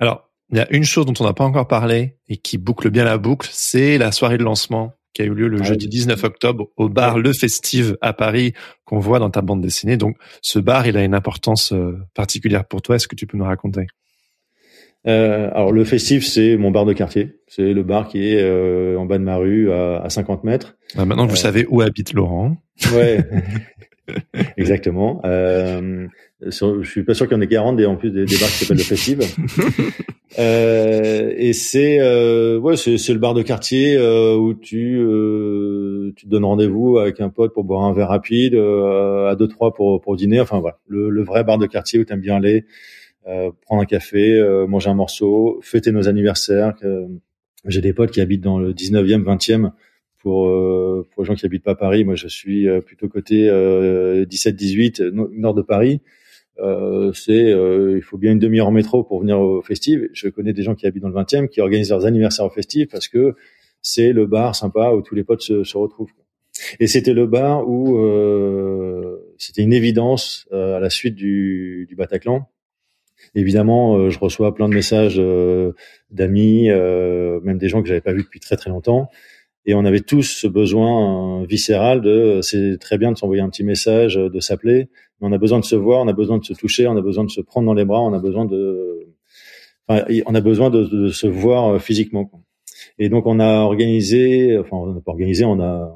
[0.00, 2.90] Alors, il y a une chose dont on n'a pas encore parlé et qui boucle
[2.90, 5.86] bien la boucle, c'est la soirée de lancement qui a eu lieu le ah, jeudi
[5.86, 8.54] 19 octobre au bar Le Festive à Paris
[8.84, 9.96] qu'on voit dans ta bande dessinée.
[9.96, 11.72] Donc ce bar, il a une importance
[12.14, 12.96] particulière pour toi.
[12.96, 13.86] Est-ce que tu peux nous raconter?
[15.06, 17.36] Euh, alors le festif, c'est mon bar de quartier.
[17.46, 20.76] C'est le bar qui est euh, en bas de ma rue à, à 50 mètres.
[20.96, 22.56] Ah, maintenant, vous Euh, savez où habite Laurent.
[22.94, 23.20] Ouais,
[24.56, 25.20] exactement.
[25.24, 26.06] Euh,
[26.42, 28.48] je suis pas sûr qu'il y en ait 40 des, en plus des, des bars
[28.48, 29.18] qui s'appellent le festif.
[30.38, 36.26] Euh, et c'est euh, ouais, c'est le bar de quartier euh, où tu euh, tu
[36.26, 39.74] te donnes rendez-vous avec un pote pour boire un verre rapide, euh, à deux trois
[39.74, 40.38] pour pour dîner.
[40.40, 42.64] Enfin voilà, le, le vrai bar de quartier où t'aimes bien aller,
[43.62, 46.74] prendre un café, euh, manger un morceau, fêter nos anniversaires.
[46.76, 47.06] que-
[47.66, 49.72] J'ai des potes qui habitent dans le 19e, 20e.
[50.18, 53.48] Pour euh, pour les gens qui habitent pas Paris, moi je suis euh, plutôt côté
[53.48, 56.00] euh, 17-18 no- nord de Paris.
[56.58, 60.00] Euh, c'est euh, il faut bien une demi-heure en métro pour venir au festif.
[60.12, 62.88] Je connais des gens qui habitent dans le 20e qui organisent leurs anniversaires au festif
[62.90, 63.34] parce que
[63.82, 66.10] c'est le bar sympa où tous les potes se, se retrouvent.
[66.80, 71.94] Et c'était le bar où euh, c'était une évidence euh, à la suite du, du
[71.96, 72.46] Bataclan.
[73.34, 75.72] Évidemment, euh, je reçois plein de messages euh,
[76.10, 79.08] d'amis, euh, même des gens que j'avais pas vus depuis très très longtemps.
[79.66, 83.62] Et on avait tous ce besoin viscéral de c'est très bien de s'envoyer un petit
[83.62, 84.88] message, de s'appeler,
[85.20, 87.02] mais on a besoin de se voir, on a besoin de se toucher, on a
[87.02, 89.06] besoin de se prendre dans les bras, on a besoin de,
[89.86, 92.30] enfin, on a besoin de, se voir physiquement.
[92.98, 95.94] Et donc on a organisé, enfin on n'a pas organisé, on a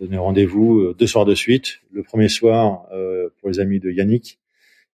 [0.00, 1.78] donné rendez-vous deux soirs de suite.
[1.92, 2.88] Le premier soir
[3.38, 4.40] pour les amis de Yannick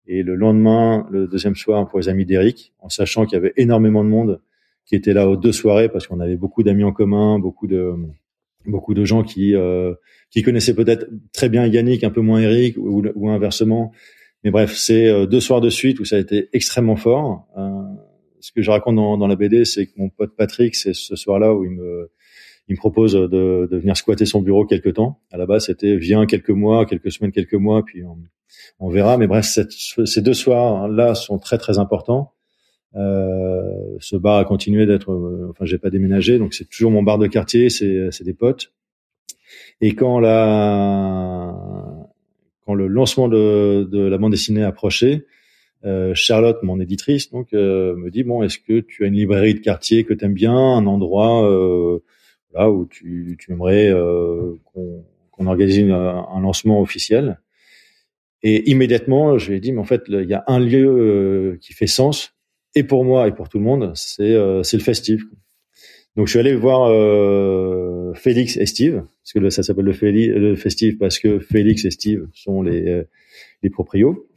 [0.08, 3.54] et le lendemain, le deuxième soir pour les amis d'Eric, en sachant qu'il y avait
[3.58, 4.42] énormément de monde
[4.86, 7.94] qui était là aux deux soirées parce qu'on avait beaucoup d'amis en commun, beaucoup de
[8.66, 9.94] beaucoup de gens qui euh,
[10.30, 13.92] qui connaissaient peut-être très bien Yannick, un peu moins Eric ou, ou inversement.
[14.44, 17.48] Mais bref, c'est euh, deux soirs de suite où ça a été extrêmement fort.
[17.58, 17.82] Euh,
[18.42, 21.16] ce que je raconte dans, dans la BD, c'est que mon pote Patrick, c'est ce
[21.16, 22.12] soir-là où il me
[22.68, 25.20] il me propose de, de venir squatter son bureau quelque temps.
[25.32, 28.18] À la base, c'était viens quelques mois, quelques semaines, quelques mois, puis on,
[28.80, 29.18] on verra.
[29.18, 32.32] Mais bref, ces deux soirs-là sont très très importants.
[32.96, 33.62] Euh,
[34.00, 37.18] ce bar a continué d'être, euh, enfin, j'ai pas déménagé, donc c'est toujours mon bar
[37.18, 38.72] de quartier, c'est des potes.
[39.82, 41.54] Et quand la
[42.66, 45.26] quand le lancement de, de la bande dessinée approchait,
[45.84, 49.54] euh, Charlotte, mon éditrice, donc euh, me dit bon, est-ce que tu as une librairie
[49.54, 51.48] de quartier que tu aimes bien, un endroit
[52.56, 57.40] euh, là où tu, tu aimerais euh, qu'on qu'on organise une- un lancement officiel
[58.44, 61.58] Et immédiatement, je lui ai dit mais en fait, il y a un lieu euh,
[61.62, 62.34] qui fait sens
[62.76, 65.24] et pour moi et pour tout le monde, c'est euh, c'est le festif.
[66.16, 70.56] Donc je suis allé voir euh, Félix et Steve, parce que ça s'appelle le, le
[70.56, 73.04] festif parce que Félix et Steve sont les,
[73.64, 74.28] les proprios.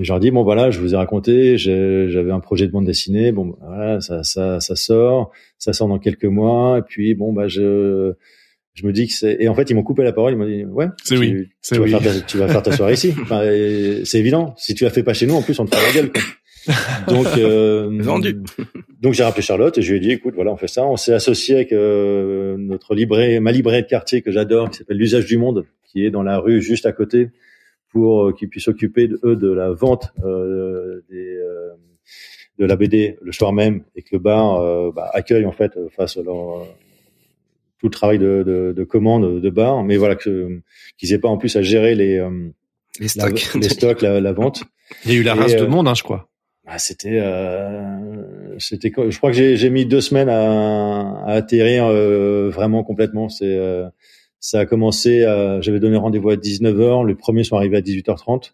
[0.00, 2.86] Et je leur dis bon voilà, je vous ai raconté, j'avais un projet de bande
[2.86, 7.34] dessinée, bon voilà, ça, ça, ça sort, ça sort dans quelques mois, et puis bon
[7.34, 8.14] bah je
[8.72, 10.46] je me dis que c'est et en fait ils m'ont coupé la parole, ils m'ont
[10.46, 11.90] dit ouais, C'est tu, oui, c'est tu vas oui.
[11.90, 13.42] faire ta, tu vas faire ta soirée ici, enfin,
[14.04, 14.54] c'est évident.
[14.56, 16.12] Si tu la fais pas chez nous, en plus on te fera la gueule.
[16.12, 16.22] quoi.
[17.08, 18.38] Donc euh, Vendu.
[19.02, 20.86] donc j'ai rappelé Charlotte et je lui ai dit écoute voilà on fait ça.
[20.86, 24.96] On s'est associé avec euh, notre libraire, ma librairie de quartier que j'adore qui s'appelle
[24.96, 27.28] l'usage du monde qui est dans la rue juste à côté
[27.90, 31.70] pour euh, qu'ils puissent s'occuper de, eux de la vente euh, des euh,
[32.58, 35.76] de la BD le soir même et que le bar euh, bah, accueille en fait
[35.76, 36.64] euh, face à leur euh,
[37.78, 40.60] tout le travail de, de, de commande de bar mais voilà que
[40.98, 42.30] qu'ils aient pas en plus à gérer les euh,
[42.98, 43.54] Les la- stocks.
[43.54, 44.62] les stocks la, la vente
[45.06, 46.28] Il y a eu la Et, race de monde, hein, je crois.
[46.66, 51.86] ah, c'était, euh, c'était, je crois que j'ai, j'ai mis deux semaines à, à atterrir
[51.86, 53.28] euh, vraiment complètement.
[53.28, 53.88] C'est, euh,
[54.40, 58.52] ça a commencé, à, j'avais donné rendez-vous à 19h, les premiers sont arrivés à 18h30.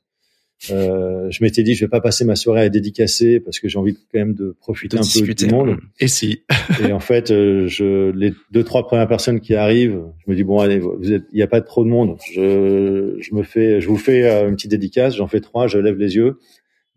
[0.70, 3.78] Euh, je m'étais dit, je vais pas passer ma soirée à dédicacer parce que j'ai
[3.78, 5.46] envie quand même de profiter De un peu discuter.
[5.46, 5.76] du monde.
[6.00, 6.40] Et si
[6.82, 10.44] Et en fait, euh, je, les deux trois premières personnes qui arrivent, je me dis
[10.44, 12.16] bon allez, vous êtes, il y a pas trop de monde.
[12.32, 15.16] Je, je me fais, je vous fais euh, une petite dédicace.
[15.16, 15.66] J'en fais trois.
[15.66, 16.38] Je lève les yeux.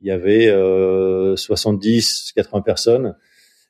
[0.01, 3.15] Il y avait euh, 70, 80 personnes.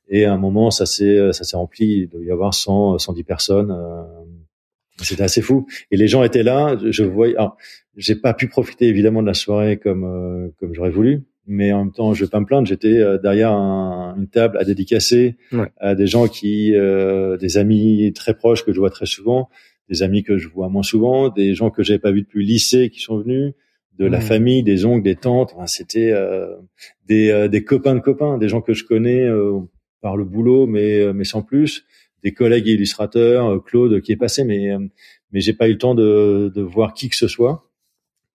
[0.07, 2.01] Et à un moment, ça s'est, ça s'est rempli.
[2.01, 3.71] Il doit y avoir 100, 110 personnes.
[3.71, 4.03] euh,
[5.03, 5.65] C'était assez fou.
[5.91, 6.77] Et les gens étaient là.
[6.89, 7.35] Je voyais.
[7.35, 7.57] Alors,
[7.95, 11.23] j'ai pas pu profiter évidemment de la soirée comme euh, comme j'aurais voulu.
[11.51, 12.67] Mais en même temps, je vais pas me plaindre.
[12.67, 15.35] J'étais euh, derrière un- une table à dédicacer
[15.79, 19.49] à des gens qui, euh, des amis très proches que je vois très souvent,
[19.89, 22.45] des amis que je vois moins souvent, des gens que j'avais pas vus depuis le
[22.45, 23.53] lycée qui sont venus,
[23.97, 24.23] de la Mhm.
[24.23, 25.51] famille, des oncles, des tantes.
[25.55, 26.55] Enfin, C'était euh,
[27.07, 29.59] des, euh, des copains de copains, des gens que je connais euh,
[30.01, 31.83] par le boulot, mais mais sans plus,
[32.23, 34.79] des collègues illustrateurs, euh, Claude qui est passé, mais euh,
[35.31, 37.69] mais j'ai pas eu le temps de, voir qui que ce soit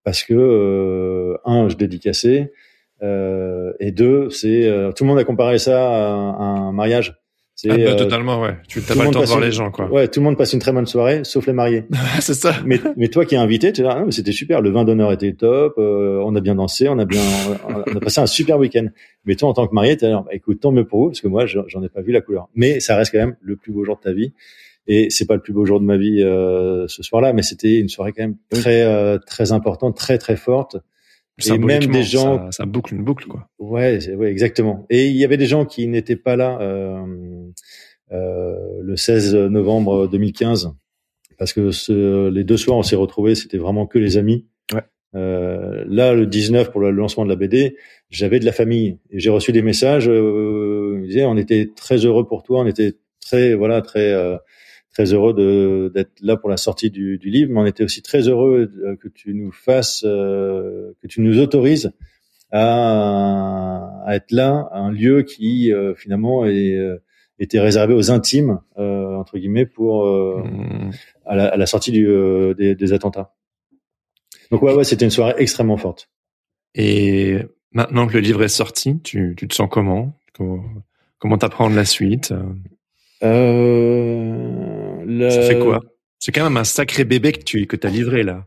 [0.05, 2.53] parce que euh, un, je dédicaçais.
[3.03, 7.15] Euh, et deux, c'est tout le monde a comparé ça à un mariage.
[7.57, 8.57] C'est, Ah, bah, euh, totalement, ouais.
[8.67, 9.89] Tu le pas le monde temps de passe voir une- les gens, quoi.
[9.91, 11.85] Ouais, tout le monde passe une très bonne soirée, sauf les mariés.
[12.21, 12.57] c'est ça.
[12.65, 15.13] mais, mais toi qui es invité, tu là, ah, mais c'était super, le vin d'honneur
[15.13, 17.21] était top, euh, on a bien dansé, on a bien,
[17.87, 18.89] on a passé un super week-end.
[19.25, 21.29] Mais toi, en tant que marié, là, bah, écoute, tant mieux pour vous, parce que
[21.29, 22.49] moi, j'en j'en ai pas vu la couleur.
[22.57, 24.33] Mais ça reste quand même le plus beau jour de ta vie.
[24.87, 27.79] Et c'est pas le plus beau jour de ma vie euh, ce soir-là, mais c'était
[27.79, 30.77] une soirée quand même très, euh, très importante, très très forte.
[31.45, 33.49] Et même des gens Ça, ça boucle une boucle, quoi.
[33.59, 34.87] Ouais, ouais, exactement.
[34.91, 37.05] Et il y avait des gens qui n'étaient pas là euh,
[38.13, 40.75] euh, le 16 novembre 2015
[41.39, 44.47] parce que ce, les deux soirs on s'est retrouvés, c'était vraiment que les amis.
[44.73, 44.83] Ouais.
[45.15, 47.77] Euh, là, le 19 pour le lancement de la BD,
[48.11, 50.09] j'avais de la famille et j'ai reçu des messages.
[50.09, 54.37] Euh, ils disaient, on était très heureux pour toi, on était très voilà très euh,
[54.95, 58.01] très heureux de d'être là pour la sortie du, du livre, mais on était aussi
[58.01, 61.93] très heureux euh, que tu nous fasses, euh, que tu nous autorises
[62.53, 67.03] à, à être là, à un lieu qui euh, finalement est, euh,
[67.39, 70.91] était réservé aux intimes euh, entre guillemets pour euh, Mmh.
[71.27, 73.35] à, la, à la sortie du, euh, des, des attentats.
[74.51, 76.11] Donc ouais ouais c'était une soirée extrêmement forte.
[76.75, 77.39] Et
[77.73, 80.13] maintenant que le livre est sorti, tu, tu te sens comment?
[80.35, 80.63] Comment
[81.19, 82.33] comment t'apprendre la suite?
[83.23, 84.64] Euh,
[85.07, 85.81] le- Ça fait quoi?
[86.19, 88.45] C'est quand même un sacré bébé que tu que t'as livré là.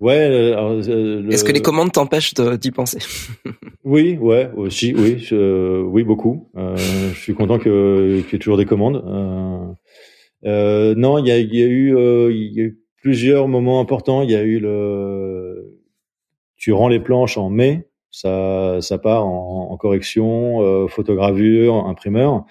[0.00, 0.14] Ouais.
[0.16, 0.56] euh,
[0.88, 2.98] euh, le- Est-ce que les commandes t'empêchent d'y penser?
[3.84, 6.50] Oui, ouais, aussi, oui, je- oui, beaucoup.
[6.56, 9.02] Euh, je suis content que qu'il y ait toujours des commandes.
[9.06, 9.72] Euh,
[10.44, 13.48] euh, non, il y a, il y a eu, euh, il y a eu plusieurs
[13.48, 14.20] moments importants.
[14.22, 15.80] Il y a eu le,
[16.56, 22.44] tu rends les planches en mai, ça, ça part en, en correction, euh, photogravure, imprimeur,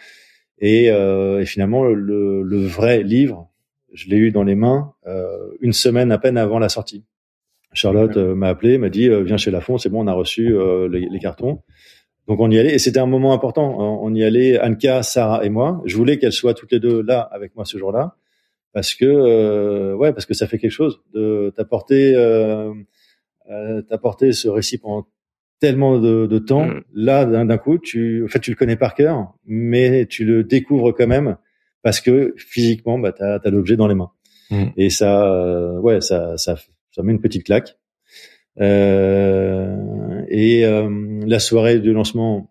[0.60, 3.50] et, euh, et finalement le, le vrai livre,
[3.94, 7.04] je l'ai eu dans les mains euh, une semaine à peine avant la sortie.
[7.74, 10.56] Charlotte euh, m'a appelé, m'a dit euh, viens chez Lafont, c'est bon, on a reçu
[10.56, 11.62] euh, les, les cartons.
[12.28, 13.76] Donc on y allait et c'était un moment important.
[13.80, 15.82] On on y allait, Anka, Sarah et moi.
[15.86, 18.16] Je voulais qu'elles soient toutes les deux là avec moi ce jour-là
[18.74, 22.74] parce que euh, ouais, parce que ça fait quelque chose de t'apporter euh,
[23.50, 25.08] euh, t'apporter ce récit pendant
[25.60, 26.66] tellement de, de temps.
[26.66, 26.84] Mm.
[26.94, 30.94] Là, d'un coup, tu en fait tu le connais par cœur, mais tu le découvres
[30.94, 31.38] quand même
[31.84, 34.12] parce que physiquement, bah t'as as, l'objet dans les mains.
[34.50, 34.66] Mm.
[34.78, 36.56] Et ça, euh, ouais, ça, ça,
[36.92, 37.78] ça met une petite claque.
[38.60, 40.90] Euh, et euh,
[41.26, 42.50] la soirée du lancement,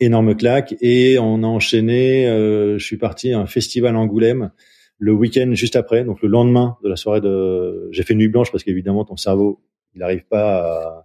[0.00, 0.74] énorme claque.
[0.80, 2.26] Et on a enchaîné.
[2.26, 4.50] euh, je suis parti à un festival à Angoulême
[4.98, 7.88] le week-end juste après, donc le lendemain de la soirée de.
[7.90, 9.60] J'ai fait une nuit blanche parce qu'évidemment ton cerveau,
[9.94, 11.04] il n'arrive pas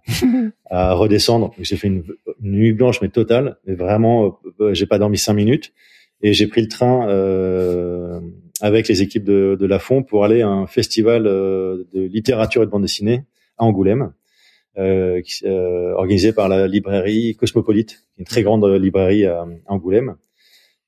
[0.90, 1.54] à redescendre.
[1.60, 2.04] J'ai fait une,
[2.42, 3.58] une nuit blanche mais totale.
[3.66, 5.72] Mais vraiment, euh, j'ai pas dormi cinq minutes.
[6.20, 8.20] Et j'ai pris le train euh,
[8.60, 12.62] avec les équipes de, de la Fond pour aller à un festival euh, de littérature
[12.62, 13.24] et de bande dessinée
[13.56, 14.12] à Angoulême,
[14.78, 20.16] euh, qui, euh, organisé par la librairie Cosmopolite, une très grande librairie à, à Angoulême.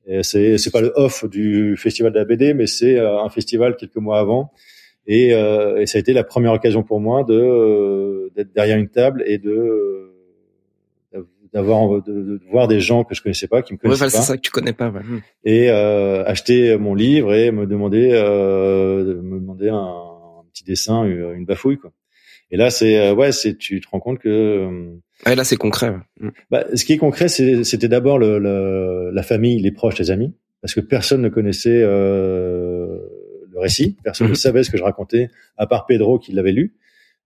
[0.07, 3.97] Et C'est pas le off du festival de la BD, mais c'est un festival quelques
[3.97, 4.51] mois avant.
[5.07, 8.79] Et, euh, et ça a été la première occasion pour moi de euh, d'être derrière
[8.79, 9.51] une table et de
[11.15, 11.23] euh,
[11.53, 14.19] d'avoir de, de voir des gens que je connaissais pas, qui me Ouais, connaissaient c'est
[14.19, 14.89] pas ça que tu connais pas.
[14.91, 15.01] ouais.
[15.03, 15.21] Hmm.
[15.45, 21.05] et euh, acheter mon livre et me demander euh, me demander un, un petit dessin
[21.05, 21.91] une bafouille quoi
[22.53, 24.91] et là c'est euh, ouais c'est tu te rends compte que
[25.27, 25.91] Ouais, là, c'est concret.
[25.91, 25.97] ouais.
[26.21, 26.31] Hmm.
[26.51, 30.11] bah, ce qui est concret c'est- c'était d'abord le, le- la famille les proches les
[30.13, 30.33] amis
[30.63, 32.60] parce que personne ne connaissait euh,
[33.61, 33.97] le récit.
[34.03, 34.37] Personne ne Mhm.
[34.47, 36.75] savait ce que je racontais à part Pedro qui l'avait lu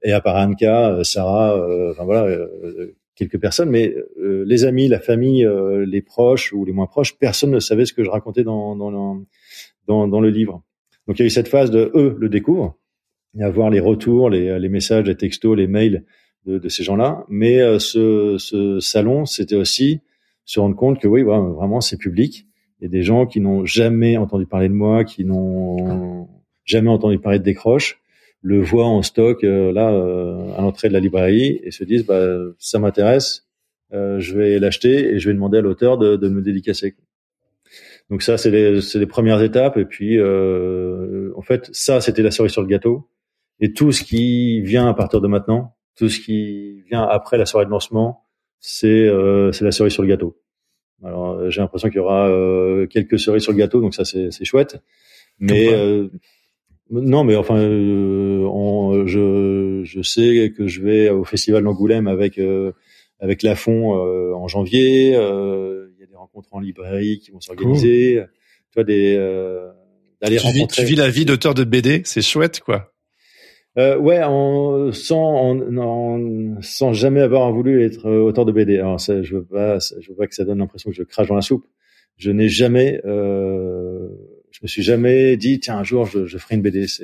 [0.02, 3.70] et à part Anka euh, Sarah euh, enfin voilà euh, quelques personnes.
[3.70, 5.46] Mais euh, les amis la famille
[5.86, 8.90] les proches ou les moins proches personne ne savait ce que je racontais dans dans
[8.90, 9.24] le,
[9.88, 10.62] dans, dans le livre.
[11.06, 12.76] Donc il y a eu cette phase de eux le découvrent.
[13.38, 16.04] Et avoir les retours les, les messages les textos les mails
[16.46, 17.24] de, de ces gens-là.
[17.28, 20.00] Mais ce, ce salon c'était aussi
[20.44, 22.46] se rendre compte que oui ouais, vraiment c'est public
[22.86, 26.28] a des gens qui n'ont jamais entendu parler de moi qui n'ont
[26.64, 28.00] jamais entendu parler de décroche
[28.44, 32.04] le voient en stock euh, là euh, à l'entrée de la librairie et se disent
[32.04, 32.22] bah
[32.58, 33.48] ça m'intéresse
[33.94, 36.94] euh, je vais l'acheter et je vais demander à l'auteur de, de me dédicacer.
[38.10, 42.60] Donc ça c'est les, premières étapes et puis en fait ça c'était la cerise sur
[42.60, 43.08] le gâteau.
[43.60, 47.46] Et tout ce qui vient à partir de maintenant tout ce qui vient après la
[47.46, 48.26] soirée de lancement
[48.60, 49.08] c'est
[49.52, 50.38] c'est la cerise sur le gâteau
[51.04, 54.04] alors euh, j'ai l'impression qu'il y aura euh, quelques cerises sur le gâteau donc ça
[54.04, 54.76] c'est c'est chouette
[55.40, 56.08] mais euh,
[56.90, 62.38] non, mais enfin, euh, on- je, je sais que je vais au festival d'Angoulême avec
[62.38, 62.72] euh,
[63.20, 65.16] avec Lafont euh, en janvier.
[65.16, 68.22] euh, Il y a des rencontres en librairie qui vont s'organiser.
[68.70, 69.70] Tu vois des euh,
[70.20, 70.82] d'aller Tu vis, rencontrer.
[70.82, 72.93] tu vis la vie d'auteur de BD, c'est chouette, quoi.
[73.76, 75.58] Euh, ouais, en, sans
[76.60, 78.78] sans jamais avoir voulu être euh, auteur de BD.
[78.78, 81.26] Alors ça, je veux pas, je veux pas que ça donne l'impression que je crache
[81.28, 81.66] dans la soupe.
[82.16, 84.08] je n'ai jamais euh,
[84.54, 86.86] je me suis jamais dit tiens un jour je, je ferai une BD.
[86.86, 87.02] C'est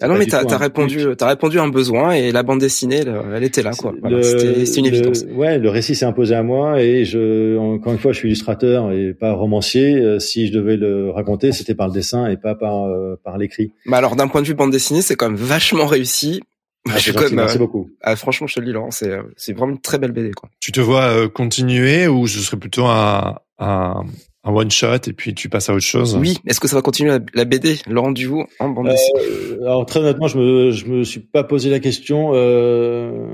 [0.00, 3.02] ah non mais t'as as répondu t'as répondu à un besoin et la bande dessinée
[3.34, 3.94] elle, était là quoi.
[4.22, 5.24] C'était une évidence.
[5.34, 8.92] ouais le récit s'est imposé à moi et je encore une fois je suis illustrateur
[8.92, 9.94] et pas romancier.
[9.94, 13.38] Euh, si je devais le raconter c'était par le dessin et pas par euh, par
[13.38, 13.72] l'écrit.
[13.86, 16.42] Bah alors d'un point de vue bande dessinée c'est quand même vachement réussi.
[16.88, 17.90] Ah, je comme, merci euh, beaucoup.
[18.00, 20.48] Ah, franchement, je te le dis, Laurent, c'est c'est vraiment une très belle BD, quoi.
[20.60, 24.06] Tu te vois continuer ou ce serait plutôt un, un,
[24.44, 26.16] un one shot et puis tu passes à autre chose.
[26.16, 29.84] Oui, est-ce que ça va continuer la, BD Laurent Duvaux en bande dessinée euh, Alors
[29.84, 32.30] très honnêtement, je me je me suis pas posé la question.
[32.34, 33.28] Euh,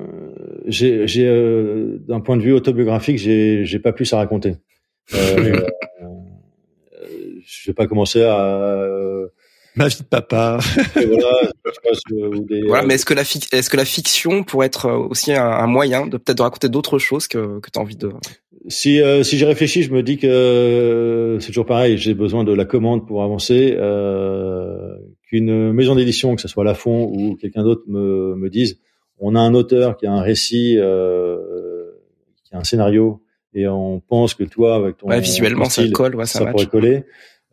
[0.67, 4.57] j'ai j'ai euh, d'un point de vue autobiographique, j'ai j'ai pas plus à raconter.
[5.15, 5.61] Euh,
[7.47, 8.89] je vais pas commencer à
[9.77, 10.59] ma vie de papa.
[10.95, 11.51] voilà,
[12.67, 16.17] voilà, mais est-ce que la est-ce que la fiction pourrait être aussi un, moyen de
[16.17, 18.11] peut-être de raconter d'autres choses que que tu as envie de
[18.69, 21.99] si, euh, si j'y réfléchis, je me dis que euh, c'est toujours pareil.
[21.99, 23.77] J'ai besoin de la commande pour avancer.
[23.79, 24.97] Euh,
[25.29, 28.79] Qu'une maison d'édition, que ce soit la Fond ou quelqu'un d'autre, me, me dise
[29.19, 31.89] on a un auteur qui a un récit, euh,
[32.45, 33.23] qui a un scénario,
[33.55, 36.47] et on pense que toi, avec ton ouais, visuellement, style, ça colle, ouais, ça, ça
[36.47, 37.05] pourrait coller.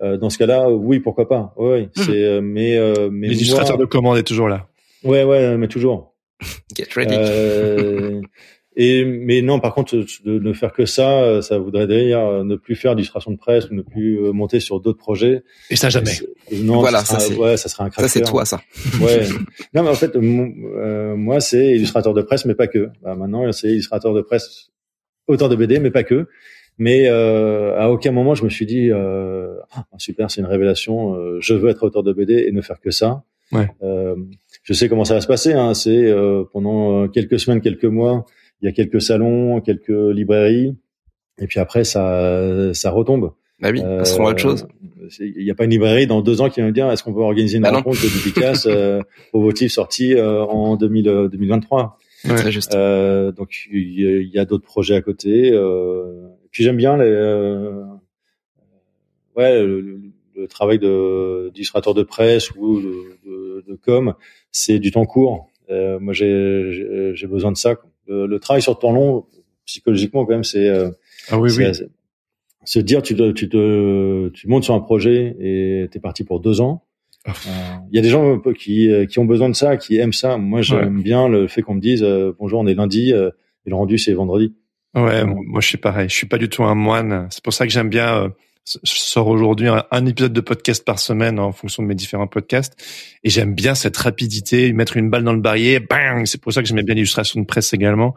[0.03, 1.53] Euh, dans ce cas-là, oui, pourquoi pas.
[1.57, 1.89] Oui, mmh.
[1.95, 2.77] c'est euh, mais
[3.09, 4.67] mais l'illustrateur de commande est toujours là.
[5.03, 6.13] Ouais, ouais, mais toujours.
[6.75, 8.21] Get ready.
[8.75, 12.75] Et mais non, par contre, de ne faire que ça, ça voudrait dire ne plus
[12.75, 15.43] faire d'illustration de presse ou ne plus euh, monter sur d'autres projets.
[15.69, 16.11] Et ça jamais.
[16.51, 18.61] Non, voilà, ça, serait, ouais, ça serait un Ça c'est toi, ça.
[18.99, 19.27] Ouais.
[19.73, 22.89] non, mais en fait, euh, moi, c'est illustrateur de presse, mais pas que.
[23.03, 24.71] Bah, maintenant, c'est illustrateur de presse,
[25.27, 26.27] auteur de BD, mais pas que.
[26.77, 31.15] Mais euh, à aucun moment, je me suis dit euh, ah, super, c'est une révélation.
[31.15, 33.23] Euh, je veux être auteur de BD et ne faire que ça.
[33.51, 33.67] Ouais.
[34.63, 35.53] je sais comment ça va se passer.
[35.53, 36.11] Hein, c'est
[36.51, 38.25] pendant quelques semaines, quelques mois
[38.63, 40.75] il y a quelques salons, quelques librairies,
[41.37, 43.33] et puis après ça ça retombe.
[43.59, 44.67] Bah oui, euh, ça autre chose.
[45.19, 47.13] Il n'y a pas une librairie dans deux ans qui va me dire est-ce qu'on
[47.13, 49.01] peut organiser une bah rencontre de dédicace euh,
[49.31, 51.97] au votif sorti euh, en 2000, 2023.
[52.25, 52.73] Ouais, juste.
[52.73, 55.51] Euh, donc il y, a, d'autres projets à côté.
[55.53, 57.83] Euh, puis j'aime bien les, euh,
[59.35, 59.81] ouais, le,
[60.35, 64.13] le, travail de d'illustrateur de presse ou de, de, de com,
[64.51, 65.49] c'est du temps court.
[65.69, 67.75] moi j'ai j'ai besoin de ça.
[67.75, 69.25] Quoi le, travail sur le temps long,
[69.65, 70.89] psychologiquement quand même, c'est euh,
[71.29, 71.65] ah oui, oui.
[72.65, 76.39] se dire tu te, tu te tu montes sur un projet et t'es parti pour
[76.39, 76.83] deux ans.
[77.25, 77.31] Ah.
[77.31, 77.51] Euh,
[77.91, 80.37] il y a des gens qui euh, qui ont besoin de ça, qui aiment ça.
[80.37, 82.05] Moi, j'aime bien le fait qu'on me dise
[82.39, 84.53] bonjour, on est lundi et le rendu c'est vendredi.
[84.95, 86.09] Ouais, moi je suis pareil.
[86.09, 87.27] Je suis pas du tout un moine.
[87.31, 88.31] C'est pour ça que j'aime bien
[88.65, 92.73] je sors aujourd'hui un, épisode de podcast par semaine en fonction de mes différents podcasts.
[93.23, 96.61] Et j'aime bien cette rapidité, mettre une balle dans le barillet, bang C'est pour ça
[96.61, 98.15] que j'aimais bien l'illustration de presse également.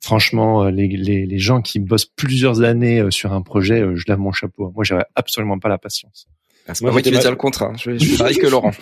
[0.00, 3.94] Franchement, euh, les, les, les, gens qui bossent plusieurs années euh, sur un projet, euh,
[3.96, 4.70] je lève mon chapeau.
[4.74, 6.26] Moi, j'aurais absolument pas la patience.
[6.66, 7.72] Ah, c'est moi, qui vais dire le contraire.
[7.78, 8.72] Je, vais, je pareil que Laurent.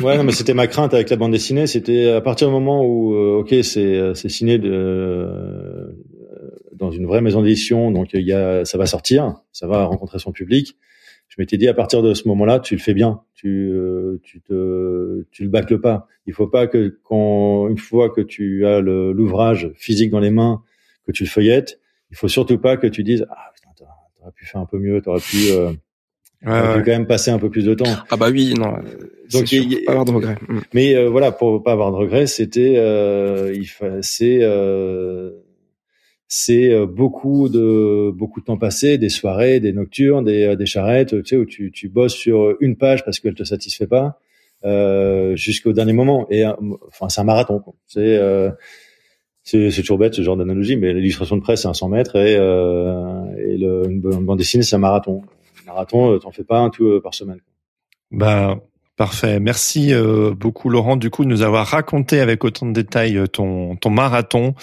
[0.00, 1.66] ouais, non, mais c'était ma crainte avec la bande dessinée.
[1.66, 5.94] C'était à partir du moment où, ok, c'est c'est signé de,
[6.82, 10.18] dans une vraie maison d'édition, donc il y a, ça va sortir, ça va rencontrer
[10.18, 10.76] son public.
[11.28, 14.40] Je m'étais dit à partir de ce moment-là, tu le fais bien, tu euh, tu
[14.40, 16.08] te tu le bâcles pas.
[16.26, 20.62] Il faut pas que quand une fois que tu as l'ouvrage physique dans les mains,
[21.06, 21.78] que tu le feuillettes,
[22.10, 23.70] il faut surtout pas que tu dises ah putain
[24.18, 25.70] t'aurais pu faire un peu mieux, t'aurais pu euh,
[26.44, 27.94] ouais, quand même passer un peu plus de temps.
[28.10, 28.74] Ah bah oui, non.
[29.32, 30.36] Donc sûr, pas avoir de regrets.
[30.48, 30.58] Mm.
[30.74, 33.68] Mais euh, voilà, pour pas avoir de regrets, c'était euh, il
[34.02, 35.30] c'est euh,
[36.34, 40.64] c'est euh, beaucoup de beaucoup de temps passé, des soirées, des nocturnes, des, euh, des
[40.64, 44.18] charrettes, tu sais, où tu, tu bosses sur une page parce qu'elle te satisfait pas
[44.64, 46.26] euh, jusqu'au dernier moment.
[46.30, 46.54] Et euh,
[46.88, 47.62] enfin, c'est un marathon.
[47.86, 48.50] C'est euh,
[49.42, 52.36] c'est toujours bête ce genre d'analogie, mais l'illustration de presse c'est un 100 mètres et,
[52.38, 55.20] euh, et le, une, bande dessinée c'est un marathon.
[55.64, 57.40] Un marathon, t'en fais pas un tout par semaine.
[58.10, 58.58] Bah
[58.96, 59.40] Parfait.
[59.40, 63.26] Merci euh, beaucoup Laurent du coup de nous avoir raconté avec autant de détails euh,
[63.26, 64.54] ton ton marathon.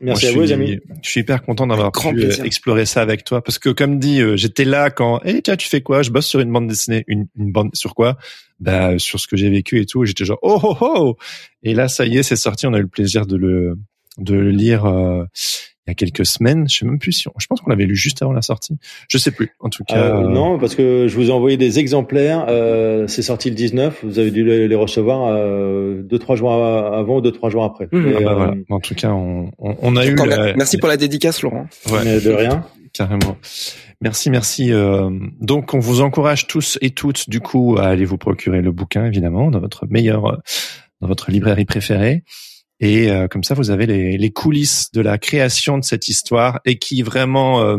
[0.00, 0.78] Merci à vous les amis.
[1.02, 3.42] Je suis hyper content d'avoir pu euh, explorer ça avec toi.
[3.42, 6.02] Parce que comme dit j'étais là quand eh tiens tu fais quoi?
[6.02, 8.18] Je bosse sur une bande dessinée, une, une bande sur quoi?
[8.60, 11.16] Bah sur ce que j'ai vécu et tout, j'étais genre oh oh oh!
[11.64, 13.76] Et là ça y est, c'est sorti, on a eu le plaisir de le
[14.18, 14.86] de le lire
[15.86, 16.68] il y a quelques semaines.
[16.68, 18.76] Je sais même plus si je pense qu'on l'avait lu juste avant la sortie.
[19.08, 19.50] Je sais plus.
[19.58, 22.46] En tout cas, euh, non, parce que je vous ai envoyé des exemplaires.
[22.48, 24.04] Euh, c'est sorti le 19.
[24.04, 27.88] Vous avez dû les, recevoir euh, deux trois jours avant ou deux trois jours après.
[27.90, 28.14] Mmh.
[28.16, 28.54] Ah bah voilà.
[28.70, 30.14] En tout cas, on, on, on a eu.
[30.56, 31.66] Merci pour la dédicace, Laurent.
[31.90, 32.20] Ouais.
[32.20, 32.64] De rien.
[32.92, 33.36] Carrément.
[34.00, 34.72] Merci, merci.
[34.72, 35.10] Euh,
[35.40, 39.06] donc, on vous encourage tous et toutes, du coup, à aller vous procurer le bouquin,
[39.06, 40.42] évidemment, dans votre meilleur,
[41.00, 42.24] dans votre librairie préférée.
[42.82, 46.60] Et euh, comme ça, vous avez les, les, coulisses de la création de cette histoire
[46.64, 47.78] et qui vraiment, euh,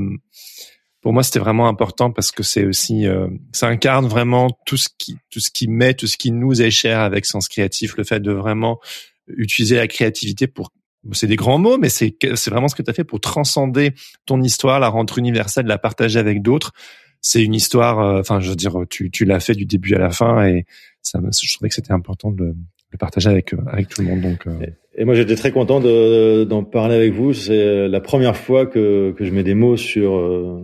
[1.01, 4.87] pour moi c'était vraiment important parce que c'est aussi euh, ça incarne vraiment tout ce
[4.97, 8.05] qui tout ce qui met tout ce qui nous est cher avec Sens Créatif, le
[8.05, 8.79] fait de vraiment
[9.27, 10.71] utiliser la créativité pour
[11.11, 13.91] c'est des grands mots, mais c'est c'est vraiment ce que tu as fait pour transcender
[14.25, 16.71] ton histoire, la rendre universelle, la partager avec d'autres.
[17.19, 19.99] C'est une histoire, euh, enfin, je veux dire, tu, tu l'as fait du début à
[19.99, 20.65] la fin et
[21.01, 22.55] ça, je trouvais que c'était important de
[22.91, 24.21] le, partager avec avec tout le monde.
[24.21, 24.65] Donc, euh.
[24.95, 27.33] Et, moi, j'étais très content de, d'en parler avec vous.
[27.33, 30.59] C'est la première fois que que je mets des mots sur euh,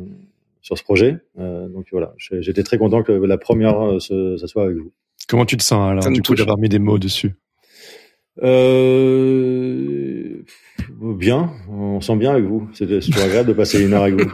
[0.62, 1.18] sur ce projet.
[1.38, 4.92] donc voilà, j'étais très content que la première ça soit avec vous.
[5.28, 7.34] Comment tu te sens alors du coup d'avoir mis des mots dessus?
[8.42, 10.44] Euh,
[11.00, 12.70] bien, on sent bien avec vous.
[12.74, 14.32] C'est toujours agréable de passer une heure avec vous.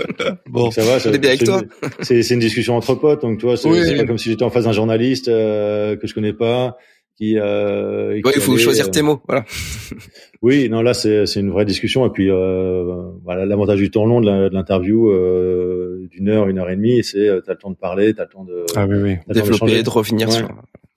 [0.46, 1.00] bon, ça va.
[1.00, 1.62] C'est bien avec toi.
[2.00, 4.64] C'est une discussion entre potes, donc tu vois, c'est pas comme si j'étais en face
[4.64, 6.76] d'un journaliste euh, que je connais pas.
[7.18, 9.44] Qui, euh, ouais, il faut choisir euh, tes mots, voilà.
[10.42, 14.20] oui, non, là c'est une vraie discussion et puis euh, voilà l'avantage du temps long
[14.20, 18.14] de l'interview euh, d'une heure, une heure et demie, c'est t'as le temps de parler,
[18.14, 19.16] t'as le temps de ah, oui, oui.
[19.26, 20.48] développer, de, revenir sur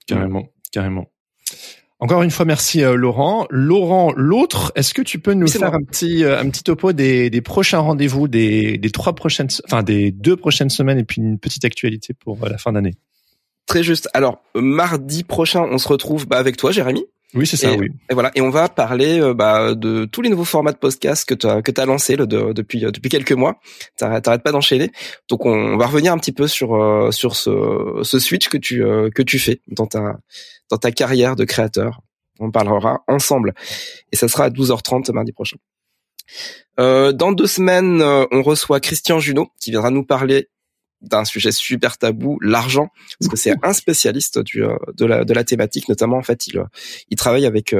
[0.06, 1.08] carrément, carrément.
[2.02, 3.46] Encore une fois, merci euh, Laurent.
[3.48, 7.30] Laurent, l'autre, est-ce que tu peux nous faire un petit euh, un petit topo des,
[7.30, 11.38] des prochains rendez-vous des, des trois prochaines, enfin des deux prochaines semaines et puis une
[11.38, 12.94] petite actualité pour euh, la fin d'année?
[13.66, 14.08] Très juste.
[14.14, 17.04] Alors mardi prochain, on se retrouve bah, avec toi, Jérémy.
[17.34, 17.88] Oui, c'est ça, et, oui.
[18.10, 21.32] Et voilà, et on va parler bah, de tous les nouveaux formats de podcast que
[21.32, 23.58] tu as que as lancé de, depuis depuis quelques mois.
[23.96, 24.90] T'arrêtes pas d'enchaîner.
[25.30, 28.84] Donc on, va revenir un petit peu sur sur ce, ce switch que tu
[29.14, 30.18] que tu fais dans ta
[30.70, 32.00] dans ta carrière de créateur.
[32.38, 33.54] On parlera ensemble.
[34.10, 35.56] Et ça sera à 12h30 mardi prochain.
[36.80, 40.48] Euh, dans deux semaines, euh, on reçoit Christian Junot qui viendra nous parler
[41.02, 42.88] d'un sujet super tabou, l'argent,
[43.18, 46.46] parce que c'est un spécialiste du, euh, de, la, de la thématique, notamment en fait,
[46.46, 46.62] il,
[47.10, 47.74] il travaille avec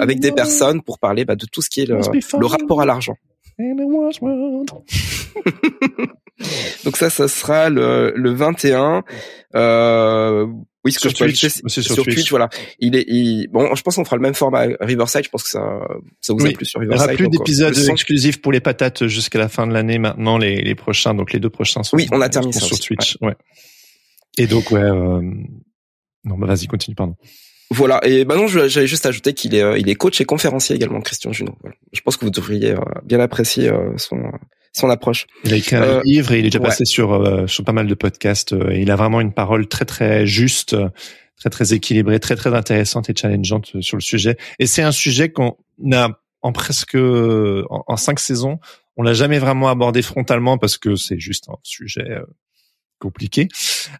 [0.00, 1.98] avec des personnes pour parler bah, de tout ce qui est le,
[2.38, 3.16] le rapport à l'argent.
[6.84, 9.04] Donc ça, ça sera le, le 21.
[9.54, 10.46] Euh,
[10.84, 12.30] oui, ce que sur je Twitch, c'est sur, Twitch.
[12.30, 12.48] voilà.
[12.78, 15.24] Il est, il, bon, je pense qu'on fera le même format Riverside.
[15.24, 15.80] Je pense que ça,
[16.20, 17.10] ça vous a plu sur Riverside.
[17.10, 19.98] Il n'y aura plus d'épisodes exclusifs pour les patates jusqu'à la fin de l'année.
[19.98, 21.96] Maintenant, les, les prochains, donc les deux prochains sont.
[21.96, 23.18] Oui, on a terminé ça sur Twitch.
[23.20, 23.34] Ouais.
[24.38, 24.80] Et donc, ouais.
[24.80, 25.20] Euh...
[26.24, 27.16] Non, bah vas-y, continue, pardon.
[27.70, 28.00] Voilà.
[28.04, 31.00] Et ben non, j'allais juste ajouter qu'il est, euh, il est coach et conférencier également,
[31.00, 31.56] Christian Junot.
[31.60, 31.76] Voilà.
[31.92, 34.20] Je pense que vous devriez euh, bien apprécier euh, son
[34.72, 35.26] son approche.
[35.44, 37.72] Il a écrit un euh, livre et il est déjà passé sur euh, sur pas
[37.72, 38.52] mal de podcasts.
[38.52, 40.76] Euh, et il a vraiment une parole très très juste,
[41.36, 44.36] très très équilibrée, très très intéressante et challengeante sur le sujet.
[44.58, 45.56] Et c'est un sujet qu'on
[45.92, 46.08] a
[46.42, 48.60] en presque en, cinq saisons,
[48.96, 52.22] on l'a jamais vraiment abordé frontalement parce que c'est juste un sujet
[52.98, 53.48] compliqué.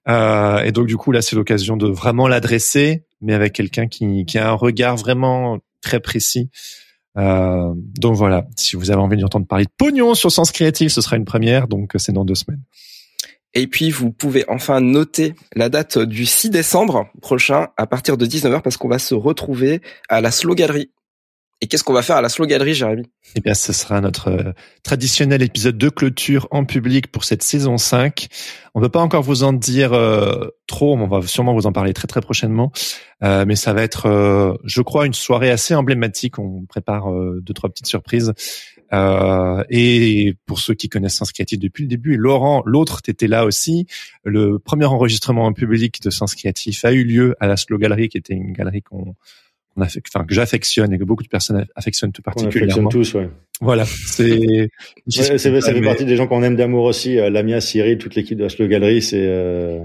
[0.08, 4.24] Euh, et donc du coup là, c'est l'occasion de vraiment l'adresser, mais avec quelqu'un qui
[4.24, 6.50] qui a un regard vraiment très précis
[7.18, 11.00] euh, donc voilà, si vous avez envie d'entendre parler de pognon sur Sens Créatif, ce
[11.00, 12.62] sera une première, donc c'est dans deux semaines.
[13.52, 18.24] Et puis vous pouvez enfin noter la date du 6 décembre prochain à partir de
[18.24, 20.90] 19h parce qu'on va se retrouver à la Slow Gallery
[21.62, 23.04] et qu'est-ce qu'on va faire à la Slow Gallery, Jérémy?
[23.36, 27.76] Eh bien, ce sera notre euh, traditionnel épisode de clôture en public pour cette saison
[27.76, 28.28] 5.
[28.74, 31.72] On ne peut pas encore vous en dire euh, trop, on va sûrement vous en
[31.72, 32.72] parler très très prochainement.
[33.22, 36.38] Euh, mais ça va être, je crois, une soirée assez emblématique.
[36.38, 37.12] On prépare
[37.42, 38.32] deux trois petites surprises.
[38.90, 43.86] et pour ceux qui connaissent Sens Créatif depuis le début, Laurent, l'autre, t'étais là aussi.
[44.24, 48.08] Le premier enregistrement en public de Sens Créatif a eu lieu à la Slow Gallery,
[48.08, 49.14] qui était une galerie qu'on
[49.78, 52.86] enfin que j'affectionne et que beaucoup de personnes affectionnent tout particulièrement.
[52.86, 53.28] On tous, ouais.
[53.60, 54.70] Voilà, c'est.
[55.08, 57.18] ça fait partie des gens qu'on aime d'amour aussi.
[57.18, 59.26] Euh, Lamia, Cyril, toute l'équipe de la Galerie, c'est.
[59.26, 59.80] Euh,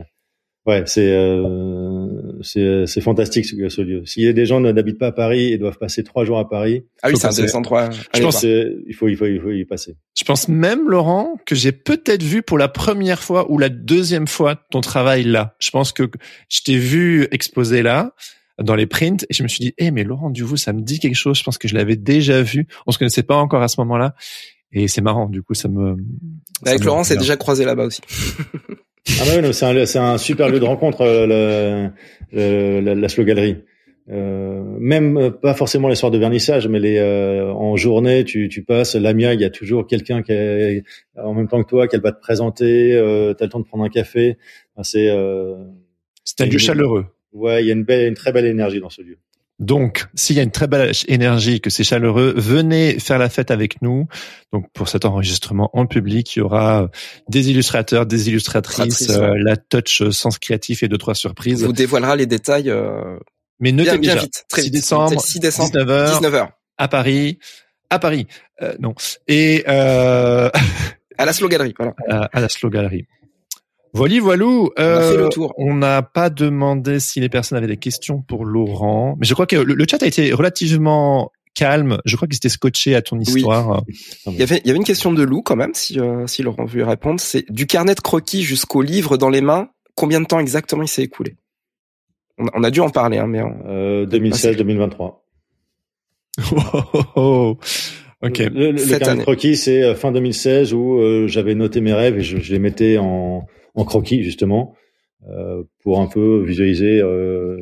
[0.66, 2.08] ouais, c'est euh,
[2.42, 4.06] c'est c'est fantastique ce, ce lieu.
[4.06, 6.48] S'il y a des gens n'habitent pas à Paris et doivent passer trois jours à
[6.48, 7.90] Paris, ah oui, c'est intéressant trois.
[8.14, 9.98] Je pense il faut il faut il faut y passer.
[10.18, 14.28] Je pense même Laurent que j'ai peut-être vu pour la première fois ou la deuxième
[14.28, 15.56] fois ton travail là.
[15.60, 16.10] Je pense que
[16.50, 18.14] je t'ai vu exposer là
[18.62, 21.00] dans les prints et je me suis dit, eh mais Laurent Duvaux, ça me dit
[21.00, 21.38] quelque chose.
[21.38, 22.68] Je pense que je l'avais déjà vu.
[22.88, 24.16] On se connaissait pas encore à ce moment-là
[24.72, 25.28] et c'est marrant.
[25.28, 25.96] Du coup, ça me.
[26.66, 28.02] Avec Laurent, c'est déjà croisé là-bas aussi.
[29.20, 31.92] ah bah oui, c'est un, c'est un super lieu de rencontre, euh,
[32.32, 33.58] le, la, la Slow Gallery.
[34.08, 38.50] Euh, même euh, pas forcément les soirs de vernissage, mais les euh, en journée, tu,
[38.50, 38.96] tu passes.
[38.96, 40.84] Lamia, il y a toujours quelqu'un qui est
[41.18, 42.94] en même temps que toi, qu'elle va te présenter.
[42.94, 44.38] Euh, T'as le temps de prendre un café.
[44.76, 45.56] Enfin, c'est euh,
[46.24, 47.06] c'est un lieu chaleureux.
[47.36, 49.18] Ouais, il y a une belle, une très belle énergie dans ce lieu.
[49.60, 53.52] Donc, s'il y a une très belle énergie, que c'est chaleureux, venez faire la fête
[53.52, 54.08] avec nous.
[54.52, 56.90] Donc, pour cet enregistrement en public, il y aura
[57.30, 61.64] des illustrateurs, des illustratrices, euh, la touch sens créatif et deux trois surprises.
[61.64, 62.70] On vous dévoilera les détails.
[62.70, 63.18] Euh,
[63.62, 66.50] Mais notez bien, bien vite, très 6 décembre, 6 décembre, 19h, 19h.
[66.78, 67.40] à Paris,
[67.90, 68.28] à Paris.
[68.62, 68.94] Euh, non.
[69.30, 70.50] Et euh,
[71.18, 71.94] À la Slow Gallery, voilà.
[72.10, 73.06] à, à la Slow Gallery.
[73.96, 74.70] Voilà, voilou.
[74.78, 75.54] On a fait Euh, le tour.
[75.58, 79.46] On n'a pas demandé si les personnes avaient des questions pour Laurent, mais je crois
[79.48, 82.00] que le, le chat a été relativement calme.
[82.06, 83.84] Je crois qu'ils étaient scotchés à ton histoire.
[84.28, 86.44] Il y avait, il y avait une question de Lou quand même, si, euh, si
[86.44, 87.20] Laurent veut y répondre.
[87.22, 89.70] C'est du carnet de croquis jusqu'au livre dans les mains.
[89.96, 91.38] Combien de temps exactement il s'est écoulé?
[92.38, 95.22] On, a- on a dû en parler, hein, mais on- Euh, 2016-2023.
[96.52, 97.58] Oh, oh, oh.
[98.22, 98.40] Ok.
[98.40, 101.80] Le, le, Cette le carnet de croquis, c'est euh, fin 2016 où euh, j'avais noté
[101.80, 104.76] mes rêves et je, je les mettais en, en croquis justement
[105.30, 107.02] euh, pour un peu visualiser.
[107.02, 107.58] euh,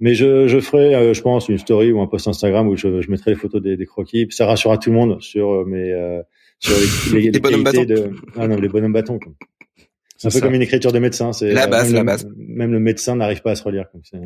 [0.00, 3.00] mais je, je ferai, euh, je pense, une story ou un post Instagram où je,
[3.00, 4.26] je mettrai les photos des, des croquis.
[4.30, 6.20] Ça rassurera tout le monde sur euh, mes euh,
[6.58, 6.74] sur
[7.14, 9.18] les, les, Les bonhommes qualités de ah non les bonhommes bâtons.
[9.18, 9.32] quoi.
[10.16, 10.44] C'est un peu ça.
[10.46, 11.32] comme une écriture de médecin.
[11.32, 12.28] C'est La euh, base, même la le- base.
[12.36, 13.84] Même le médecin n'arrive pas à se relire.
[13.92, 14.18] Comme c'est-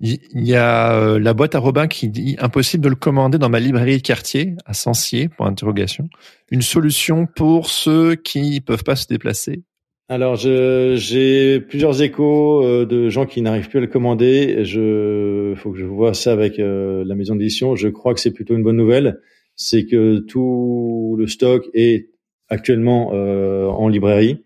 [0.00, 0.18] Il
[0.48, 3.60] y a euh, la boîte à Robin qui dit impossible de le commander dans ma
[3.60, 6.08] librairie de quartier à Sancier pour interrogation.
[6.50, 9.62] Une solution pour ceux qui peuvent pas se déplacer.
[10.12, 14.64] Alors, j'ai plusieurs échos euh, de gens qui n'arrivent plus à le commander.
[14.64, 17.76] Je faut que je vois ça avec euh, la maison d'édition.
[17.76, 19.20] Je crois que c'est plutôt une bonne nouvelle.
[19.54, 22.08] C'est que tout le stock est
[22.48, 24.44] actuellement euh, en librairie.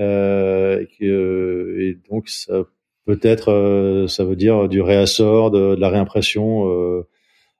[0.00, 2.64] Euh, et, que- et donc, ça
[3.06, 6.64] peut-être, euh, ça veut dire du réassort, de, de la réimpression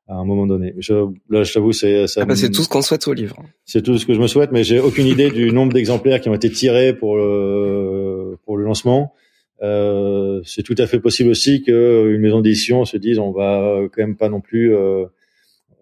[0.08, 0.74] à un moment donné.
[0.78, 0.94] Je,
[1.28, 3.36] là, je t'avoue, c'est ça Ah bah, c'est tout ce qu'on souhaite au livre.
[3.64, 6.28] c'est tout ce que je me souhaite, mais j'ai aucune idée du nombre d'exemplaires qui
[6.28, 9.14] ont été tirés pour le, pour le lancement.
[9.62, 14.02] Euh, c'est tout à fait possible aussi qu'une maison d'édition se dise on va quand
[14.02, 15.06] même pas non plus, euh,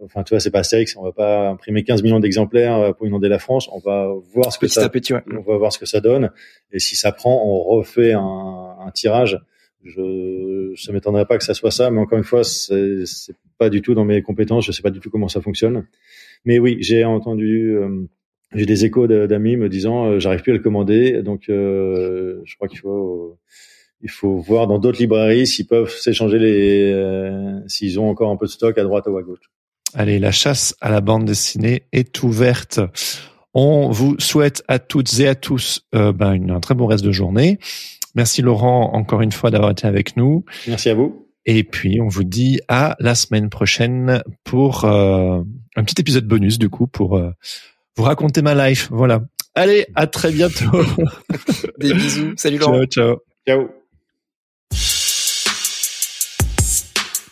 [0.04, 3.28] enfin tu vois c'est pas Astérix, on va pas imprimer 15 millions d'exemplaires pour inonder
[3.28, 5.22] la France, on va voir ce que Petit ça petit, ouais.
[5.32, 6.30] on va voir ce que ça donne.
[6.72, 9.40] Et si ça prend, on refait un, un tirage.
[9.82, 13.04] Je, ça m'étonnerait pas que ça soit ça, mais encore une fois, c'est
[13.58, 14.66] pas du tout dans mes compétences.
[14.66, 15.86] Je sais pas du tout comment ça fonctionne.
[16.44, 18.06] Mais oui, j'ai entendu, euh,
[18.54, 21.22] j'ai des échos d'amis me disant, euh, j'arrive plus à le commander.
[21.22, 23.38] Donc, euh, je crois qu'il faut,
[24.02, 28.36] il faut voir dans d'autres librairies s'ils peuvent s'échanger les, euh, s'ils ont encore un
[28.36, 29.50] peu de stock à droite ou à gauche.
[29.94, 32.80] Allez, la chasse à la bande dessinée est ouverte.
[33.54, 37.12] On vous souhaite à toutes et à tous ben, une, un très bon reste de
[37.12, 37.60] journée.
[38.16, 40.44] Merci Laurent encore une fois d'avoir été avec nous.
[40.66, 41.23] Merci à vous.
[41.46, 45.42] Et puis on vous dit à la semaine prochaine pour euh,
[45.76, 47.30] un petit épisode bonus du coup pour euh,
[47.96, 48.88] vous raconter ma life.
[48.90, 49.22] Voilà.
[49.54, 50.82] Allez, à très bientôt.
[51.78, 52.32] Des bisous.
[52.36, 52.84] Salut Laurent.
[52.84, 53.16] ciao, ciao.
[53.46, 53.83] Ciao.